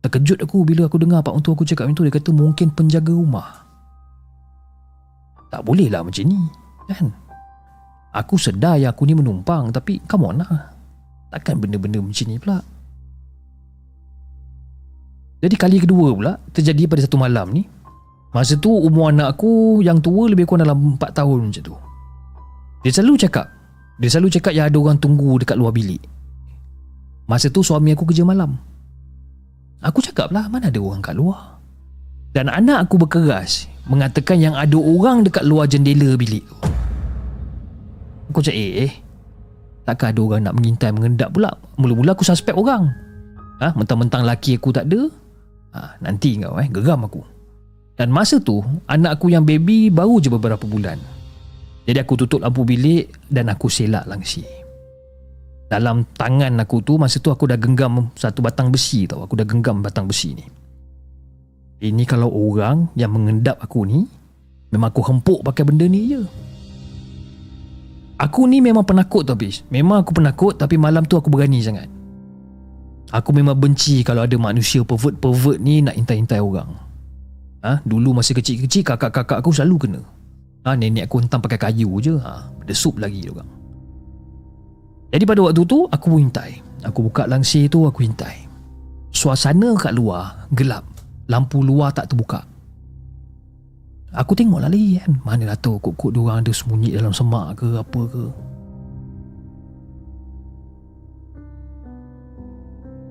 Terkejut 0.00 0.38
aku 0.40 0.62
bila 0.62 0.86
aku 0.86 1.02
dengar 1.02 1.20
pak 1.20 1.34
mentua 1.34 1.52
aku 1.52 1.66
cakap 1.66 1.84
macam 1.90 1.98
tu. 2.00 2.04
Dia 2.08 2.14
kata 2.16 2.30
mungkin 2.32 2.68
penjaga 2.72 3.12
rumah. 3.12 3.66
Tak 5.52 5.60
boleh 5.66 5.92
lah 5.92 6.00
macam 6.00 6.24
ni. 6.24 6.40
Kan? 6.88 7.12
Aku 8.16 8.40
sedar 8.40 8.80
yang 8.80 8.96
aku 8.96 9.04
ni 9.04 9.12
menumpang. 9.12 9.68
Tapi 9.74 10.00
come 10.08 10.24
on 10.30 10.40
lah. 10.40 10.72
Takkan 11.34 11.60
benda-benda 11.60 12.00
macam 12.00 12.26
ni 12.30 12.40
pula. 12.40 12.64
Jadi 15.46 15.54
kali 15.54 15.78
kedua 15.78 16.10
pula 16.10 16.42
terjadi 16.50 16.90
pada 16.90 17.06
satu 17.06 17.14
malam 17.14 17.54
ni. 17.54 17.62
Masa 18.34 18.58
tu 18.58 18.66
umur 18.66 19.14
anak 19.14 19.38
aku 19.38 19.78
yang 19.78 20.02
tua 20.02 20.26
lebih 20.26 20.42
kurang 20.42 20.66
dalam 20.66 20.98
4 20.98 21.06
tahun 21.14 21.38
macam 21.46 21.62
tu. 21.62 21.74
Dia 22.82 22.90
selalu 22.90 23.14
cakap. 23.22 23.46
Dia 24.02 24.10
selalu 24.10 24.34
cakap 24.34 24.58
yang 24.58 24.66
ada 24.66 24.74
orang 24.74 24.98
tunggu 24.98 25.38
dekat 25.38 25.54
luar 25.54 25.70
bilik. 25.70 26.02
Masa 27.30 27.46
tu 27.46 27.62
suami 27.62 27.94
aku 27.94 28.10
kerja 28.10 28.26
malam. 28.26 28.58
Aku 29.86 30.02
cakap 30.02 30.34
lah 30.34 30.50
mana 30.50 30.66
ada 30.66 30.82
orang 30.82 30.98
kat 30.98 31.14
luar. 31.14 31.62
Dan 32.34 32.50
anak 32.50 32.90
aku 32.90 33.06
berkeras 33.06 33.70
mengatakan 33.86 34.42
yang 34.42 34.58
ada 34.58 34.74
orang 34.74 35.22
dekat 35.22 35.46
luar 35.46 35.70
jendela 35.70 36.18
bilik 36.18 36.42
tu. 36.42 36.58
Aku 38.34 38.42
cakap 38.42 38.58
eh, 38.58 38.90
eh 38.90 38.92
takkan 39.86 40.10
ada 40.10 40.20
orang 40.26 40.42
nak 40.42 40.58
mengintai 40.58 40.90
mengendap 40.90 41.30
pula. 41.30 41.54
Mula-mula 41.78 42.18
aku 42.18 42.26
suspek 42.26 42.58
orang. 42.58 42.90
Ha, 43.62 43.78
mentang-mentang 43.78 44.26
laki 44.26 44.58
aku 44.58 44.74
tak 44.74 44.90
ada. 44.90 45.06
Ha, 45.76 46.00
nanti 46.00 46.40
kau 46.40 46.56
eh, 46.56 46.72
geram 46.72 47.04
aku. 47.04 47.20
Dan 47.96 48.08
masa 48.08 48.40
tu, 48.40 48.64
anak 48.88 49.20
aku 49.20 49.28
yang 49.28 49.44
baby 49.44 49.92
baru 49.92 50.16
je 50.24 50.32
beberapa 50.32 50.64
bulan. 50.64 50.96
Jadi 51.84 52.00
aku 52.00 52.16
tutup 52.16 52.40
lampu 52.40 52.64
bilik 52.64 53.12
dan 53.28 53.52
aku 53.52 53.68
selak 53.68 54.08
langsir 54.08 54.48
dalam 55.66 56.06
tangan 56.14 56.62
aku 56.62 56.78
tu 56.82 56.94
masa 56.94 57.18
tu 57.18 57.34
aku 57.34 57.50
dah 57.50 57.58
genggam 57.58 58.10
satu 58.14 58.38
batang 58.42 58.70
besi 58.70 59.06
tau. 59.06 59.26
Aku 59.26 59.34
dah 59.34 59.46
genggam 59.46 59.82
batang 59.82 60.06
besi 60.06 60.34
ni. 60.34 60.46
Ini 61.76 62.06
kalau 62.08 62.32
orang 62.32 62.88
yang 62.96 63.12
mengendap 63.12 63.60
aku 63.60 63.84
ni 63.84 64.06
memang 64.72 64.88
aku 64.94 65.02
hempuk 65.04 65.44
pakai 65.44 65.66
benda 65.66 65.84
ni 65.90 66.00
je. 66.08 66.22
Aku 68.16 68.48
ni 68.48 68.64
memang 68.64 68.86
penakut 68.86 69.28
tau 69.28 69.36
bis 69.36 69.60
memang 69.68 70.00
aku 70.00 70.16
penakut 70.16 70.56
tapi 70.56 70.80
malam 70.80 71.04
tu 71.04 71.20
aku 71.20 71.28
berani 71.28 71.60
sangat 71.60 71.84
aku 73.10 73.30
memang 73.30 73.58
benci 73.58 74.02
kalau 74.06 74.24
ada 74.24 74.34
manusia 74.38 74.82
pervert-pervert 74.82 75.58
ni 75.62 75.82
nak 75.84 75.94
intai-intai 75.94 76.42
orang 76.42 76.70
ha? 77.62 77.78
dulu 77.86 78.16
masih 78.16 78.34
kecil-kecil 78.38 78.82
kakak-kakak 78.82 79.42
aku 79.42 79.50
selalu 79.54 79.86
kena 79.86 80.00
ha? 80.66 80.74
nenek 80.74 81.06
aku 81.06 81.22
hentam 81.22 81.38
pakai 81.42 81.58
kayu 81.58 81.90
je 82.02 82.18
ha? 82.18 82.50
ada 82.50 82.74
sup 82.74 82.98
lagi 82.98 83.26
orang 83.30 83.56
jadi 85.16 85.24
pada 85.24 85.40
waktu 85.42 85.62
tu 85.64 85.86
aku 85.86 86.06
pun 86.10 86.20
hintai. 86.28 86.60
Aku 86.84 87.06
buka 87.06 87.24
langsir 87.24 87.70
tu 87.70 87.86
aku 87.86 88.04
hintai. 88.04 88.46
Suasana 89.14 89.74
kat 89.78 89.94
luar 89.94 90.50
gelap. 90.52 90.84
Lampu 91.30 91.62
luar 91.62 91.90
tak 91.94 92.12
terbuka. 92.12 92.44
Aku 94.12 94.36
tengok 94.36 94.60
lah 94.62 94.70
lagi 94.70 95.00
kan. 95.00 95.16
Mana 95.24 95.48
lah 95.48 95.58
tu 95.58 95.80
kok-kok 95.80 96.14
diorang 96.14 96.44
ada 96.44 96.52
sembunyi 96.52 96.94
dalam 96.94 97.16
semak 97.16 97.58
ke 97.58 97.80
apa 97.80 98.00
ke. 98.12 98.24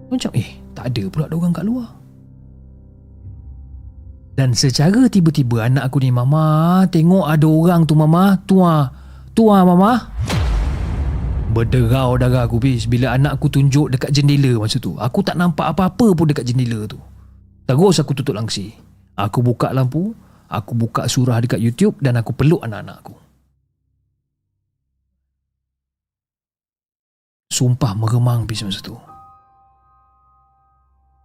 Macam 0.10 0.32
eh 0.38 0.62
tak 0.78 0.94
ada 0.94 1.04
pula 1.10 1.26
diorang 1.28 1.54
kat 1.56 1.66
luar. 1.66 1.90
Dan 4.36 4.52
secara 4.52 5.08
tiba-tiba 5.08 5.64
anak 5.64 5.88
aku 5.88 6.04
ni 6.04 6.12
Mama 6.12 6.84
tengok 6.92 7.24
ada 7.24 7.48
orang 7.48 7.88
tu 7.88 7.96
Mama. 7.96 8.36
Tua. 8.44 8.84
Tua 9.32 9.64
Mama. 9.64 9.92
Berderau 11.56 12.20
darah 12.20 12.44
aku 12.44 12.60
bis 12.60 12.84
Bila 12.84 13.16
anak 13.16 13.40
aku 13.40 13.48
tunjuk 13.48 13.88
dekat 13.88 14.12
jendela 14.12 14.60
masa 14.60 14.76
tu 14.76 15.00
Aku 15.00 15.24
tak 15.24 15.40
nampak 15.40 15.72
apa-apa 15.72 16.12
pun 16.12 16.28
dekat 16.28 16.52
jendela 16.52 16.84
tu 16.84 17.00
Terus 17.64 17.96
aku 18.04 18.12
tutup 18.12 18.36
langsir 18.36 18.76
Aku 19.16 19.40
buka 19.40 19.72
lampu 19.72 20.12
Aku 20.52 20.76
buka 20.76 21.08
surah 21.08 21.40
dekat 21.40 21.64
YouTube 21.64 21.96
Dan 22.04 22.20
aku 22.20 22.36
peluk 22.36 22.60
anak-anak 22.60 23.00
aku 23.00 23.16
Sumpah 27.56 27.96
meremang 27.96 28.44
bis 28.44 28.68
masa 28.68 28.84
tu 28.84 29.00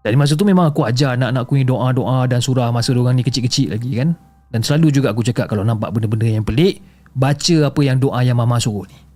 Jadi 0.00 0.16
masa 0.16 0.32
tu 0.32 0.48
memang 0.48 0.72
aku 0.72 0.88
ajar 0.88 1.16
anak-anak 1.16 1.44
aku 1.44 1.60
ni 1.60 1.64
doa-doa 1.68 2.24
dan 2.24 2.40
surah 2.40 2.72
masa 2.72 2.96
orang 2.96 3.20
ni 3.20 3.22
kecil-kecil 3.26 3.76
lagi 3.76 4.00
kan 4.00 4.16
Dan 4.48 4.64
selalu 4.64 4.96
juga 4.96 5.12
aku 5.12 5.20
cakap 5.20 5.52
kalau 5.52 5.60
nampak 5.60 5.92
benda-benda 5.92 6.24
yang 6.24 6.40
pelik 6.40 6.80
Baca 7.12 7.68
apa 7.68 7.80
yang 7.84 8.00
doa 8.00 8.24
yang 8.24 8.40
mama 8.40 8.56
suruh 8.56 8.88
ni 8.88 9.10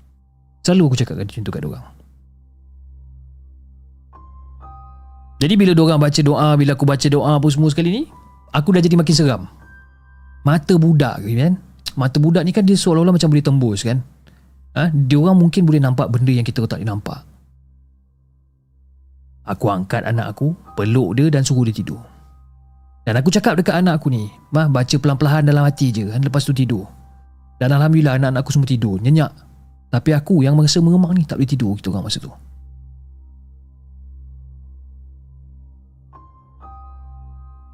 Selalu 0.64 0.82
aku 0.89 0.97
cakap 0.97 1.20
macam 1.20 1.45
tu 1.45 1.53
kat 1.53 1.61
diorang. 1.61 1.87
Jadi 5.45 5.55
bila 5.61 5.76
diorang 5.76 6.01
baca 6.01 6.20
doa, 6.24 6.57
bila 6.57 6.72
aku 6.72 6.89
baca 6.89 7.05
doa 7.12 7.37
apa 7.37 7.47
semua 7.53 7.68
sekali 7.68 7.93
ni, 7.93 8.03
aku 8.49 8.72
dah 8.72 8.80
jadi 8.80 8.97
makin 8.97 9.12
seram. 9.12 9.43
Mata 10.41 10.80
budak 10.80 11.20
kan? 11.20 11.61
Mata 12.01 12.16
budak 12.16 12.49
ni 12.49 12.57
kan 12.57 12.64
dia 12.64 12.80
seolah-olah 12.80 13.12
macam 13.12 13.28
boleh 13.28 13.45
tembus 13.45 13.85
kan? 13.85 14.01
Ha? 14.72 14.89
Diorang 14.89 15.37
mungkin 15.37 15.68
boleh 15.68 15.85
nampak 15.85 16.09
benda 16.09 16.32
yang 16.32 16.49
kita 16.49 16.64
tak 16.64 16.80
boleh 16.80 16.89
nampak. 16.89 17.20
Aku 19.45 19.68
angkat 19.68 20.09
anak 20.09 20.32
aku, 20.32 20.57
peluk 20.72 21.20
dia 21.20 21.28
dan 21.28 21.45
suruh 21.45 21.68
dia 21.68 21.76
tidur. 21.76 22.01
Dan 23.05 23.20
aku 23.20 23.28
cakap 23.28 23.61
dekat 23.61 23.76
anak 23.76 24.01
aku 24.01 24.09
ni, 24.09 24.32
mah 24.49 24.72
baca 24.72 24.97
pelan-pelan 24.97 25.45
dalam 25.45 25.68
hati 25.68 25.92
je 25.92 26.09
kan 26.09 26.24
lepas 26.24 26.40
tu 26.40 26.57
tidur. 26.57 26.88
Dan 27.61 27.68
alhamdulillah 27.76 28.16
anak-anak 28.16 28.40
aku 28.40 28.57
semua 28.57 28.64
tidur, 28.64 28.97
nyenyak. 29.05 29.28
Tapi 29.92 30.11
aku 30.16 30.40
yang 30.40 30.57
merasa 30.57 30.80
mengemak 30.80 31.12
ni 31.12 31.22
tak 31.28 31.36
boleh 31.36 31.47
tidur 31.47 31.76
kita 31.76 31.92
orang 31.92 32.09
masa 32.09 32.18
tu. 32.24 32.32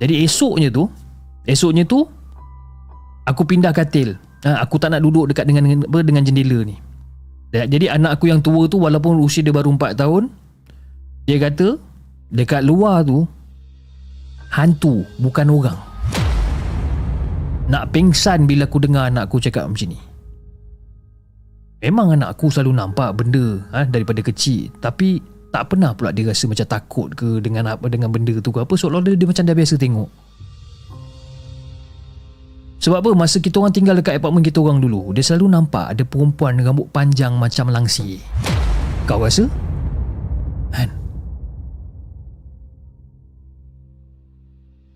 Jadi 0.02 0.26
esoknya 0.26 0.68
tu, 0.74 0.90
esoknya 1.46 1.86
tu 1.86 2.02
aku 3.24 3.42
pindah 3.46 3.70
katil. 3.70 4.18
Ha, 4.42 4.64
aku 4.64 4.80
tak 4.80 4.90
nak 4.90 5.04
duduk 5.04 5.30
dekat 5.30 5.46
dengan 5.46 5.84
apa 5.86 6.00
dengan 6.02 6.24
jendela 6.26 6.64
ni. 6.66 6.74
Jadi 7.52 7.86
anak 7.86 8.18
aku 8.18 8.32
yang 8.32 8.42
tua 8.42 8.66
tu 8.66 8.82
walaupun 8.82 9.20
usia 9.22 9.44
dia 9.44 9.54
baru 9.54 9.70
4 9.76 9.94
tahun, 9.94 10.32
dia 11.24 11.36
kata 11.36 11.76
dekat 12.30 12.62
luar 12.62 13.02
tu 13.04 13.26
hantu 14.50 15.06
bukan 15.18 15.46
orang. 15.50 15.78
Nak 17.70 17.94
pingsan 17.94 18.50
bila 18.50 18.66
aku 18.66 18.82
dengar 18.82 19.06
anak 19.06 19.30
aku 19.30 19.38
cakap 19.38 19.66
macam 19.70 19.94
ni. 19.94 19.98
Memang 21.80 22.12
anak 22.18 22.36
aku 22.36 22.50
selalu 22.52 22.76
nampak 22.76 23.14
benda 23.14 23.62
ha, 23.72 23.86
daripada 23.86 24.20
kecil. 24.20 24.68
Tapi 24.82 25.22
tak 25.54 25.70
pernah 25.70 25.94
pula 25.94 26.10
dia 26.10 26.28
rasa 26.28 26.50
macam 26.50 26.66
takut 26.66 27.08
ke 27.14 27.38
dengan 27.40 27.72
apa 27.72 27.86
dengan 27.86 28.10
benda 28.10 28.36
tu 28.42 28.50
ke 28.50 28.60
apa. 28.60 28.74
Seolah-olah 28.74 29.14
dia 29.14 29.26
macam 29.26 29.44
dah 29.46 29.56
biasa 29.56 29.74
tengok. 29.78 30.10
Sebab 32.80 32.98
apa? 33.04 33.10
Masa 33.12 33.38
kita 33.38 33.60
orang 33.60 33.76
tinggal 33.76 33.94
dekat 33.96 34.18
apartmen 34.18 34.40
kita 34.40 34.56
orang 34.60 34.80
dulu 34.80 35.12
dia 35.12 35.20
selalu 35.20 35.52
nampak 35.52 35.92
ada 35.92 36.00
perempuan 36.00 36.56
rambut 36.58 36.88
panjang 36.90 37.36
macam 37.36 37.68
langsi 37.68 38.18
kau 39.04 39.20
rasa? 39.20 39.50
Kan 40.70 40.99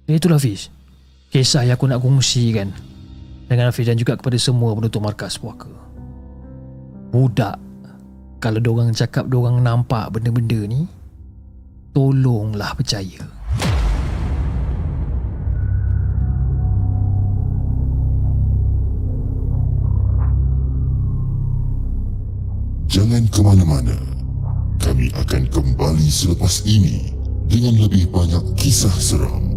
itulah 0.08 0.36
Fiz 0.36 0.68
kisah 1.32 1.64
yang 1.64 1.80
aku 1.80 1.88
nak 1.88 2.04
kongsikan 2.04 2.68
dengan 3.48 3.72
Hafiz 3.72 3.88
dan 3.88 3.96
juga 3.96 4.20
kepada 4.20 4.36
semua 4.36 4.76
penutup 4.76 5.00
markas 5.00 5.40
puaka 5.40 5.72
budak 7.08 7.56
kalau 8.38 8.60
diorang 8.60 8.92
cakap 8.92 9.24
diorang 9.32 9.64
nampak 9.64 10.12
benda-benda 10.12 10.68
ni 10.68 10.84
tolonglah 11.96 12.76
percaya 12.76 13.24
Jangan 22.94 23.26
ke 23.26 23.42
mana-mana. 23.42 23.98
Kami 24.78 25.10
akan 25.18 25.50
kembali 25.50 26.06
selepas 26.06 26.62
ini 26.62 27.10
dengan 27.50 27.74
lebih 27.82 28.06
banyak 28.06 28.54
kisah 28.54 28.94
seram. 28.94 29.53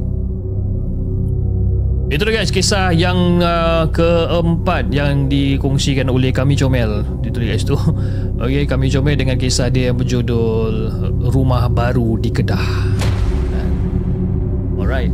Itu 2.08 2.24
dia 2.24 2.40
guys 2.40 2.56
kisah 2.56 2.96
yang 2.96 3.44
uh, 3.44 3.84
keempat 3.92 4.96
yang 4.96 5.28
dikongsikan 5.28 6.08
oleh 6.08 6.32
kami 6.32 6.56
Comel. 6.56 7.04
Itu 7.20 7.44
dia 7.44 7.52
guys 7.52 7.68
tu. 7.68 7.76
Okey, 8.44 8.64
kami 8.64 8.88
Comel 8.88 9.20
dengan 9.20 9.36
kisah 9.36 9.68
dia 9.68 9.92
yang 9.92 10.00
berjudul 10.00 10.74
Rumah 11.28 11.68
Baru 11.68 12.16
di 12.16 12.32
Kedah. 12.32 12.64
Alright. 14.88 15.12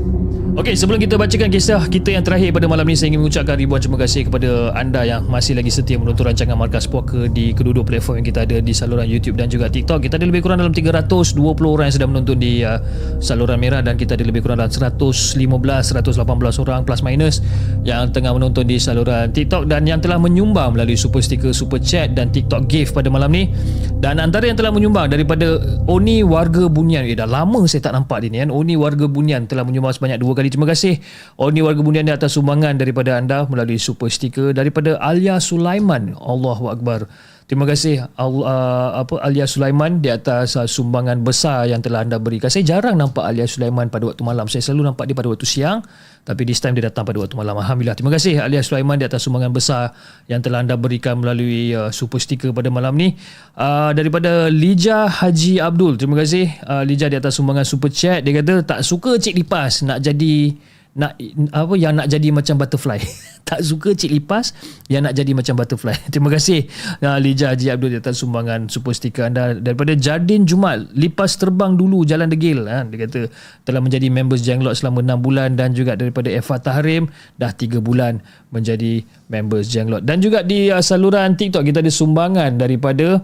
Okey, 0.54 0.78
sebelum 0.78 1.02
kita 1.02 1.18
bacakan 1.18 1.50
kisah 1.50 1.82
kita 1.90 2.14
yang 2.14 2.22
terakhir 2.22 2.54
pada 2.54 2.70
malam 2.70 2.86
ni 2.86 2.94
saya 2.94 3.10
ingin 3.10 3.26
mengucapkan 3.26 3.58
ribuan 3.58 3.82
terima 3.82 3.98
kasih 4.06 4.30
kepada 4.30 4.70
anda 4.78 5.02
yang 5.02 5.26
masih 5.26 5.58
lagi 5.58 5.74
setia 5.74 5.98
menonton 5.98 6.30
rancangan 6.30 6.54
Markas 6.54 6.86
Puaka 6.86 7.26
di 7.26 7.58
kedua-dua 7.58 7.82
platform 7.82 8.22
yang 8.22 8.28
kita 8.30 8.46
ada 8.46 8.62
di 8.62 8.70
saluran 8.70 9.10
YouTube 9.10 9.34
dan 9.34 9.50
juga 9.50 9.66
TikTok. 9.66 10.06
Kita 10.06 10.22
ada 10.22 10.30
lebih 10.30 10.46
kurang 10.46 10.62
dalam 10.62 10.70
320 10.70 11.42
orang 11.66 11.90
yang 11.90 11.96
sedang 11.98 12.14
menonton 12.14 12.38
di 12.38 12.62
uh, 12.62 12.78
saluran 13.18 13.58
merah 13.58 13.82
dan 13.82 13.98
kita 13.98 14.14
ada 14.14 14.22
lebih 14.30 14.46
kurang 14.46 14.62
dalam 14.62 14.70
115 14.70 15.42
118 15.42 16.22
orang 16.62 16.80
plus 16.86 17.02
minus 17.02 17.42
yang 17.82 18.14
tengah 18.14 18.38
menonton 18.38 18.70
di 18.70 18.78
saluran 18.78 19.34
TikTok 19.34 19.66
dan 19.66 19.90
yang 19.90 20.06
telah 20.06 20.22
menyumbang 20.22 20.78
melalui 20.78 20.94
super 20.94 21.26
sticker, 21.26 21.50
super 21.50 21.82
chat 21.82 22.14
dan 22.14 22.30
TikTok 22.30 22.70
gift 22.70 22.94
pada 22.94 23.10
malam 23.10 23.34
ni. 23.34 23.50
Dan 23.98 24.22
antara 24.22 24.46
yang 24.46 24.54
telah 24.60 24.70
menyumbang 24.70 25.10
daripada 25.10 25.58
Oni 25.90 26.22
Warga 26.22 26.70
Bunian. 26.70 27.10
Eh, 27.10 27.18
dah 27.18 27.26
lama 27.26 27.66
saya 27.66 27.90
tak 27.90 27.98
nampak 27.98 28.22
dia 28.22 28.30
ni 28.30 28.38
kan. 28.38 28.54
Oni 28.54 28.78
Warga 28.78 29.10
Bunian 29.10 29.50
telah 29.50 29.63
menyumbang 29.66 29.96
sebanyak 29.96 30.20
dua 30.20 30.36
kali. 30.38 30.52
Terima 30.52 30.68
kasih. 30.70 31.00
Oni 31.40 31.60
Warga 31.64 31.82
Bundian 31.82 32.06
di 32.08 32.14
atas 32.14 32.36
sumbangan 32.36 32.78
daripada 32.78 33.18
anda 33.18 33.48
melalui 33.50 33.80
super 33.80 34.12
sticker 34.12 34.54
daripada 34.54 35.00
Alia 35.00 35.40
Sulaiman. 35.42 36.14
Allahu 36.20 36.70
Akbar 36.70 37.10
Terima 37.44 37.68
kasih 37.68 38.08
uh, 38.08 38.90
apa 38.96 39.20
Alia 39.20 39.44
Sulaiman 39.44 40.00
di 40.00 40.08
atas 40.08 40.56
uh, 40.56 40.64
sumbangan 40.64 41.20
besar 41.22 41.68
yang 41.68 41.84
telah 41.84 42.08
anda 42.08 42.16
berikan. 42.16 42.48
Saya 42.48 42.64
jarang 42.64 42.96
nampak 42.96 43.24
Alia 43.24 43.44
Sulaiman 43.44 43.92
pada 43.92 44.08
waktu 44.08 44.24
malam. 44.24 44.48
Saya 44.48 44.64
selalu 44.64 44.92
nampak 44.94 45.12
dia 45.12 45.16
pada 45.16 45.28
waktu 45.28 45.44
siang. 45.44 45.84
Tapi 46.24 46.48
this 46.48 46.64
time 46.64 46.72
dia 46.80 46.88
datang 46.88 47.04
pada 47.04 47.20
waktu 47.20 47.36
malam. 47.36 47.60
Alhamdulillah. 47.60 48.00
Terima 48.00 48.12
kasih 48.16 48.40
Alia 48.40 48.64
Sulaiman 48.64 48.96
di 48.96 49.04
atas 49.04 49.28
sumbangan 49.28 49.52
besar 49.52 49.92
yang 50.32 50.40
telah 50.40 50.64
anda 50.64 50.80
berikan 50.80 51.20
melalui 51.20 51.76
uh, 51.76 51.92
super 51.92 52.16
sticker 52.24 52.56
pada 52.56 52.72
malam 52.72 52.96
ni. 52.96 53.20
Uh, 53.60 53.92
daripada 53.92 54.48
Lija 54.48 55.12
Haji 55.12 55.60
Abdul. 55.60 56.00
Terima 56.00 56.16
kasih 56.16 56.48
uh, 56.64 56.88
Lija 56.88 57.12
di 57.12 57.20
atas 57.20 57.36
sumbangan 57.36 57.68
super 57.68 57.92
chat. 57.92 58.24
Dia 58.24 58.40
kata 58.40 58.64
tak 58.64 58.80
suka 58.88 59.20
cik 59.20 59.36
lipas 59.44 59.84
nak 59.84 60.00
jadi 60.00 60.56
nak 60.94 61.18
apa 61.50 61.74
yang 61.74 61.98
nak 61.98 62.06
jadi 62.06 62.30
macam 62.30 62.56
butterfly. 62.58 63.02
Tak 63.44 63.60
suka 63.60 63.92
cik 63.92 64.08
lipas 64.08 64.56
yang 64.88 65.04
nak 65.04 65.20
jadi 65.20 65.36
macam 65.36 65.60
butterfly. 65.60 65.92
Terima 66.16 66.32
kasih 66.32 66.64
uh, 67.04 67.20
Lija 67.20 67.52
Haji 67.52 67.76
Abdul 67.76 67.92
di 67.92 68.00
atas 68.00 68.24
sumbangan 68.24 68.72
super 68.72 68.96
sticker 68.96 69.28
anda. 69.28 69.52
Daripada 69.60 70.00
Jardin 70.00 70.48
Jumal 70.48 70.88
lipas 70.96 71.36
terbang 71.36 71.76
dulu 71.76 72.08
jalan 72.08 72.32
degil. 72.32 72.64
Ha, 72.64 72.88
dia 72.88 73.04
kata 73.04 73.28
telah 73.68 73.84
menjadi 73.84 74.08
members 74.08 74.48
Jenglot 74.48 74.80
selama 74.80 75.04
6 75.04 75.20
bulan 75.20 75.50
dan 75.60 75.76
juga 75.76 76.00
daripada 76.00 76.32
Eva 76.32 76.56
Tahrim 76.56 77.12
dah 77.36 77.52
3 77.52 77.84
bulan 77.84 78.24
menjadi 78.56 79.04
members 79.28 79.68
Jenglot 79.68 80.08
dan 80.08 80.24
juga 80.24 80.40
di 80.40 80.72
uh, 80.72 80.80
saluran 80.80 81.36
TikTok 81.36 81.68
kita 81.68 81.84
ada 81.84 81.92
sumbangan 81.92 82.56
daripada 82.56 83.20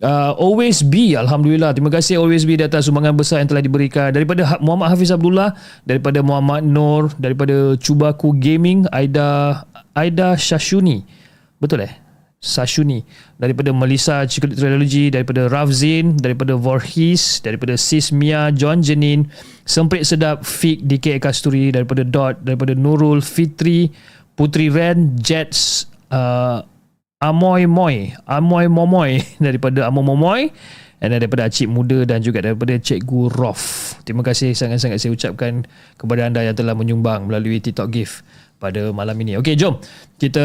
Uh, 0.00 0.32
always 0.40 0.80
be 0.80 1.12
Alhamdulillah. 1.12 1.76
Terima 1.76 1.92
kasih 1.92 2.16
Always 2.16 2.48
be 2.48 2.56
di 2.56 2.64
atas 2.64 2.88
sumbangan 2.88 3.12
besar 3.12 3.44
yang 3.44 3.52
telah 3.52 3.60
diberikan. 3.60 4.08
Daripada 4.08 4.48
ha- 4.48 4.60
Muhammad 4.64 4.96
Hafiz 4.96 5.12
Abdullah 5.12 5.52
Daripada 5.84 6.24
Muhammad 6.24 6.64
Nur 6.64 7.12
Daripada 7.20 7.76
Cubaku 7.76 8.32
Gaming 8.40 8.88
Aida 8.96 9.60
Aida 9.92 10.40
Shashuni. 10.40 11.04
Betul 11.60 11.84
eh? 11.84 11.92
Sashuni 12.40 13.04
Daripada 13.36 13.76
Melissa 13.76 14.24
Chocolate 14.24 14.56
Trilogy 14.56 15.12
Daripada 15.12 15.52
Rafzin 15.52 16.16
Daripada 16.16 16.56
Vorhis 16.56 17.44
Daripada 17.44 17.76
Sis 17.76 18.08
Mia 18.08 18.48
John 18.56 18.80
Jenin 18.80 19.28
Semprit 19.68 20.08
Sedap 20.08 20.48
Fik 20.48 20.80
DK 20.80 21.20
Kasturi 21.20 21.76
Daripada 21.76 22.08
Dot 22.08 22.40
Daripada 22.40 22.72
Nurul 22.72 23.20
Fitri 23.20 23.92
Putri 24.32 24.72
Ren 24.72 25.20
Jets 25.20 25.92
uh, 26.08 26.64
Amoy 27.20 27.68
Moy 27.68 28.16
Amoy 28.24 28.64
Momoy 28.64 29.20
daripada 29.44 29.92
Amoy 29.92 30.04
Momoy 30.04 30.42
dan 31.00 31.16
daripada 31.16 31.48
Cik 31.48 31.68
Muda 31.68 32.04
dan 32.04 32.20
juga 32.20 32.44
daripada 32.44 32.76
Cikgu 32.76 33.32
Rof. 33.32 33.92
Terima 34.04 34.20
kasih 34.20 34.52
sangat-sangat 34.52 35.00
saya 35.00 35.12
ucapkan 35.16 35.64
kepada 35.96 36.28
anda 36.28 36.44
yang 36.44 36.52
telah 36.52 36.76
menyumbang 36.76 37.24
melalui 37.24 37.56
TikTok 37.60 37.88
gift 37.88 38.20
pada 38.60 38.92
malam 38.92 39.16
ini. 39.24 39.40
Okey, 39.40 39.56
jom 39.56 39.80
kita 40.20 40.44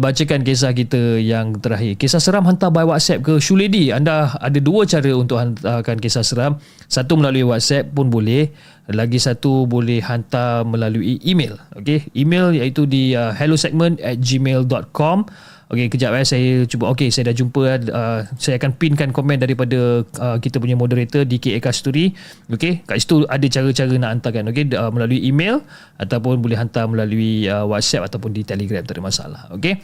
bacakan 0.00 0.40
kisah 0.40 0.72
kita 0.72 1.20
yang 1.20 1.60
terakhir. 1.60 2.00
Kisah 2.00 2.16
seram 2.16 2.48
hantar 2.48 2.72
by 2.72 2.88
WhatsApp 2.88 3.20
ke 3.20 3.36
Shulady. 3.36 3.92
Anda 3.92 4.32
ada 4.40 4.56
dua 4.56 4.88
cara 4.88 5.12
untuk 5.12 5.36
hantarkan 5.36 6.00
kisah 6.00 6.24
seram. 6.24 6.56
Satu 6.88 7.20
melalui 7.20 7.44
WhatsApp 7.44 7.92
pun 7.92 8.08
boleh. 8.08 8.48
Lagi 8.88 9.20
satu 9.20 9.68
boleh 9.68 10.00
hantar 10.00 10.64
melalui 10.64 11.20
email. 11.20 11.60
Okey, 11.76 12.08
email 12.16 12.56
iaitu 12.56 12.88
di 12.88 13.12
uh, 13.12 13.36
hellosegment 13.36 14.00
at 14.00 14.16
gmail.com. 14.24 15.28
Okey, 15.70 15.86
kejap 15.86 16.10
eh 16.18 16.26
saya 16.26 16.66
cuba. 16.66 16.90
Okey, 16.90 17.14
saya 17.14 17.30
dah 17.30 17.36
jumpa 17.38 17.62
uh, 17.94 18.26
saya 18.34 18.58
akan 18.58 18.74
pinkan 18.74 19.14
komen 19.14 19.38
daripada 19.38 20.02
uh, 20.18 20.36
kita 20.42 20.58
punya 20.58 20.74
moderator 20.74 21.22
DK 21.22 21.62
Kasturi. 21.62 22.10
Okey, 22.50 22.82
kat 22.82 22.98
situ 22.98 23.22
ada 23.30 23.46
cara-cara 23.46 23.94
nak 23.94 24.18
hantarkan 24.18 24.50
okey 24.50 24.74
uh, 24.74 24.90
melalui 24.90 25.22
email 25.22 25.62
ataupun 26.02 26.42
boleh 26.42 26.58
hantar 26.58 26.90
melalui 26.90 27.46
uh, 27.46 27.62
WhatsApp 27.70 28.10
ataupun 28.10 28.34
di 28.34 28.42
Telegram 28.42 28.82
tak 28.82 28.98
ada 28.98 29.02
masalah. 29.06 29.42
Okey. 29.54 29.78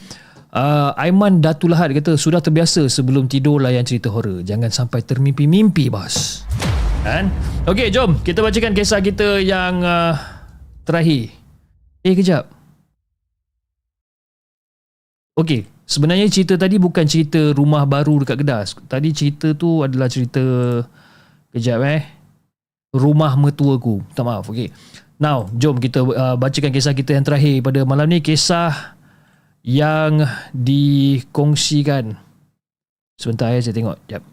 Uh, 0.51 0.91
Aiman 0.99 1.39
Datul 1.39 1.71
Lahad 1.71 1.95
kata 1.95 2.19
sudah 2.19 2.43
terbiasa 2.43 2.91
sebelum 2.91 3.31
tidur 3.31 3.63
layan 3.63 3.87
cerita 3.87 4.11
horror. 4.11 4.43
Jangan 4.43 4.67
sampai 4.67 5.07
termimpi-mimpi, 5.07 5.87
bos. 5.87 6.43
Kan? 7.07 7.31
Okey, 7.63 7.95
jom 7.95 8.19
kita 8.27 8.43
bacakan 8.43 8.75
kisah 8.75 8.99
kita 8.99 9.39
yang 9.39 9.79
uh, 9.87 10.19
terakhir. 10.83 11.31
Eh, 12.03 12.11
kejap. 12.11 12.43
Okey, 15.39 15.76
Sebenarnya 15.87 16.27
cerita 16.27 16.59
tadi 16.59 16.75
bukan 16.75 17.07
cerita 17.07 17.55
rumah 17.55 17.87
baru 17.87 18.19
dekat 18.19 18.43
Kedah. 18.43 18.67
Tadi 18.91 19.09
cerita 19.15 19.55
tu 19.55 19.87
adalah 19.87 20.11
cerita 20.11 20.43
kejap 21.55 21.79
eh. 21.87 22.03
Rumah 22.91 23.39
mertuaku. 23.39 24.03
Tak 24.11 24.27
maaf. 24.27 24.51
Okay. 24.51 24.67
Now, 25.15 25.47
jom 25.55 25.79
kita 25.79 26.03
uh, 26.03 26.35
bacakan 26.35 26.75
kisah 26.75 26.91
kita 26.91 27.15
yang 27.15 27.23
terakhir 27.23 27.63
pada 27.63 27.87
malam 27.87 28.11
ni. 28.11 28.19
Kisah 28.19 28.99
yang 29.63 30.27
dikongsikan. 30.51 32.19
Sebentar 33.15 33.55
ya, 33.55 33.63
saya 33.63 33.71
tengok. 33.73 33.97
Yep. 34.11 34.23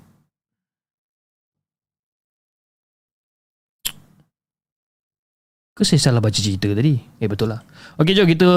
Ke 5.75 5.83
saya 5.83 5.99
salah 5.99 6.23
baca 6.23 6.39
cerita 6.39 6.71
tadi? 6.71 7.03
Eh 7.19 7.27
betul 7.27 7.51
lah. 7.51 7.63
Okey 7.95 8.11
jom 8.19 8.27
kita 8.27 8.51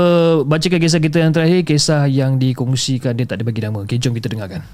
bacakan 0.50 0.82
kisah 0.82 0.98
kita 0.98 1.22
yang 1.22 1.30
terakhir. 1.30 1.62
Kisah 1.62 2.10
yang 2.10 2.42
dikongsikan 2.42 3.14
dia 3.14 3.30
tak 3.30 3.38
ada 3.38 3.46
bagi 3.46 3.62
nama. 3.62 3.86
Okey 3.86 4.02
jom 4.02 4.18
kita 4.18 4.34
dengarkan. 4.34 4.66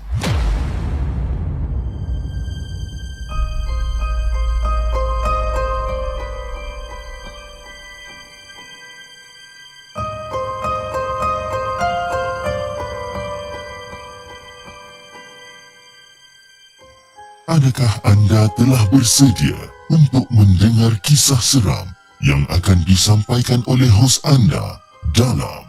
Adakah 17.51 17.93
anda 18.07 18.47
telah 18.55 18.87
bersedia 18.87 19.59
untuk 19.91 20.23
mendengar 20.31 20.95
kisah 21.03 21.37
seram 21.43 21.91
yang 22.23 22.47
akan 22.47 22.79
disampaikan 22.87 23.59
oleh 23.67 23.91
hos 23.91 24.23
anda 24.23 24.79
dalam 25.11 25.67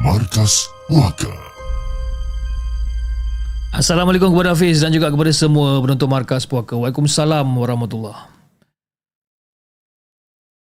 Markas 0.00 0.64
Puaka? 0.88 1.28
Assalamualaikum 3.70 4.32
kepada 4.32 4.56
Hafiz 4.56 4.80
dan 4.80 4.96
juga 4.96 5.12
kepada 5.12 5.28
semua 5.30 5.76
penonton 5.78 6.08
Markas 6.08 6.48
Puaka. 6.48 6.74
Waalaikumsalam 6.74 7.44
warahmatullahi 7.46 8.32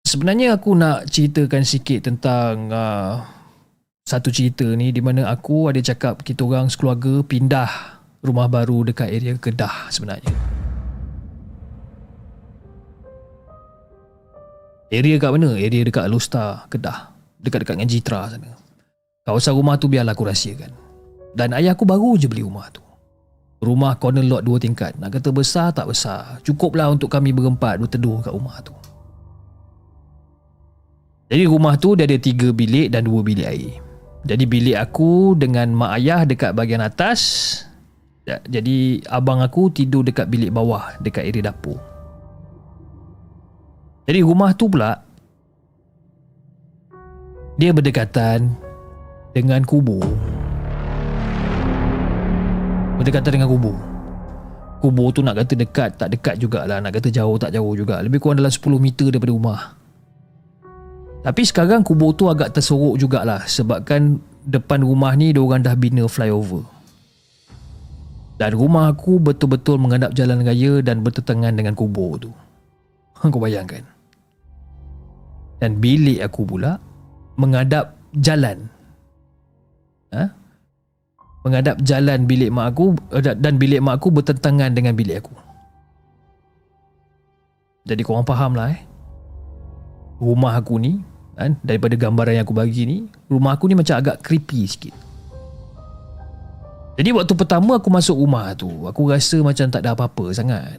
Sebenarnya 0.06 0.54
aku 0.54 0.78
nak 0.78 1.10
ceritakan 1.10 1.66
sikit 1.66 2.06
tentang 2.06 2.70
uh, 2.70 3.26
satu 4.06 4.30
cerita 4.30 4.62
ni 4.78 4.94
di 4.94 5.02
mana 5.02 5.26
aku 5.26 5.66
ada 5.66 5.82
cakap 5.82 6.22
kita 6.22 6.46
orang 6.46 6.70
sekeluarga 6.70 7.26
pindah 7.26 7.98
rumah 8.22 8.46
baru 8.46 8.86
dekat 8.86 9.10
area 9.10 9.34
Kedah 9.34 9.90
sebenarnya. 9.90 10.63
Area 14.94 15.18
kat 15.18 15.34
mana? 15.34 15.58
Area 15.58 15.82
dekat 15.82 16.06
Alostar, 16.06 16.70
Kedah. 16.70 17.10
Dekat-dekat 17.42 17.74
dengan 17.74 17.90
Jitra 17.90 18.30
sana. 18.30 18.54
Kawasan 19.26 19.58
rumah 19.58 19.74
tu 19.74 19.90
biarlah 19.90 20.14
aku 20.14 20.30
rahsiakan. 20.30 20.70
Dan 21.34 21.50
ayah 21.58 21.74
aku 21.74 21.82
baru 21.82 22.14
je 22.14 22.30
beli 22.30 22.46
rumah 22.46 22.70
tu. 22.70 22.78
Rumah 23.58 23.98
corner 23.98 24.22
lot 24.22 24.46
dua 24.46 24.62
tingkat. 24.62 24.94
Nak 25.00 25.18
kata 25.18 25.34
besar 25.34 25.74
tak 25.74 25.90
besar. 25.90 26.38
Cukuplah 26.46 26.92
untuk 26.92 27.10
kami 27.10 27.34
berempat 27.34 27.82
berteduh 27.82 28.22
kat 28.22 28.30
rumah 28.30 28.60
tu. 28.62 28.76
Jadi 31.32 31.44
rumah 31.48 31.74
tu 31.80 31.96
dia 31.96 32.04
ada 32.06 32.20
tiga 32.20 32.52
bilik 32.54 32.92
dan 32.92 33.08
dua 33.08 33.24
bilik 33.24 33.48
air. 33.48 33.80
Jadi 34.24 34.44
bilik 34.44 34.76
aku 34.76 35.34
dengan 35.34 35.72
mak 35.72 35.98
ayah 35.98 36.22
dekat 36.28 36.52
bahagian 36.52 36.84
atas. 36.84 37.20
Jadi 38.24 39.04
abang 39.08 39.40
aku 39.40 39.72
tidur 39.72 40.04
dekat 40.04 40.28
bilik 40.28 40.52
bawah 40.52 40.96
dekat 41.00 41.28
area 41.28 41.50
dapur. 41.50 41.80
Jadi 44.04 44.20
rumah 44.20 44.52
tu 44.52 44.68
pula 44.68 45.00
dia 47.56 47.70
berdekatan 47.72 48.52
dengan 49.32 49.64
kubur. 49.64 50.04
Berdekatan 53.00 53.40
dengan 53.40 53.48
kubur. 53.48 53.76
Kubur 54.84 55.08
tu 55.16 55.24
nak 55.24 55.40
kata 55.40 55.56
dekat 55.56 55.96
tak 55.96 56.12
dekat 56.12 56.36
jugalah, 56.36 56.82
nak 56.82 56.92
kata 56.92 57.08
jauh 57.08 57.40
tak 57.40 57.56
jauh 57.56 57.72
juga. 57.72 58.04
Lebih 58.04 58.20
kurang 58.20 58.42
dalam 58.42 58.52
10 58.52 58.60
meter 58.76 59.08
daripada 59.08 59.32
rumah. 59.32 59.60
Tapi 61.24 61.40
sekarang 61.40 61.80
kubur 61.80 62.12
tu 62.12 62.28
agak 62.28 62.52
tersorok 62.52 63.00
jugalah 63.00 63.48
sebabkan 63.48 64.20
depan 64.44 64.84
rumah 64.84 65.16
ni 65.16 65.32
diorang 65.32 65.64
dah 65.64 65.72
bina 65.72 66.04
flyover. 66.04 66.68
Dan 68.36 68.52
rumah 68.52 68.92
aku 68.92 69.22
betul-betul 69.22 69.80
menghadap 69.80 70.12
jalan 70.12 70.44
raya 70.44 70.84
dan 70.84 71.00
bertetangan 71.00 71.54
dengan 71.54 71.72
kubur 71.72 72.20
tu. 72.20 72.30
Kau 73.24 73.40
bayangkan 73.40 73.93
dan 75.64 75.80
bilik 75.80 76.20
aku 76.20 76.44
pula 76.44 76.76
menghadap 77.40 77.96
jalan. 78.20 78.68
Ha? 80.12 80.28
Menghadap 81.48 81.80
jalan 81.80 82.28
bilik 82.28 82.52
mak 82.52 82.76
aku 82.76 82.92
eh, 83.16 83.24
dan 83.24 83.56
bilik 83.56 83.80
mak 83.80 83.96
aku 83.96 84.12
bertentangan 84.12 84.76
dengan 84.76 84.92
bilik 84.92 85.24
aku. 85.24 85.32
Jadi 87.88 88.04
korang 88.04 88.28
faham 88.28 88.52
lah 88.52 88.76
eh. 88.76 88.80
Rumah 90.20 90.52
aku 90.60 90.76
ni 90.76 91.00
kan, 91.32 91.56
daripada 91.64 91.96
gambaran 91.96 92.36
yang 92.36 92.44
aku 92.44 92.52
bagi 92.52 92.84
ni, 92.84 93.08
rumah 93.32 93.56
aku 93.56 93.72
ni 93.72 93.74
macam 93.80 93.96
agak 93.96 94.20
creepy 94.20 94.68
sikit. 94.68 94.92
Jadi 97.00 97.08
waktu 97.08 97.32
pertama 97.32 97.80
aku 97.80 97.88
masuk 97.88 98.20
rumah 98.20 98.52
tu, 98.52 98.68
aku 98.84 99.08
rasa 99.08 99.40
macam 99.40 99.64
tak 99.72 99.80
ada 99.80 99.96
apa-apa 99.96 100.28
sangat. 100.36 100.76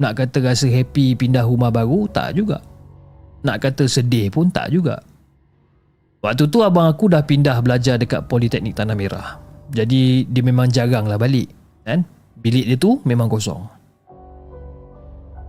Nak 0.00 0.16
kata 0.16 0.40
rasa 0.40 0.66
happy 0.66 1.12
pindah 1.12 1.44
rumah 1.44 1.68
baru, 1.68 2.08
tak 2.08 2.40
juga. 2.40 2.64
Nak 3.44 3.60
kata 3.60 3.84
sedih 3.84 4.32
pun 4.32 4.48
tak 4.48 4.72
juga. 4.72 5.04
Waktu 6.24 6.48
tu 6.48 6.64
abang 6.64 6.88
aku 6.88 7.12
dah 7.12 7.20
pindah 7.20 7.60
belajar 7.60 8.00
dekat 8.00 8.24
Politeknik 8.24 8.72
Tanah 8.72 8.96
Merah. 8.96 9.36
Jadi 9.68 10.24
dia 10.24 10.40
memang 10.40 10.72
jarang 10.72 11.04
lah 11.04 11.20
balik. 11.20 11.52
Kan? 11.84 12.08
Bilik 12.40 12.64
dia 12.64 12.76
tu 12.80 13.04
memang 13.04 13.28
kosong. 13.28 13.60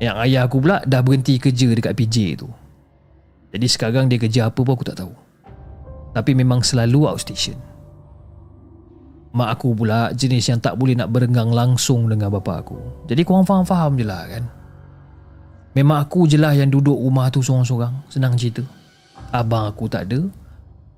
Yang 0.04 0.16
ayah 0.28 0.44
aku 0.44 0.60
pula 0.60 0.84
dah 0.84 1.00
berhenti 1.00 1.40
kerja 1.40 1.72
dekat 1.72 1.96
PJ 1.96 2.44
tu. 2.44 2.52
Jadi 3.56 3.68
sekarang 3.72 4.12
dia 4.12 4.20
kerja 4.20 4.52
apa 4.52 4.60
pun 4.60 4.76
aku 4.76 4.84
tak 4.84 5.00
tahu. 5.00 5.16
Tapi 6.12 6.36
memang 6.36 6.60
selalu 6.60 7.08
outstation. 7.08 7.56
Mak 9.36 9.60
aku 9.60 9.72
pula 9.76 10.12
jenis 10.12 10.52
yang 10.52 10.60
tak 10.60 10.76
boleh 10.76 10.96
nak 11.00 11.12
berenggang 11.12 11.52
langsung 11.56 12.12
dengan 12.12 12.28
bapa 12.32 12.60
aku. 12.60 13.08
Jadi 13.08 13.24
korang 13.24 13.48
faham-faham 13.48 13.96
je 13.96 14.04
lah 14.08 14.24
kan. 14.28 14.44
Memang 15.76 16.00
aku 16.00 16.24
je 16.24 16.40
lah 16.40 16.56
yang 16.56 16.72
duduk 16.72 16.96
rumah 16.96 17.28
tu 17.28 17.44
seorang-seorang. 17.44 18.08
Senang 18.08 18.40
cerita. 18.40 18.64
Abang 19.36 19.68
aku 19.68 19.92
tak 19.92 20.08
ada. 20.08 20.24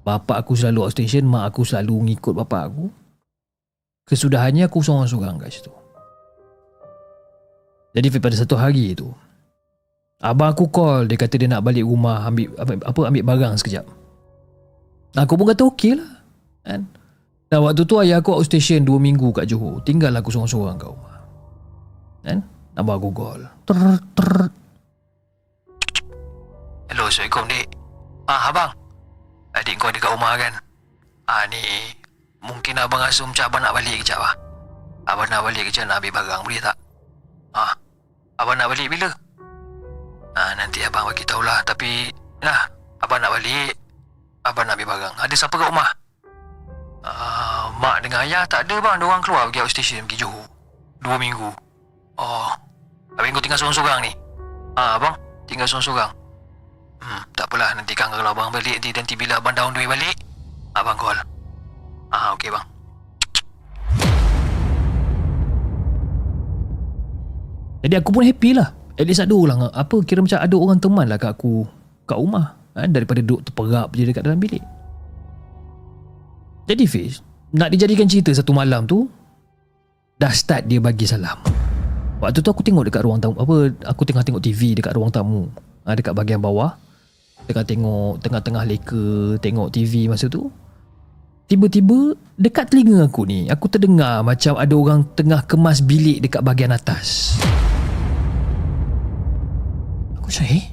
Bapa 0.05 0.37
aku 0.37 0.53
selalu 0.53 0.85
outstation. 0.85 1.25
Mak 1.25 1.49
aku 1.49 1.65
selalu 1.65 2.13
ngikut 2.13 2.37
bapa 2.37 2.69
aku. 2.69 2.85
Kesudahannya 4.05 4.69
aku 4.69 4.79
seorang-seorang 4.85 5.41
kat 5.41 5.49
situ. 5.49 5.73
Jadi 7.97 8.07
pada 8.21 8.37
satu 8.37 8.53
hari 8.53 8.93
tu. 8.93 9.09
Abang 10.21 10.53
aku 10.53 10.69
call. 10.69 11.09
Dia 11.09 11.17
kata 11.17 11.41
dia 11.41 11.49
nak 11.49 11.65
balik 11.65 11.81
rumah. 11.81 12.29
Ambil 12.29 12.53
apa 12.61 12.99
ambil 13.09 13.23
barang 13.25 13.57
sekejap. 13.57 13.85
Aku 15.17 15.33
pun 15.33 15.49
kata 15.49 15.65
okey 15.73 15.97
lah. 15.97 16.21
Kan? 16.61 16.85
Dan 17.49 17.65
waktu 17.65 17.81
tu 17.89 17.97
ayah 17.97 18.21
aku 18.21 18.37
outstation 18.37 18.85
dua 18.85 19.01
minggu 19.01 19.33
kat 19.33 19.49
Johor. 19.49 19.81
Tinggal 19.81 20.13
aku 20.13 20.29
seorang-seorang 20.29 20.77
kat 20.77 20.89
rumah. 20.93 21.17
Kan? 22.21 22.37
Abang 22.77 23.01
aku 23.01 23.09
call. 23.09 23.41
Ter, 23.65 23.79
ter, 24.13 24.29
Hello, 26.87 27.11
Assalamualaikum, 27.11 27.51
Dik. 27.51 27.67
Ah, 28.31 28.47
abang. 28.47 28.71
Adik 29.59 29.75
kau 29.75 29.91
ada 29.91 29.99
kat 29.99 30.07
rumah 30.07 30.39
kan? 30.39 30.55
Ah, 31.27 31.43
ni... 31.51 31.59
Mungkin 32.39 32.79
abang 32.79 33.03
rasa 33.03 33.27
macam 33.27 33.43
abang 33.51 33.59
nak 33.59 33.75
balik 33.75 33.99
kejap 33.99 34.15
lah. 34.23 34.31
Abang 35.03 35.27
nak 35.27 35.43
balik 35.43 35.67
kejap 35.67 35.83
nak 35.83 35.99
ambil 35.99 36.15
barang, 36.15 36.47
boleh 36.47 36.63
tak? 36.63 36.79
Ah, 37.51 37.75
abang 38.39 38.55
nak 38.55 38.71
balik 38.71 38.87
bila? 38.87 39.11
Ah, 40.31 40.55
nanti 40.55 40.79
abang 40.87 41.11
bagi 41.11 41.27
tahulah. 41.27 41.59
Tapi, 41.67 42.07
nah, 42.39 42.71
abang 43.03 43.19
nak 43.19 43.35
balik. 43.35 43.75
Abang 44.47 44.63
nak 44.63 44.79
ambil 44.79 44.87
barang. 44.95 45.15
Ada 45.19 45.35
siapa 45.35 45.59
kat 45.59 45.67
rumah? 45.67 45.91
Ah, 47.03 47.67
mak 47.83 47.99
dengan 47.99 48.23
ayah 48.23 48.47
tak 48.47 48.63
ada 48.63 48.79
bang. 48.79 48.95
Diorang 49.03 49.19
keluar 49.27 49.43
pergi 49.51 49.59
outstation, 49.59 50.07
pergi 50.07 50.23
Johor. 50.23 50.47
Dua 51.03 51.19
minggu. 51.19 51.51
Oh, 52.15 52.51
abang 53.19 53.35
kau 53.35 53.43
tinggal 53.43 53.59
seorang-seorang 53.59 54.07
ni? 54.07 54.11
Ah, 54.79 54.95
abang, 54.95 55.19
tinggal 55.51 55.67
seorang-seorang. 55.67 56.15
Hmm, 56.97 57.21
tak 57.37 57.45
apalah 57.45 57.77
nanti 57.77 57.93
kan 57.93 58.09
kalau 58.09 58.33
abang 58.33 58.49
balik 58.49 58.81
nanti 58.81 58.89
nanti 58.89 59.13
bila 59.13 59.37
abang 59.37 59.53
down 59.53 59.69
duit 59.73 59.85
balik, 59.85 60.17
abang 60.73 60.97
call. 60.97 61.17
Ah, 62.09 62.33
okey 62.33 62.49
bang. 62.49 62.65
Jadi 67.85 67.93
aku 67.93 68.09
pun 68.09 68.25
happy 68.25 68.57
lah. 68.57 68.73
At 68.97 69.05
least 69.05 69.21
ada 69.21 69.35
orang. 69.37 69.69
Apa 69.69 70.01
kira 70.01 70.25
macam 70.25 70.41
ada 70.41 70.55
orang 70.57 70.77
teman 70.81 71.05
lah 71.05 71.21
kat 71.21 71.37
aku. 71.37 71.63
Kat 72.09 72.17
rumah. 72.17 72.57
Ha, 72.73 72.89
daripada 72.89 73.21
duduk 73.21 73.45
terperap 73.45 73.93
je 73.93 74.03
dekat 74.09 74.25
dalam 74.25 74.41
bilik. 74.41 74.63
Jadi 76.65 76.83
Fiz. 76.89 77.21
Nak 77.53 77.69
dijadikan 77.71 78.09
cerita 78.09 78.33
satu 78.33 78.51
malam 78.51 78.89
tu. 78.89 79.05
Dah 80.17 80.33
start 80.33 80.65
dia 80.65 80.81
bagi 80.81 81.05
salam. 81.05 81.37
Waktu 82.17 82.41
tu 82.41 82.49
aku 82.49 82.65
tengok 82.65 82.89
dekat 82.89 83.05
ruang 83.05 83.21
tamu. 83.21 83.37
Apa 83.37 83.69
aku 83.85 84.01
tengah 84.01 84.25
tengok 84.25 84.41
TV 84.41 84.73
dekat 84.73 84.97
ruang 84.97 85.13
tamu. 85.13 85.45
Ha, 85.85 85.93
dekat 85.93 86.17
bahagian 86.17 86.41
bawah 86.41 86.86
tengah 87.45 87.65
tengok 87.67 88.11
tengah-tengah 88.25 88.63
leka 88.65 89.37
tengok 89.37 89.69
TV 89.69 90.09
masa 90.09 90.25
tu 90.25 90.49
Tiba-tiba 91.47 92.17
dekat 92.35 92.73
telinga 92.73 93.07
aku 93.07 93.23
ni 93.23 93.47
Aku 93.47 93.71
terdengar 93.71 94.19
macam 94.19 94.59
ada 94.59 94.75
orang 94.75 95.07
tengah 95.15 95.45
kemas 95.47 95.79
bilik 95.79 96.19
dekat 96.19 96.43
bahagian 96.43 96.75
atas 96.75 97.39
Aku 100.19 100.27
macam 100.27 100.45
eh 100.49 100.65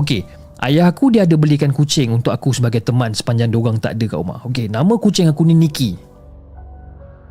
Okey 0.00 0.22
Ayah 0.60 0.92
aku 0.92 1.08
dia 1.08 1.24
ada 1.24 1.40
belikan 1.40 1.72
kucing 1.72 2.12
untuk 2.12 2.36
aku 2.36 2.52
sebagai 2.52 2.84
teman 2.84 3.16
sepanjang 3.16 3.48
diorang 3.48 3.80
tak 3.80 3.96
ada 3.96 4.04
kat 4.04 4.20
rumah. 4.20 4.44
Okey, 4.44 4.68
nama 4.68 4.92
kucing 5.00 5.24
aku 5.24 5.48
ni 5.48 5.56
Nikki. 5.56 5.96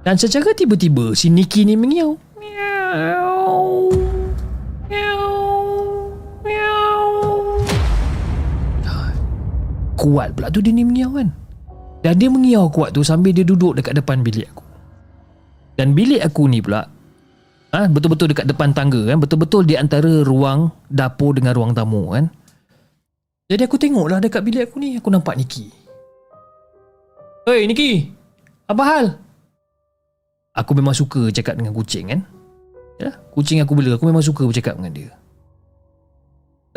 Dan 0.01 0.17
secara 0.17 0.49
tiba-tiba 0.57 1.13
si 1.13 1.29
Nikki 1.29 1.61
ni 1.61 1.77
mengiau. 1.77 2.17
Miau. 2.41 3.93
Miau. 4.89 5.18
Kuat 9.99 10.31
pula 10.31 10.47
tu 10.47 10.63
dia 10.63 10.71
ni 10.71 10.87
mengiau 10.87 11.11
kan. 11.11 11.27
Dan 11.99 12.15
dia 12.15 12.31
mengiau 12.31 12.71
kuat 12.71 12.95
tu 12.95 13.03
sambil 13.03 13.35
dia 13.35 13.43
duduk 13.43 13.75
dekat 13.75 13.99
depan 13.99 14.23
bilik 14.23 14.47
aku. 14.55 14.63
Dan 15.75 15.91
bilik 15.91 16.23
aku 16.23 16.47
ni 16.47 16.63
pula 16.63 16.87
ah 17.69 17.85
ha, 17.85 17.91
betul-betul 17.91 18.31
dekat 18.33 18.49
depan 18.49 18.73
tangga 18.73 18.97
kan, 19.05 19.19
betul-betul 19.21 19.61
di 19.61 19.77
antara 19.77 20.25
ruang 20.25 20.73
dapur 20.89 21.37
dengan 21.37 21.53
ruang 21.53 21.75
tamu 21.75 22.15
kan. 22.15 22.31
Jadi 23.49 23.65
aku 23.65 23.81
tengoklah 23.81 24.21
dekat 24.21 24.45
bilik 24.45 24.69
aku 24.69 24.77
ni 24.77 25.01
Aku 25.01 25.09
nampak 25.09 25.33
Niki 25.33 25.73
Hei 27.49 27.65
Niki 27.65 28.13
Apa 28.69 28.83
hal? 28.85 29.05
Aku 30.53 30.77
memang 30.77 30.93
suka 30.93 31.33
cakap 31.33 31.57
dengan 31.57 31.73
kucing 31.73 32.13
kan 32.13 32.21
ya? 33.01 33.09
Kucing 33.33 33.57
aku 33.65 33.73
bela 33.73 33.97
Aku 33.97 34.05
memang 34.05 34.21
suka 34.21 34.45
bercakap 34.45 34.77
dengan 34.77 34.93
dia 34.93 35.09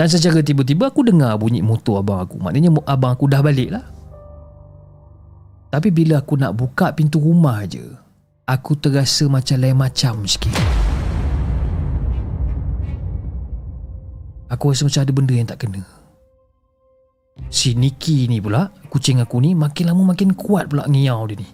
Dan 0.03 0.11
secara 0.11 0.43
tiba-tiba 0.43 0.91
Aku 0.91 1.07
dengar 1.07 1.39
bunyi 1.39 1.63
motor 1.63 2.03
abang 2.03 2.27
aku. 2.27 2.35
Maknanya 2.43 2.75
abang 2.91 3.15
aku 3.15 3.31
dah 3.31 3.39
balik 3.39 3.71
lah. 3.71 3.87
Tapi 5.71 5.95
bila 5.95 6.19
aku 6.19 6.35
nak 6.35 6.59
buka 6.59 6.91
pintu 6.91 7.23
rumah 7.23 7.63
je 7.71 7.87
Aku 8.51 8.75
terasa 8.75 9.31
macam 9.31 9.63
lain 9.63 9.79
macam 9.79 10.27
sikit. 10.27 10.59
Aku 14.51 14.75
rasa 14.75 14.91
macam 14.91 15.07
ada 15.07 15.13
benda 15.15 15.35
yang 15.39 15.47
tak 15.47 15.63
kena. 15.63 15.87
Si 17.47 17.79
Nikki 17.79 18.27
ni 18.27 18.43
pula 18.43 18.75
Kucing 18.91 19.23
aku 19.23 19.39
ni 19.39 19.55
Makin 19.55 19.87
lama 19.87 20.03
makin 20.13 20.35
kuat 20.35 20.67
pula 20.67 20.83
ngiau 20.91 21.31
dia 21.31 21.39
ni. 21.39 21.49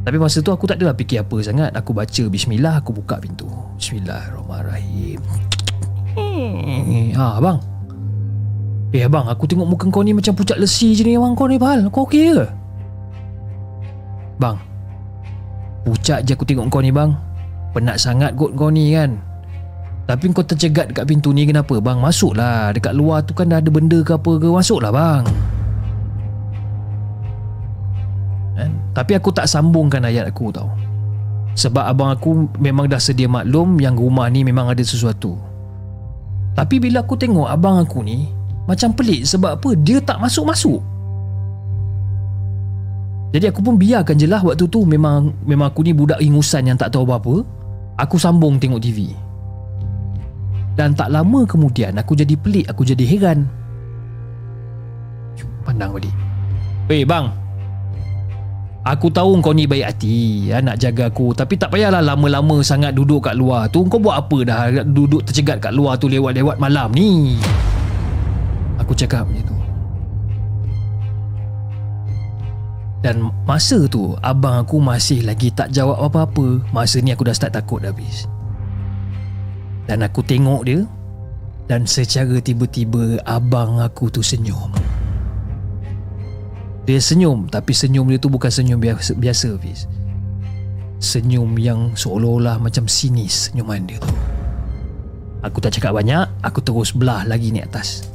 Tapi 0.00 0.16
masa 0.16 0.40
tu 0.40 0.48
aku 0.48 0.64
tak 0.64 0.80
adalah 0.80 0.96
fikir 0.96 1.28
apa 1.28 1.36
sangat. 1.44 1.76
Aku 1.76 1.92
baca 1.92 2.24
Bismillah 2.24 2.80
Aku 2.80 2.96
buka 2.96 3.20
pintu. 3.20 3.52
Bismillahirrahmanirrahim 3.76 5.51
Ha 7.16 7.26
abang 7.40 7.58
Eh 8.92 9.04
abang 9.08 9.24
aku 9.28 9.48
tengok 9.48 9.68
muka 9.68 9.86
kau 9.88 10.04
ni 10.04 10.12
macam 10.12 10.36
pucat 10.36 10.60
lesi 10.60 10.92
je 10.92 11.02
ni 11.04 11.16
abang 11.16 11.32
kau 11.32 11.48
ni 11.48 11.56
Pahal 11.56 11.88
Kau 11.88 12.04
okey 12.04 12.36
ke? 12.36 12.46
Bang 14.36 14.60
Pucat 15.88 16.24
je 16.28 16.36
aku 16.36 16.44
tengok 16.44 16.68
kau 16.68 16.84
ni 16.84 16.92
bang 16.92 17.16
Penat 17.72 17.96
sangat 17.96 18.36
kot 18.36 18.52
kau 18.52 18.68
ni 18.68 18.92
kan 18.92 19.32
tapi 20.02 20.34
kau 20.34 20.42
tercegat 20.42 20.90
dekat 20.90 21.06
pintu 21.06 21.30
ni 21.30 21.46
kenapa 21.46 21.78
bang? 21.78 22.02
Masuklah. 22.02 22.74
Dekat 22.74 22.92
luar 22.92 23.22
tu 23.22 23.38
kan 23.38 23.46
dah 23.46 23.62
ada 23.62 23.70
benda 23.70 24.02
ke 24.02 24.12
apa 24.12 24.32
ke. 24.34 24.50
Masuklah 24.50 24.90
bang. 24.90 25.22
Eh? 28.58 28.70
Tapi 28.92 29.12
aku 29.14 29.30
tak 29.30 29.46
sambungkan 29.46 30.02
ayat 30.02 30.26
aku 30.28 30.50
tau. 30.50 30.68
Sebab 31.54 31.84
abang 31.84 32.10
aku 32.10 32.48
memang 32.58 32.88
dah 32.88 32.98
sedia 32.98 33.28
maklum 33.28 33.78
yang 33.78 33.94
rumah 33.94 34.26
ni 34.26 34.42
memang 34.42 34.72
ada 34.72 34.82
sesuatu. 34.82 35.36
Tapi 36.52 36.76
bila 36.76 37.00
aku 37.00 37.16
tengok 37.16 37.48
abang 37.48 37.80
aku 37.80 38.04
ni 38.04 38.28
macam 38.68 38.92
pelik 38.92 39.24
sebab 39.24 39.58
apa? 39.58 39.70
Dia 39.80 39.98
tak 40.04 40.20
masuk-masuk. 40.20 40.80
Jadi 43.32 43.48
aku 43.48 43.64
pun 43.64 43.80
biarkan 43.80 44.20
je 44.20 44.28
lah 44.28 44.44
waktu 44.44 44.68
tu 44.68 44.84
memang 44.84 45.32
memang 45.48 45.72
aku 45.72 45.80
ni 45.80 45.96
budak 45.96 46.20
ingusan 46.20 46.68
yang 46.68 46.76
tak 46.76 46.92
tahu 46.92 47.08
apa-apa. 47.08 47.40
Aku 47.96 48.20
sambung 48.20 48.60
tengok 48.60 48.80
TV. 48.84 49.08
Dan 50.76 50.96
tak 50.96 51.12
lama 51.12 51.44
kemudian 51.44 51.96
aku 51.96 52.16
jadi 52.16 52.36
pelik, 52.36 52.68
aku 52.68 52.84
jadi 52.84 53.04
heran. 53.04 53.48
Pandang 55.64 55.96
balik. 55.96 56.12
Weh 56.88 57.04
bang. 57.04 57.41
Aku 58.82 59.14
tahu 59.14 59.38
kau 59.38 59.54
ni 59.54 59.62
baik 59.62 59.94
hati 59.94 60.50
ya, 60.50 60.58
nak 60.58 60.74
jaga 60.74 61.06
aku 61.06 61.30
tapi 61.30 61.54
tak 61.54 61.70
payahlah 61.70 62.02
lama-lama 62.02 62.58
sangat 62.66 62.90
duduk 62.90 63.30
kat 63.30 63.38
luar 63.38 63.70
tu. 63.70 63.86
Kau 63.86 64.02
buat 64.02 64.26
apa 64.26 64.38
dah 64.42 64.58
duduk 64.82 65.22
tercegat 65.22 65.62
kat 65.62 65.70
luar 65.70 65.94
tu 66.02 66.10
lewat-lewat 66.10 66.58
malam 66.58 66.90
ni? 66.90 67.38
Aku 68.82 68.90
cakap 68.90 69.22
macam 69.30 69.54
tu. 69.54 69.58
Dan 73.06 73.30
masa 73.46 73.86
tu 73.86 74.18
abang 74.18 74.66
aku 74.66 74.82
masih 74.82 75.22
lagi 75.26 75.54
tak 75.54 75.70
jawab 75.70 76.02
apa-apa. 76.02 76.66
Masa 76.74 76.98
ni 76.98 77.14
aku 77.14 77.22
dah 77.22 77.34
start 77.34 77.54
takut 77.54 77.82
dah 77.82 77.94
habis. 77.94 78.26
Dan 79.86 80.06
aku 80.06 80.22
tengok 80.22 80.62
dia 80.62 80.86
Dan 81.66 81.90
secara 81.90 82.38
tiba-tiba 82.38 83.18
Abang 83.26 83.82
aku 83.82 84.06
tu 84.06 84.22
senyum 84.22 84.70
Dia 86.88 86.98
senyum 86.98 87.46
Tapi 87.46 87.72
senyum 87.74 88.06
dia 88.10 88.18
tu 88.18 88.28
bukan 88.30 88.50
senyum 88.50 88.78
biasa, 88.78 89.14
biasa 89.14 89.48
Fiz. 89.58 89.86
Senyum 91.02 91.58
yang 91.58 91.94
seolah-olah 91.98 92.58
macam 92.62 92.86
sinis 92.86 93.50
Senyuman 93.50 93.82
dia 93.86 93.98
tu 93.98 94.12
Aku 95.42 95.58
tak 95.58 95.74
cakap 95.74 95.94
banyak 95.98 96.26
Aku 96.42 96.62
terus 96.62 96.94
belah 96.94 97.26
lagi 97.26 97.50
ni 97.50 97.58
atas 97.58 98.06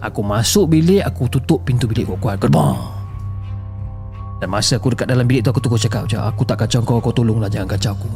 Aku 0.00 0.24
masuk 0.24 0.72
bilik 0.72 1.04
Aku 1.04 1.28
tutup 1.28 1.64
pintu 1.68 1.84
bilik 1.84 2.08
kuat-kuat 2.08 2.40
Gerbang 2.40 2.76
Dan 4.40 4.48
masa 4.48 4.80
aku 4.80 4.96
dekat 4.96 5.12
dalam 5.12 5.28
bilik 5.28 5.44
tu 5.44 5.52
Aku 5.52 5.60
terus 5.60 5.84
cakap 5.84 6.08
Aku 6.08 6.42
tak 6.48 6.64
kacau 6.64 6.80
kau 6.80 7.00
Kau 7.00 7.12
tolonglah 7.12 7.52
jangan 7.52 7.68
kacau 7.76 7.92
aku 7.92 8.08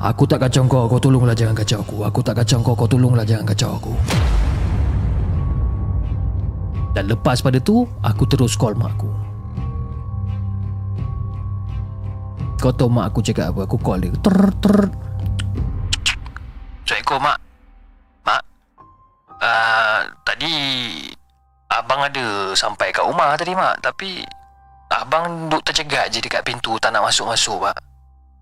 Aku 0.00 0.24
tak 0.24 0.40
kacau 0.40 0.64
kau, 0.64 0.88
kau 0.88 0.96
tolonglah 0.96 1.36
jangan 1.36 1.52
kacau 1.52 1.84
aku. 1.84 2.08
Aku 2.08 2.24
tak 2.24 2.40
kacau 2.40 2.64
kau, 2.64 2.72
kau 2.72 2.88
tolonglah 2.88 3.20
jangan 3.20 3.44
kacau 3.44 3.76
aku. 3.76 3.92
Dan 6.90 7.06
lepas 7.06 7.38
pada 7.38 7.62
tu, 7.62 7.86
aku 8.02 8.26
terus 8.26 8.58
call 8.58 8.74
mak 8.74 8.98
aku. 8.98 9.10
Kau 12.60 12.74
tahu 12.74 12.90
mak 12.90 13.14
aku 13.14 13.22
cakap 13.22 13.54
apa? 13.54 13.64
Aku 13.64 13.78
call 13.78 14.02
dia. 14.02 14.12
Ter 14.18 14.38
ter. 14.58 14.76
Assalamualaikum 16.82 17.18
mak. 17.22 17.38
Mak. 18.26 18.42
Uh, 19.40 20.00
tadi 20.26 20.52
abang 21.70 22.02
ada 22.04 22.52
sampai 22.52 22.90
kat 22.90 23.06
rumah 23.06 23.38
tadi 23.38 23.54
mak, 23.54 23.78
tapi 23.80 24.26
abang 24.90 25.46
duduk 25.46 25.62
tercegat 25.70 26.10
je 26.10 26.18
dekat 26.18 26.42
pintu 26.42 26.74
tak 26.82 26.90
nak 26.90 27.06
masuk-masuk 27.06 27.70
mak. 27.70 27.78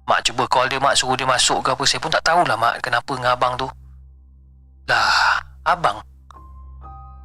Mak 0.09 0.25
cuba 0.25 0.49
call 0.49 0.73
dia 0.73 0.81
mak 0.81 0.97
suruh 0.97 1.21
dia 1.21 1.29
masuk 1.29 1.61
ke 1.61 1.77
apa 1.77 1.85
Saya 1.85 2.01
pun 2.01 2.09
tak 2.09 2.25
tahulah 2.25 2.57
mak 2.57 2.81
kenapa 2.81 3.13
dengan 3.13 3.37
abang 3.37 3.61
tu 3.61 3.69
Lah 4.89 5.37
abang 5.69 6.01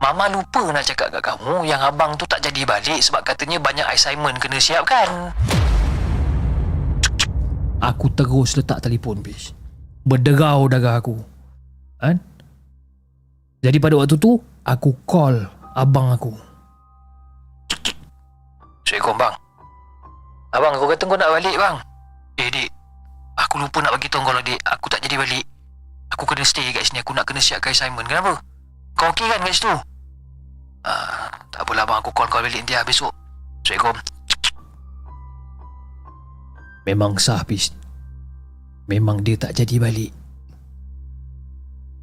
Mama 0.04 0.28
lupa 0.28 0.68
nak 0.68 0.84
cakap 0.84 1.16
kat 1.16 1.24
kamu 1.24 1.64
Yang 1.64 1.82
abang 1.88 2.12
tu 2.20 2.28
tak 2.28 2.44
jadi 2.44 2.68
balik 2.68 3.00
Sebab 3.00 3.24
katanya 3.24 3.56
banyak 3.64 3.88
assignment 3.88 4.36
kena 4.36 4.60
siapkan. 4.60 5.32
Aku 7.80 8.12
terus 8.12 8.60
letak 8.60 8.84
telefon 8.84 9.24
bis 9.24 9.56
Berderau 10.04 10.68
darah 10.68 11.00
aku. 11.00 11.16
Kan? 12.04 12.20
Jadi 13.64 13.80
pada 13.80 13.96
waktu 13.96 14.20
tu 14.20 14.44
Aku 14.68 14.92
call 15.08 15.40
abang 15.72 16.12
aku. 16.12 16.36
Assalamualaikum 18.84 19.20
bang. 19.20 19.36
Abang 20.56 20.72
kau 20.80 20.88
kata 20.88 21.04
kau 21.04 21.18
nak 21.20 21.32
balik 21.36 21.56
bang? 21.60 21.76
Eh 22.40 22.48
dik. 22.48 22.70
Aku 23.36 23.60
lupa 23.60 23.84
nak 23.84 23.92
bagi 24.00 24.08
tahu 24.08 24.24
kau 24.24 24.32
lah 24.32 24.40
dik. 24.40 24.60
Aku 24.64 24.88
tak 24.88 25.04
jadi 25.04 25.20
balik. 25.20 25.44
Aku 26.16 26.24
kena 26.24 26.48
stay 26.48 26.72
kat 26.72 26.88
sini. 26.88 27.04
Aku 27.04 27.12
nak 27.12 27.28
kena 27.28 27.44
siapkan 27.44 27.76
assignment. 27.76 28.08
Kenapa? 28.08 28.40
Kau 28.96 29.12
okey 29.12 29.28
kan 29.28 29.44
kat 29.44 29.52
situ? 29.52 29.76
Uh, 30.84 31.32
tak 31.48 31.64
apalah 31.64 31.88
bang 31.88 32.00
Aku 32.04 32.12
call 32.12 32.28
kau 32.28 32.44
balik 32.44 32.60
nanti 32.60 32.76
lah 32.76 32.84
besok. 32.84 33.12
Assalamualaikum. 33.64 33.96
Memang 36.84 37.16
sah 37.16 37.40
Pis 37.48 37.72
Memang 38.92 39.24
dia 39.24 39.40
tak 39.40 39.56
jadi 39.56 39.80
balik. 39.80 40.12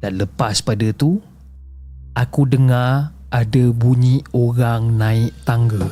Dan 0.01 0.17
lepas 0.17 0.65
pada 0.65 0.89
tu 0.97 1.21
Aku 2.17 2.49
dengar 2.49 3.13
Ada 3.29 3.69
bunyi 3.69 4.25
orang 4.33 4.97
naik 4.97 5.31
tangga. 5.45 5.85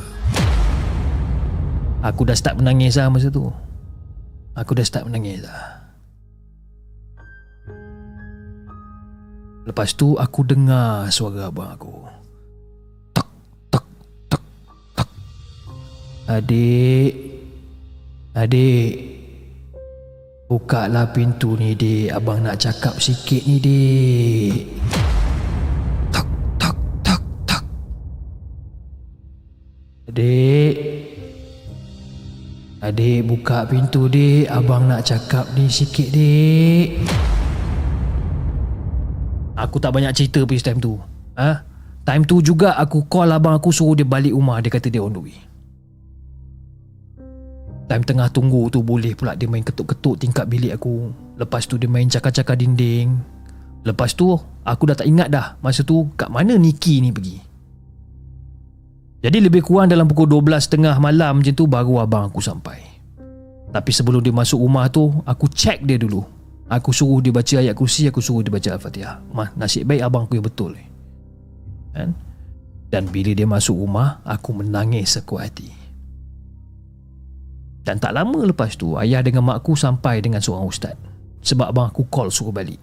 Aku 2.00 2.24
dah 2.24 2.32
start 2.32 2.56
menangis 2.56 2.96
lah 2.96 3.12
masa 3.12 3.28
tu. 3.28 3.52
Aku 4.56 4.72
dah 4.72 4.84
start 4.84 5.04
menangis 5.04 5.44
dah. 5.44 5.80
Lepas 9.68 9.92
tu 9.92 10.16
aku 10.16 10.40
dengar 10.48 11.12
suara 11.12 11.52
abang 11.52 11.68
aku. 11.68 12.19
Adik. 16.30 17.10
Adik. 18.38 18.90
Bukalah 20.46 21.10
pintu 21.10 21.58
ni, 21.58 21.74
dik. 21.74 22.14
Abang 22.14 22.46
nak 22.46 22.54
cakap 22.54 23.02
sikit 23.02 23.42
ni, 23.50 23.58
dik. 23.58 24.54
Tak, 26.14 26.26
tak, 26.54 26.76
tak, 27.02 27.22
tak. 27.50 27.62
Adik. 30.06 30.74
Adik 32.78 33.26
buka 33.26 33.66
pintu 33.66 34.06
dik. 34.06 34.46
Abang 34.46 34.86
nak 34.86 35.02
cakap 35.02 35.50
ni 35.58 35.66
sikit 35.66 36.14
dik. 36.14 37.10
Aku 39.58 39.82
tak 39.82 39.90
banyak 39.90 40.14
cerita 40.14 40.46
please 40.46 40.62
time 40.62 40.78
tu. 40.78 40.94
Ha? 41.34 41.66
Time 42.06 42.22
tu 42.22 42.38
juga 42.38 42.78
aku 42.78 43.04
call 43.10 43.34
abang 43.34 43.52
aku 43.58 43.74
suruh 43.74 43.98
dia 43.98 44.06
balik 44.06 44.32
rumah. 44.32 44.62
Dia 44.62 44.70
kata 44.72 44.88
dia 44.88 45.02
on 45.02 45.10
the 45.10 45.20
way. 45.20 45.49
Time 47.90 48.06
tengah 48.06 48.30
tunggu 48.30 48.70
tu 48.70 48.86
boleh 48.86 49.18
pula 49.18 49.34
dia 49.34 49.50
main 49.50 49.66
ketuk-ketuk 49.66 50.22
tingkat 50.22 50.46
bilik 50.46 50.78
aku. 50.78 51.10
Lepas 51.34 51.66
tu 51.66 51.74
dia 51.74 51.90
main 51.90 52.06
cakar-cakar 52.06 52.54
dinding. 52.54 53.18
Lepas 53.82 54.14
tu 54.14 54.30
aku 54.62 54.82
dah 54.86 54.94
tak 54.94 55.10
ingat 55.10 55.26
dah 55.26 55.58
masa 55.58 55.82
tu 55.82 56.06
kat 56.14 56.30
mana 56.30 56.54
Nikki 56.54 57.02
ni 57.02 57.10
pergi. 57.10 57.42
Jadi 59.26 59.42
lebih 59.42 59.66
kurang 59.66 59.90
dalam 59.90 60.06
pukul 60.06 60.30
12.30 60.30 61.02
malam 61.02 61.42
macam 61.42 61.50
tu 61.50 61.66
baru 61.66 62.06
abang 62.06 62.30
aku 62.30 62.38
sampai. 62.38 62.78
Tapi 63.74 63.90
sebelum 63.90 64.22
dia 64.22 64.34
masuk 64.34 64.62
rumah 64.62 64.86
tu, 64.86 65.10
aku 65.26 65.50
check 65.50 65.82
dia 65.82 65.98
dulu. 65.98 66.22
Aku 66.70 66.94
suruh 66.94 67.18
dia 67.18 67.34
baca 67.34 67.58
ayat 67.58 67.74
kursi, 67.74 68.06
aku 68.06 68.22
suruh 68.22 68.46
dia 68.46 68.54
baca 68.54 68.70
Al-Fatihah. 68.78 69.34
Mah, 69.34 69.50
nasib 69.58 69.90
baik 69.90 70.06
abang 70.06 70.30
aku 70.30 70.38
yang 70.38 70.46
betul. 70.46 70.78
Kan? 71.90 72.14
Dan 72.90 73.10
bila 73.10 73.34
dia 73.34 73.46
masuk 73.46 73.74
rumah, 73.78 74.22
aku 74.22 74.62
menangis 74.62 75.18
sekuat 75.18 75.50
hati. 75.50 75.79
Dan 77.80 77.96
tak 77.96 78.12
lama 78.12 78.44
lepas 78.44 78.76
tu, 78.76 78.94
ayah 79.00 79.24
dengan 79.24 79.46
mak 79.46 79.64
aku 79.64 79.72
sampai 79.72 80.20
dengan 80.20 80.38
seorang 80.38 80.68
ustaz. 80.68 80.94
Sebab 81.40 81.72
abang 81.72 81.88
aku 81.88 82.04
call 82.12 82.28
suruh 82.28 82.52
balik. 82.52 82.78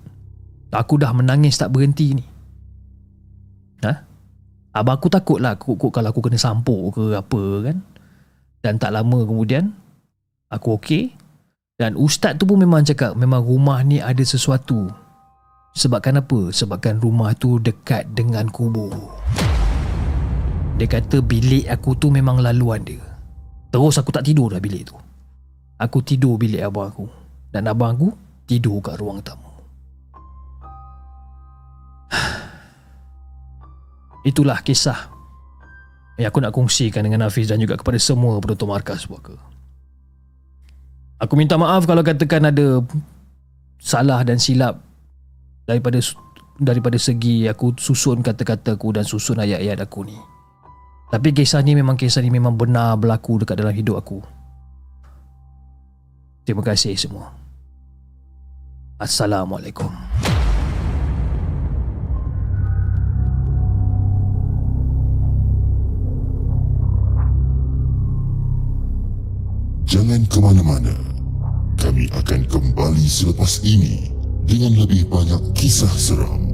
Aku 0.73 0.97
dah 0.97 1.13
menangis 1.13 1.55
tak 1.55 1.71
berhenti 1.71 2.17
ni. 2.17 2.25
Ha? 3.85 3.93
Abang 4.73 4.97
aku 4.97 5.07
takut 5.07 5.37
lah 5.37 5.55
kok 5.55 5.77
kalau 5.77 6.09
aku 6.09 6.21
kena 6.25 6.41
sampuk 6.41 6.97
ke 6.97 7.13
apa 7.13 7.41
kan. 7.69 7.77
Dan 8.65 8.81
tak 8.81 8.91
lama 8.91 9.23
kemudian 9.23 9.71
aku 10.49 10.81
okey. 10.81 11.13
Dan 11.77 11.93
ustaz 11.93 12.33
tu 12.41 12.49
pun 12.49 12.57
memang 12.57 12.81
cakap 12.81 13.13
memang 13.13 13.45
rumah 13.45 13.85
ni 13.85 14.01
ada 14.01 14.25
sesuatu. 14.25 14.89
Sebabkan 15.77 16.17
apa? 16.17 16.49
Sebabkan 16.49 16.97
rumah 16.97 17.37
tu 17.37 17.61
dekat 17.61 18.09
dengan 18.17 18.49
kubur. 18.49 18.89
Dia 20.81 20.89
kata 20.89 21.21
bilik 21.21 21.69
aku 21.69 21.93
tu 22.01 22.09
memang 22.09 22.41
laluan 22.41 22.81
dia. 22.81 23.06
Terus 23.67 23.99
aku 23.99 24.15
tak 24.15 24.23
tidur 24.23 24.53
dah 24.53 24.63
bilik 24.63 24.87
tu. 24.87 24.95
Aku 25.77 26.01
tidur 26.01 26.39
bilik 26.39 26.63
abang 26.63 26.89
aku. 26.89 27.05
Dan 27.51 27.67
abang 27.67 27.95
aku 27.95 28.09
tidur 28.47 28.79
kat 28.79 28.95
ruang 28.97 29.21
tamu. 29.21 29.51
Itulah 34.29 34.63
kisah 34.63 35.11
yang 36.17 36.33
aku 36.33 36.41
nak 36.41 36.55
kongsikan 36.55 37.05
dengan 37.05 37.29
Hafiz 37.29 37.51
dan 37.51 37.61
juga 37.61 37.77
kepada 37.77 38.01
semua 38.01 38.41
penonton 38.41 38.71
markas 38.71 39.05
puaka. 39.05 39.37
Aku 41.21 41.37
minta 41.37 41.57
maaf 41.57 41.85
kalau 41.85 42.01
katakan 42.01 42.49
ada 42.49 42.81
salah 43.77 44.25
dan 44.25 44.41
silap 44.41 44.81
daripada 45.69 46.01
daripada 46.57 46.97
segi 46.97 47.45
aku 47.45 47.77
susun 47.77 48.25
kata-kata 48.25 48.77
aku 48.77 48.93
dan 48.93 49.05
susun 49.05 49.37
ayat-ayat 49.37 49.77
aku 49.81 50.09
ni. 50.09 50.17
Tapi 51.07 51.31
kisah 51.31 51.63
ni 51.63 51.71
memang 51.71 51.95
kisah 51.95 52.19
ni 52.19 52.27
memang 52.27 52.59
benar 52.59 52.99
berlaku 52.99 53.39
dekat 53.39 53.63
dalam 53.63 53.71
hidup 53.71 53.95
aku. 53.95 54.19
Terima 56.43 56.63
kasih 56.63 56.99
semua. 56.99 57.31
Assalamualaikum. 58.99 59.87
Jangan 69.87 70.27
ke 70.27 70.39
mana-mana. 70.43 70.91
Kami 71.79 72.11
akan 72.11 72.41
kembali 72.51 73.07
selepas 73.07 73.63
ini 73.63 74.11
dengan 74.43 74.75
lebih 74.75 75.07
banyak 75.07 75.55
kisah 75.55 75.91
seram. 75.91 76.46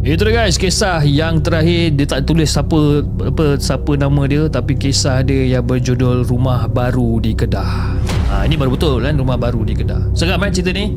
Itu 0.00 0.24
dia 0.24 0.32
guys 0.32 0.56
kisah 0.56 1.04
yang 1.04 1.44
terakhir 1.44 1.92
dia 1.92 2.08
tak 2.08 2.24
tulis 2.24 2.48
siapa 2.48 3.04
apa 3.04 3.60
siapa 3.60 4.00
nama 4.00 4.24
dia 4.24 4.48
tapi 4.48 4.72
kisah 4.72 5.20
dia 5.20 5.60
yang 5.60 5.64
berjudul 5.68 6.24
Rumah 6.24 6.72
Baru 6.72 7.20
di 7.20 7.36
Kedah. 7.36 8.00
Ha 8.32 8.48
ini 8.48 8.56
baru 8.56 8.80
betul 8.80 9.04
kan 9.04 9.12
rumah 9.20 9.36
baru 9.36 9.60
di 9.60 9.76
Kedah. 9.76 10.16
Seram 10.16 10.40
kan 10.40 10.48
cerita 10.56 10.72
ni? 10.72 10.96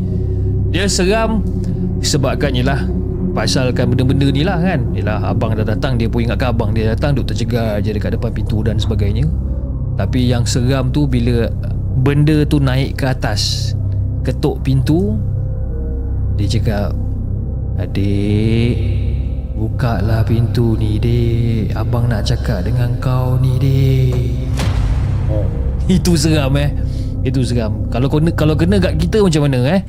Dia 0.72 0.88
seram 0.88 1.44
sebabkan 2.00 2.56
ialah 2.56 2.88
pasalkan 3.36 3.92
benda-benda 3.92 4.32
ni 4.32 4.48
lah 4.48 4.56
kan. 4.64 4.96
Yalah 4.96 5.36
abang 5.36 5.52
dah 5.52 5.68
datang 5.68 6.00
dia 6.00 6.08
pun 6.08 6.24
ingatkan 6.24 6.56
abang 6.56 6.72
dia 6.72 6.96
datang 6.96 7.12
duk 7.20 7.28
terjegar 7.28 7.84
je 7.84 7.92
dekat 7.92 8.16
depan 8.16 8.32
pintu 8.32 8.64
dan 8.64 8.80
sebagainya. 8.80 9.28
Tapi 10.00 10.32
yang 10.32 10.48
seram 10.48 10.96
tu 10.96 11.12
bila 11.12 11.52
benda 12.00 12.48
tu 12.48 12.64
naik 12.64 13.04
ke 13.04 13.12
atas 13.12 13.76
ketuk 14.24 14.64
pintu 14.64 15.20
dia 16.40 16.48
cakap 16.48 17.03
adik 17.82 18.76
buka 19.54 20.02
lah 20.04 20.22
pintu 20.26 20.76
ni 20.78 21.00
dek 21.00 21.74
abang 21.78 22.10
nak 22.10 22.28
cakap 22.28 22.68
dengan 22.68 22.94
kau 23.00 23.38
ni 23.40 23.58
dek 23.58 24.18
oh, 25.32 25.48
itu 25.92 26.16
seram 26.16 26.56
eh. 26.56 26.72
Itu 27.24 27.44
seram. 27.44 27.88
Kalau 27.92 28.08
kena 28.08 28.32
kalau 28.36 28.56
kena 28.56 28.80
kat 28.80 29.00
kita 29.00 29.20
macam 29.20 29.48
mana 29.48 29.60
eh? 29.80 29.82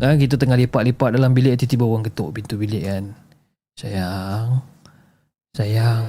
Ha, 0.00 0.16
kita 0.16 0.38
tengah 0.40 0.56
lepak-lepak 0.56 1.12
dalam 1.12 1.36
bilik 1.36 1.60
tiba-tiba 1.60 1.84
orang 1.84 2.06
ketuk 2.08 2.32
pintu 2.32 2.54
bilik 2.56 2.82
kan? 2.86 3.04
Sayang. 3.76 4.64
Sayang. 5.52 6.02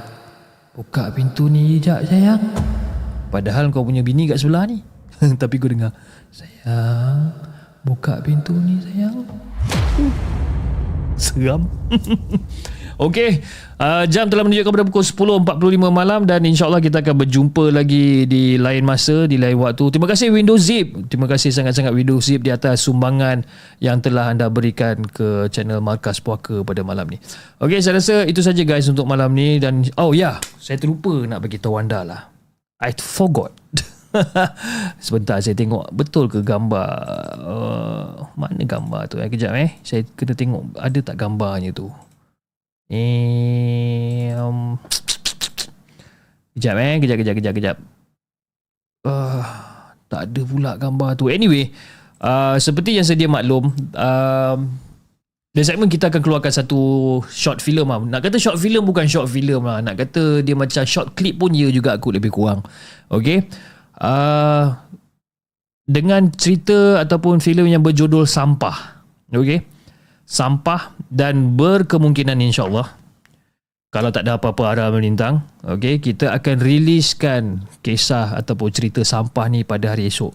Buka 0.71 1.11
pintu 1.11 1.51
ni 1.51 1.81
jap 1.81 2.05
sayang. 2.07 2.39
Padahal 3.33 3.67
kau 3.73 3.83
punya 3.83 3.99
bini 4.05 4.29
kat 4.29 4.39
sebelah 4.39 4.63
ni. 4.69 4.79
Tapi 5.41 5.55
kau 5.59 5.67
dengar. 5.67 5.91
Sayang. 6.31 7.35
Buka 7.83 8.21
pintu 8.21 8.53
ni 8.61 8.77
sayang 8.79 9.25
Seram 11.31 11.67
Okey, 13.01 13.41
uh, 13.81 14.05
jam 14.05 14.29
telah 14.29 14.45
menunjukkan 14.45 14.73
pada 14.77 14.85
pukul 14.85 15.01
10.45 15.01 15.89
malam 15.89 16.21
dan 16.21 16.45
insyaAllah 16.45 16.77
kita 16.77 17.01
akan 17.01 17.25
berjumpa 17.25 17.73
lagi 17.73 18.29
di 18.29 18.61
lain 18.61 18.85
masa, 18.85 19.25
di 19.25 19.41
lain 19.41 19.57
waktu. 19.57 19.89
Terima 19.89 20.05
kasih 20.05 20.29
Windows 20.29 20.61
Zip. 20.61 21.09
Terima 21.09 21.25
kasih 21.25 21.49
sangat-sangat 21.49 21.97
Windows 21.97 22.21
Zip 22.29 22.45
di 22.45 22.53
atas 22.53 22.85
sumbangan 22.85 23.41
yang 23.81 24.05
telah 24.05 24.29
anda 24.29 24.53
berikan 24.53 25.01
ke 25.01 25.49
channel 25.49 25.81
Markas 25.81 26.21
Puaka 26.21 26.61
pada 26.61 26.85
malam 26.85 27.09
ni. 27.09 27.17
Okey, 27.57 27.81
saya 27.81 27.97
rasa 27.97 28.21
itu 28.29 28.45
saja 28.45 28.61
guys 28.61 28.85
untuk 28.85 29.09
malam 29.09 29.33
ni 29.33 29.57
dan 29.57 29.81
oh 29.97 30.13
ya, 30.13 30.37
yeah, 30.37 30.61
saya 30.61 30.77
terlupa 30.77 31.25
nak 31.25 31.41
bagi 31.41 31.57
tahu 31.57 31.81
anda 31.81 32.05
lah. 32.05 32.29
I 32.85 32.93
forgot. 32.93 33.49
Sebentar 35.05 35.39
saya 35.39 35.55
tengok 35.55 35.91
betul 35.95 36.27
ke 36.27 36.43
gambar 36.43 36.89
uh, 37.39 38.27
mana 38.35 38.63
gambar 38.63 39.07
tu? 39.07 39.17
Eh 39.23 39.31
kejap 39.31 39.55
eh. 39.55 39.71
Saya 39.81 40.03
kena 40.15 40.35
tengok 40.35 40.75
ada 40.75 40.99
tak 40.99 41.15
gambarnya 41.15 41.71
tu. 41.71 41.87
Eh 42.91 44.35
um, 44.35 44.75
kejap 46.55 46.75
eh, 46.75 46.95
kejap 46.99 47.17
kejap 47.23 47.35
kejap 47.39 47.53
kejap. 47.55 47.77
Uh, 49.01 49.41
tak 50.11 50.27
ada 50.29 50.41
pula 50.43 50.71
gambar 50.75 51.15
tu. 51.15 51.31
Anyway, 51.31 51.71
uh, 52.19 52.59
seperti 52.59 52.99
yang 52.99 53.07
sedia 53.07 53.31
maklum, 53.31 53.71
uh, 53.95 54.59
dan 55.51 55.67
segmen 55.67 55.91
kita 55.91 56.07
akan 56.07 56.23
keluarkan 56.23 56.47
satu 56.47 56.79
short 57.27 57.59
film 57.59 57.91
lah. 57.91 57.99
Nak 57.99 58.23
kata 58.23 58.39
short 58.39 58.55
film 58.55 58.87
bukan 58.87 59.03
short 59.03 59.27
film 59.27 59.67
lah. 59.67 59.83
Nak 59.83 59.99
kata 59.99 60.39
dia 60.39 60.55
macam 60.55 60.87
short 60.87 61.11
clip 61.11 61.35
pun 61.35 61.51
ya 61.51 61.67
juga 61.67 61.99
aku 61.99 62.15
lebih 62.15 62.31
kurang. 62.31 62.63
Okay. 63.11 63.43
Uh, 64.01 64.73
dengan 65.85 66.33
cerita 66.33 66.97
ataupun 67.05 67.37
filem 67.37 67.69
yang 67.69 67.85
berjudul 67.85 68.25
Sampah. 68.25 69.05
Okay. 69.29 69.61
Sampah 70.25 70.97
dan 71.11 71.53
berkemungkinan 71.53 72.39
insyaAllah 72.41 73.01
kalau 73.91 74.07
tak 74.07 74.23
ada 74.23 74.39
apa-apa 74.39 74.71
arah 74.71 74.87
melintang, 74.87 75.43
okay, 75.67 75.99
kita 75.99 76.31
akan 76.31 76.63
riliskan 76.63 77.67
kisah 77.83 78.39
ataupun 78.39 78.71
cerita 78.71 79.03
sampah 79.03 79.51
ni 79.51 79.67
pada 79.67 79.91
hari 79.91 80.07
esok 80.07 80.31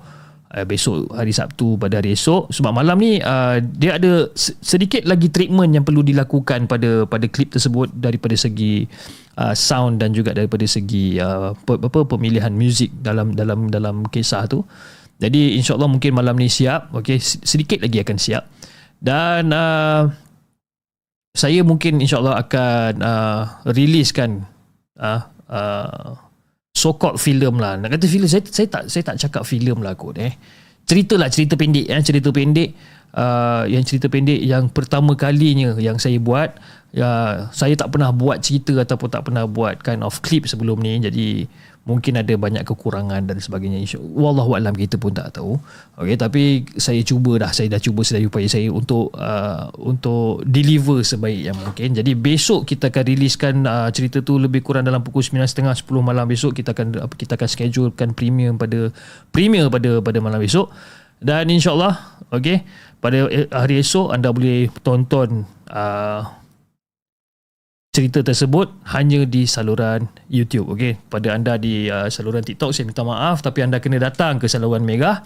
uh, 0.52 0.64
besok 0.68 1.10
hari 1.10 1.34
Sabtu 1.34 1.80
pada 1.80 1.98
hari 1.98 2.14
esok 2.14 2.52
sebab 2.54 2.72
malam 2.76 2.96
ni 3.00 3.18
uh, 3.18 3.58
dia 3.58 3.98
ada 3.98 4.30
sedikit 4.62 5.02
lagi 5.08 5.32
treatment 5.32 5.74
yang 5.74 5.82
perlu 5.82 6.04
dilakukan 6.06 6.70
pada 6.70 7.08
pada 7.08 7.26
klip 7.26 7.50
tersebut 7.50 7.90
daripada 7.96 8.36
segi 8.38 8.86
uh, 9.40 9.54
sound 9.56 9.98
dan 9.98 10.14
juga 10.14 10.36
daripada 10.36 10.62
segi 10.68 11.18
uh, 11.18 11.56
apa 11.56 12.00
pemilihan 12.06 12.52
muzik 12.52 12.92
dalam 13.00 13.34
dalam 13.34 13.66
dalam 13.72 14.06
kisah 14.06 14.46
tu. 14.46 14.62
Jadi 15.16 15.56
insyaallah 15.56 15.88
mungkin 15.88 16.12
malam 16.12 16.36
ni 16.36 16.52
siap. 16.52 16.92
Okey 16.92 17.16
sedikit 17.22 17.80
lagi 17.80 18.04
akan 18.04 18.18
siap. 18.20 18.44
Dan 19.00 19.48
uh, 19.52 20.12
saya 21.36 21.60
mungkin 21.64 22.00
insyaallah 22.00 22.36
akan 22.48 22.92
uh, 23.00 23.42
releasekan 23.68 24.44
uh, 24.96 25.20
uh, 25.48 26.25
so 26.76 26.92
called 27.00 27.16
film 27.16 27.56
lah. 27.56 27.80
Nak 27.80 27.96
kata 27.96 28.04
film 28.04 28.28
saya 28.28 28.44
saya 28.44 28.68
tak 28.68 28.92
saya 28.92 29.02
tak 29.02 29.16
cakap 29.16 29.42
film 29.48 29.80
lah 29.80 29.96
kot 29.96 30.20
eh. 30.20 30.36
Cerita 30.84 31.16
lah 31.16 31.32
cerita 31.32 31.56
pendek 31.56 31.88
eh. 31.88 32.00
Cerita 32.04 32.28
pendek 32.28 32.76
uh, 33.16 33.64
yang 33.64 33.80
cerita 33.80 34.12
pendek 34.12 34.44
yang 34.44 34.68
pertama 34.68 35.16
kalinya 35.16 35.72
yang 35.80 35.96
saya 35.96 36.20
buat 36.20 36.52
ya 36.92 37.48
saya 37.50 37.72
tak 37.80 37.96
pernah 37.96 38.12
buat 38.12 38.44
cerita 38.44 38.76
ataupun 38.76 39.08
tak 39.08 39.24
pernah 39.24 39.48
buat 39.48 39.80
kind 39.80 40.04
of 40.04 40.20
clip 40.20 40.44
sebelum 40.44 40.84
ni. 40.84 41.00
Jadi 41.00 41.48
mungkin 41.86 42.18
ada 42.18 42.34
banyak 42.34 42.66
kekurangan 42.66 43.30
dan 43.30 43.38
sebagainya. 43.38 43.78
Wallahu 43.96 44.58
alam 44.58 44.74
kita 44.74 44.98
pun 44.98 45.14
tak 45.14 45.38
tahu. 45.38 45.54
Okey 46.02 46.18
tapi 46.18 46.66
saya 46.74 46.98
cuba 47.06 47.38
dah. 47.38 47.54
Saya 47.54 47.70
dah 47.70 47.78
cuba 47.78 48.02
sedaya 48.02 48.26
upaya 48.26 48.50
saya 48.50 48.66
untuk 48.74 49.14
uh, 49.14 49.70
untuk 49.78 50.42
deliver 50.42 51.06
sebaik 51.06 51.46
yang 51.46 51.54
mungkin. 51.54 51.94
Jadi 51.94 52.18
besok 52.18 52.66
kita 52.66 52.90
akan 52.90 53.04
riliskan 53.06 53.54
uh, 53.64 53.88
cerita 53.94 54.18
tu 54.18 54.34
lebih 54.42 54.66
kurang 54.66 54.82
dalam 54.82 55.06
pukul 55.06 55.22
9.30 55.22 55.86
10 55.86 55.86
malam 56.02 56.26
besok. 56.26 56.58
Kita 56.58 56.74
akan 56.74 57.06
kita 57.14 57.38
akan 57.38 57.48
schedulekan 57.48 58.10
premium 58.18 58.58
pada 58.58 58.90
premiere 59.30 59.70
pada 59.70 60.02
pada 60.02 60.18
malam 60.18 60.42
besok. 60.42 60.74
Dan 61.22 61.46
insyaallah 61.48 62.26
okey 62.34 62.66
pada 62.98 63.30
hari 63.54 63.78
esok 63.78 64.10
anda 64.10 64.34
boleh 64.34 64.74
tonton 64.82 65.46
uh, 65.70 66.45
cerita 67.96 68.20
tersebut 68.20 68.68
hanya 68.92 69.24
di 69.24 69.48
saluran 69.48 70.04
YouTube 70.28 70.68
okey? 70.76 71.00
Pada 71.08 71.32
anda 71.32 71.56
di 71.56 71.88
uh, 71.88 72.12
saluran 72.12 72.44
TikTok 72.44 72.76
saya 72.76 72.84
minta 72.84 73.00
maaf 73.00 73.40
tapi 73.40 73.64
anda 73.64 73.80
kena 73.80 73.96
datang 73.96 74.36
ke 74.36 74.44
saluran 74.44 74.84
Mega 74.84 75.24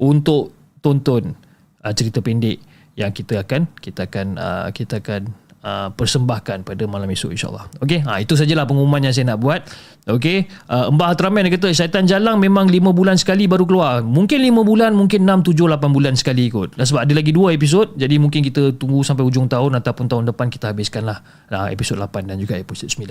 untuk 0.00 0.56
tonton 0.80 1.36
uh, 1.84 1.92
cerita 1.92 2.24
pendek 2.24 2.56
yang 2.96 3.12
kita 3.12 3.44
akan 3.44 3.68
kita 3.84 4.08
akan 4.08 4.40
uh, 4.40 4.72
kita 4.72 5.04
akan 5.04 5.28
uh, 5.66 5.88
persembahkan 5.90 6.62
pada 6.62 6.82
malam 6.86 7.10
esok 7.10 7.34
insyaallah. 7.34 7.66
Okey, 7.82 8.06
ha 8.06 8.22
itu 8.22 8.38
sajalah 8.38 8.64
pengumuman 8.64 9.02
yang 9.02 9.10
saya 9.10 9.34
nak 9.34 9.42
buat. 9.42 9.66
Okey, 10.06 10.46
uh, 10.70 10.86
Mbah 10.94 11.18
Atraman 11.18 11.50
kata 11.50 11.74
syaitan 11.74 12.06
jalang 12.06 12.38
memang 12.38 12.70
5 12.70 12.94
bulan 12.94 13.18
sekali 13.18 13.50
baru 13.50 13.66
keluar. 13.66 14.06
Mungkin 14.06 14.38
5 14.38 14.62
bulan, 14.62 14.94
mungkin 14.94 15.26
6 15.26 15.50
7 15.50 15.66
8 15.66 15.90
bulan 15.90 16.14
sekali 16.14 16.46
kot. 16.46 16.78
Dan 16.78 16.86
sebab 16.86 17.02
ada 17.02 17.10
lagi 17.10 17.34
2 17.34 17.58
episod, 17.58 17.90
jadi 17.98 18.14
mungkin 18.22 18.46
kita 18.46 18.78
tunggu 18.78 19.02
sampai 19.02 19.26
hujung 19.26 19.50
tahun 19.50 19.82
ataupun 19.82 20.06
tahun 20.06 20.30
depan 20.30 20.46
kita 20.46 20.70
habiskanlah 20.70 21.26
uh, 21.50 21.66
episod 21.74 21.98
8 21.98 22.30
dan 22.30 22.38
juga 22.38 22.54
episod 22.54 22.86
9. 22.86 23.02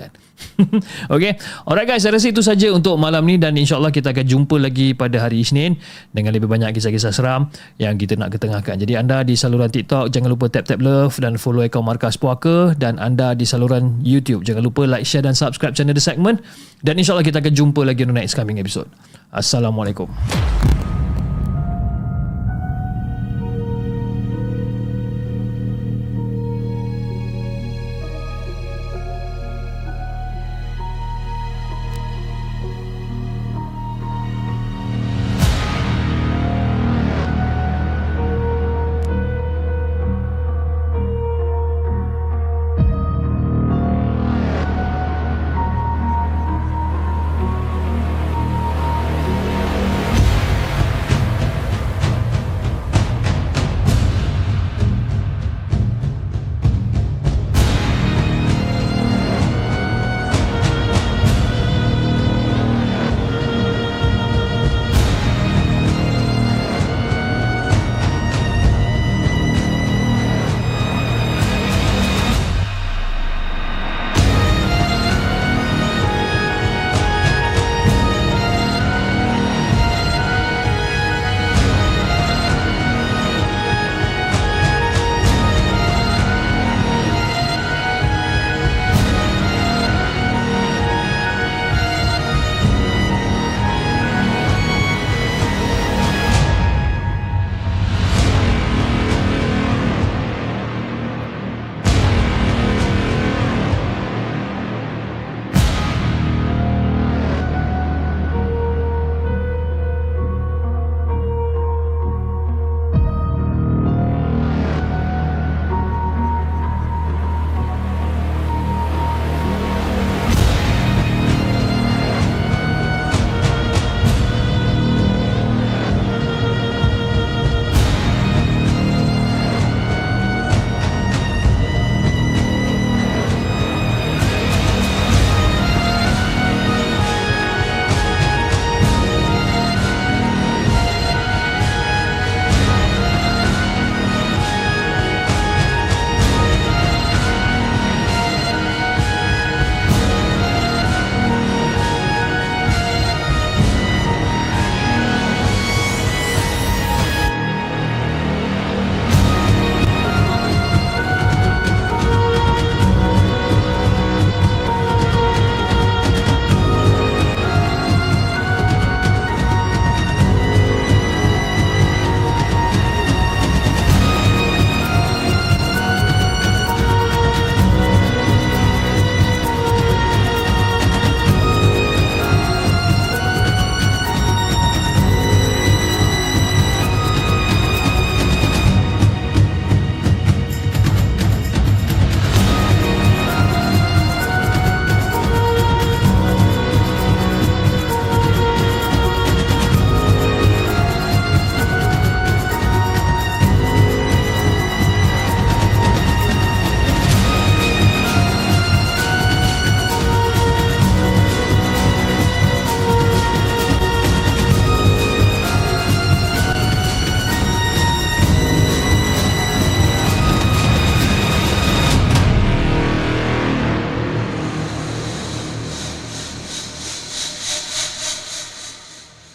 Okey. 1.14 1.36
Alright 1.68 1.84
guys, 1.84 2.00
saya 2.00 2.16
rasa 2.16 2.32
itu 2.32 2.40
saja 2.40 2.72
untuk 2.72 2.96
malam 2.96 3.28
ni 3.28 3.36
dan 3.36 3.52
insyaallah 3.52 3.92
kita 3.92 4.16
akan 4.16 4.24
jumpa 4.24 4.56
lagi 4.56 4.96
pada 4.96 5.20
hari 5.20 5.44
Isnin 5.44 5.76
dengan 6.16 6.32
lebih 6.32 6.48
banyak 6.48 6.72
kisah-kisah 6.72 7.12
seram 7.12 7.52
yang 7.76 8.00
kita 8.00 8.16
nak 8.16 8.32
ketengahkan. 8.32 8.80
Jadi 8.80 8.96
anda 8.96 9.20
di 9.20 9.36
saluran 9.36 9.68
TikTok 9.68 10.08
jangan 10.08 10.32
lupa 10.32 10.48
tap-tap 10.48 10.80
love 10.80 11.12
dan 11.20 11.36
follow 11.36 11.60
akaun 11.60 11.84
Markas 11.84 12.16
Puaka 12.16 12.45
dan 12.74 12.98
anda 12.98 13.36
di 13.36 13.44
saluran 13.44 14.00
YouTube 14.02 14.42
jangan 14.42 14.64
lupa 14.64 14.88
like, 14.88 15.04
share 15.04 15.22
dan 15.22 15.36
subscribe 15.36 15.76
channel 15.76 15.92
The 15.92 16.02
Segment 16.02 16.40
dan 16.80 16.96
insyaAllah 16.96 17.26
kita 17.26 17.44
akan 17.44 17.52
jumpa 17.52 17.80
lagi 17.84 18.04
di 18.04 18.12
next 18.12 18.34
coming 18.36 18.58
episode. 18.60 18.88
Assalamualaikum. 19.30 20.08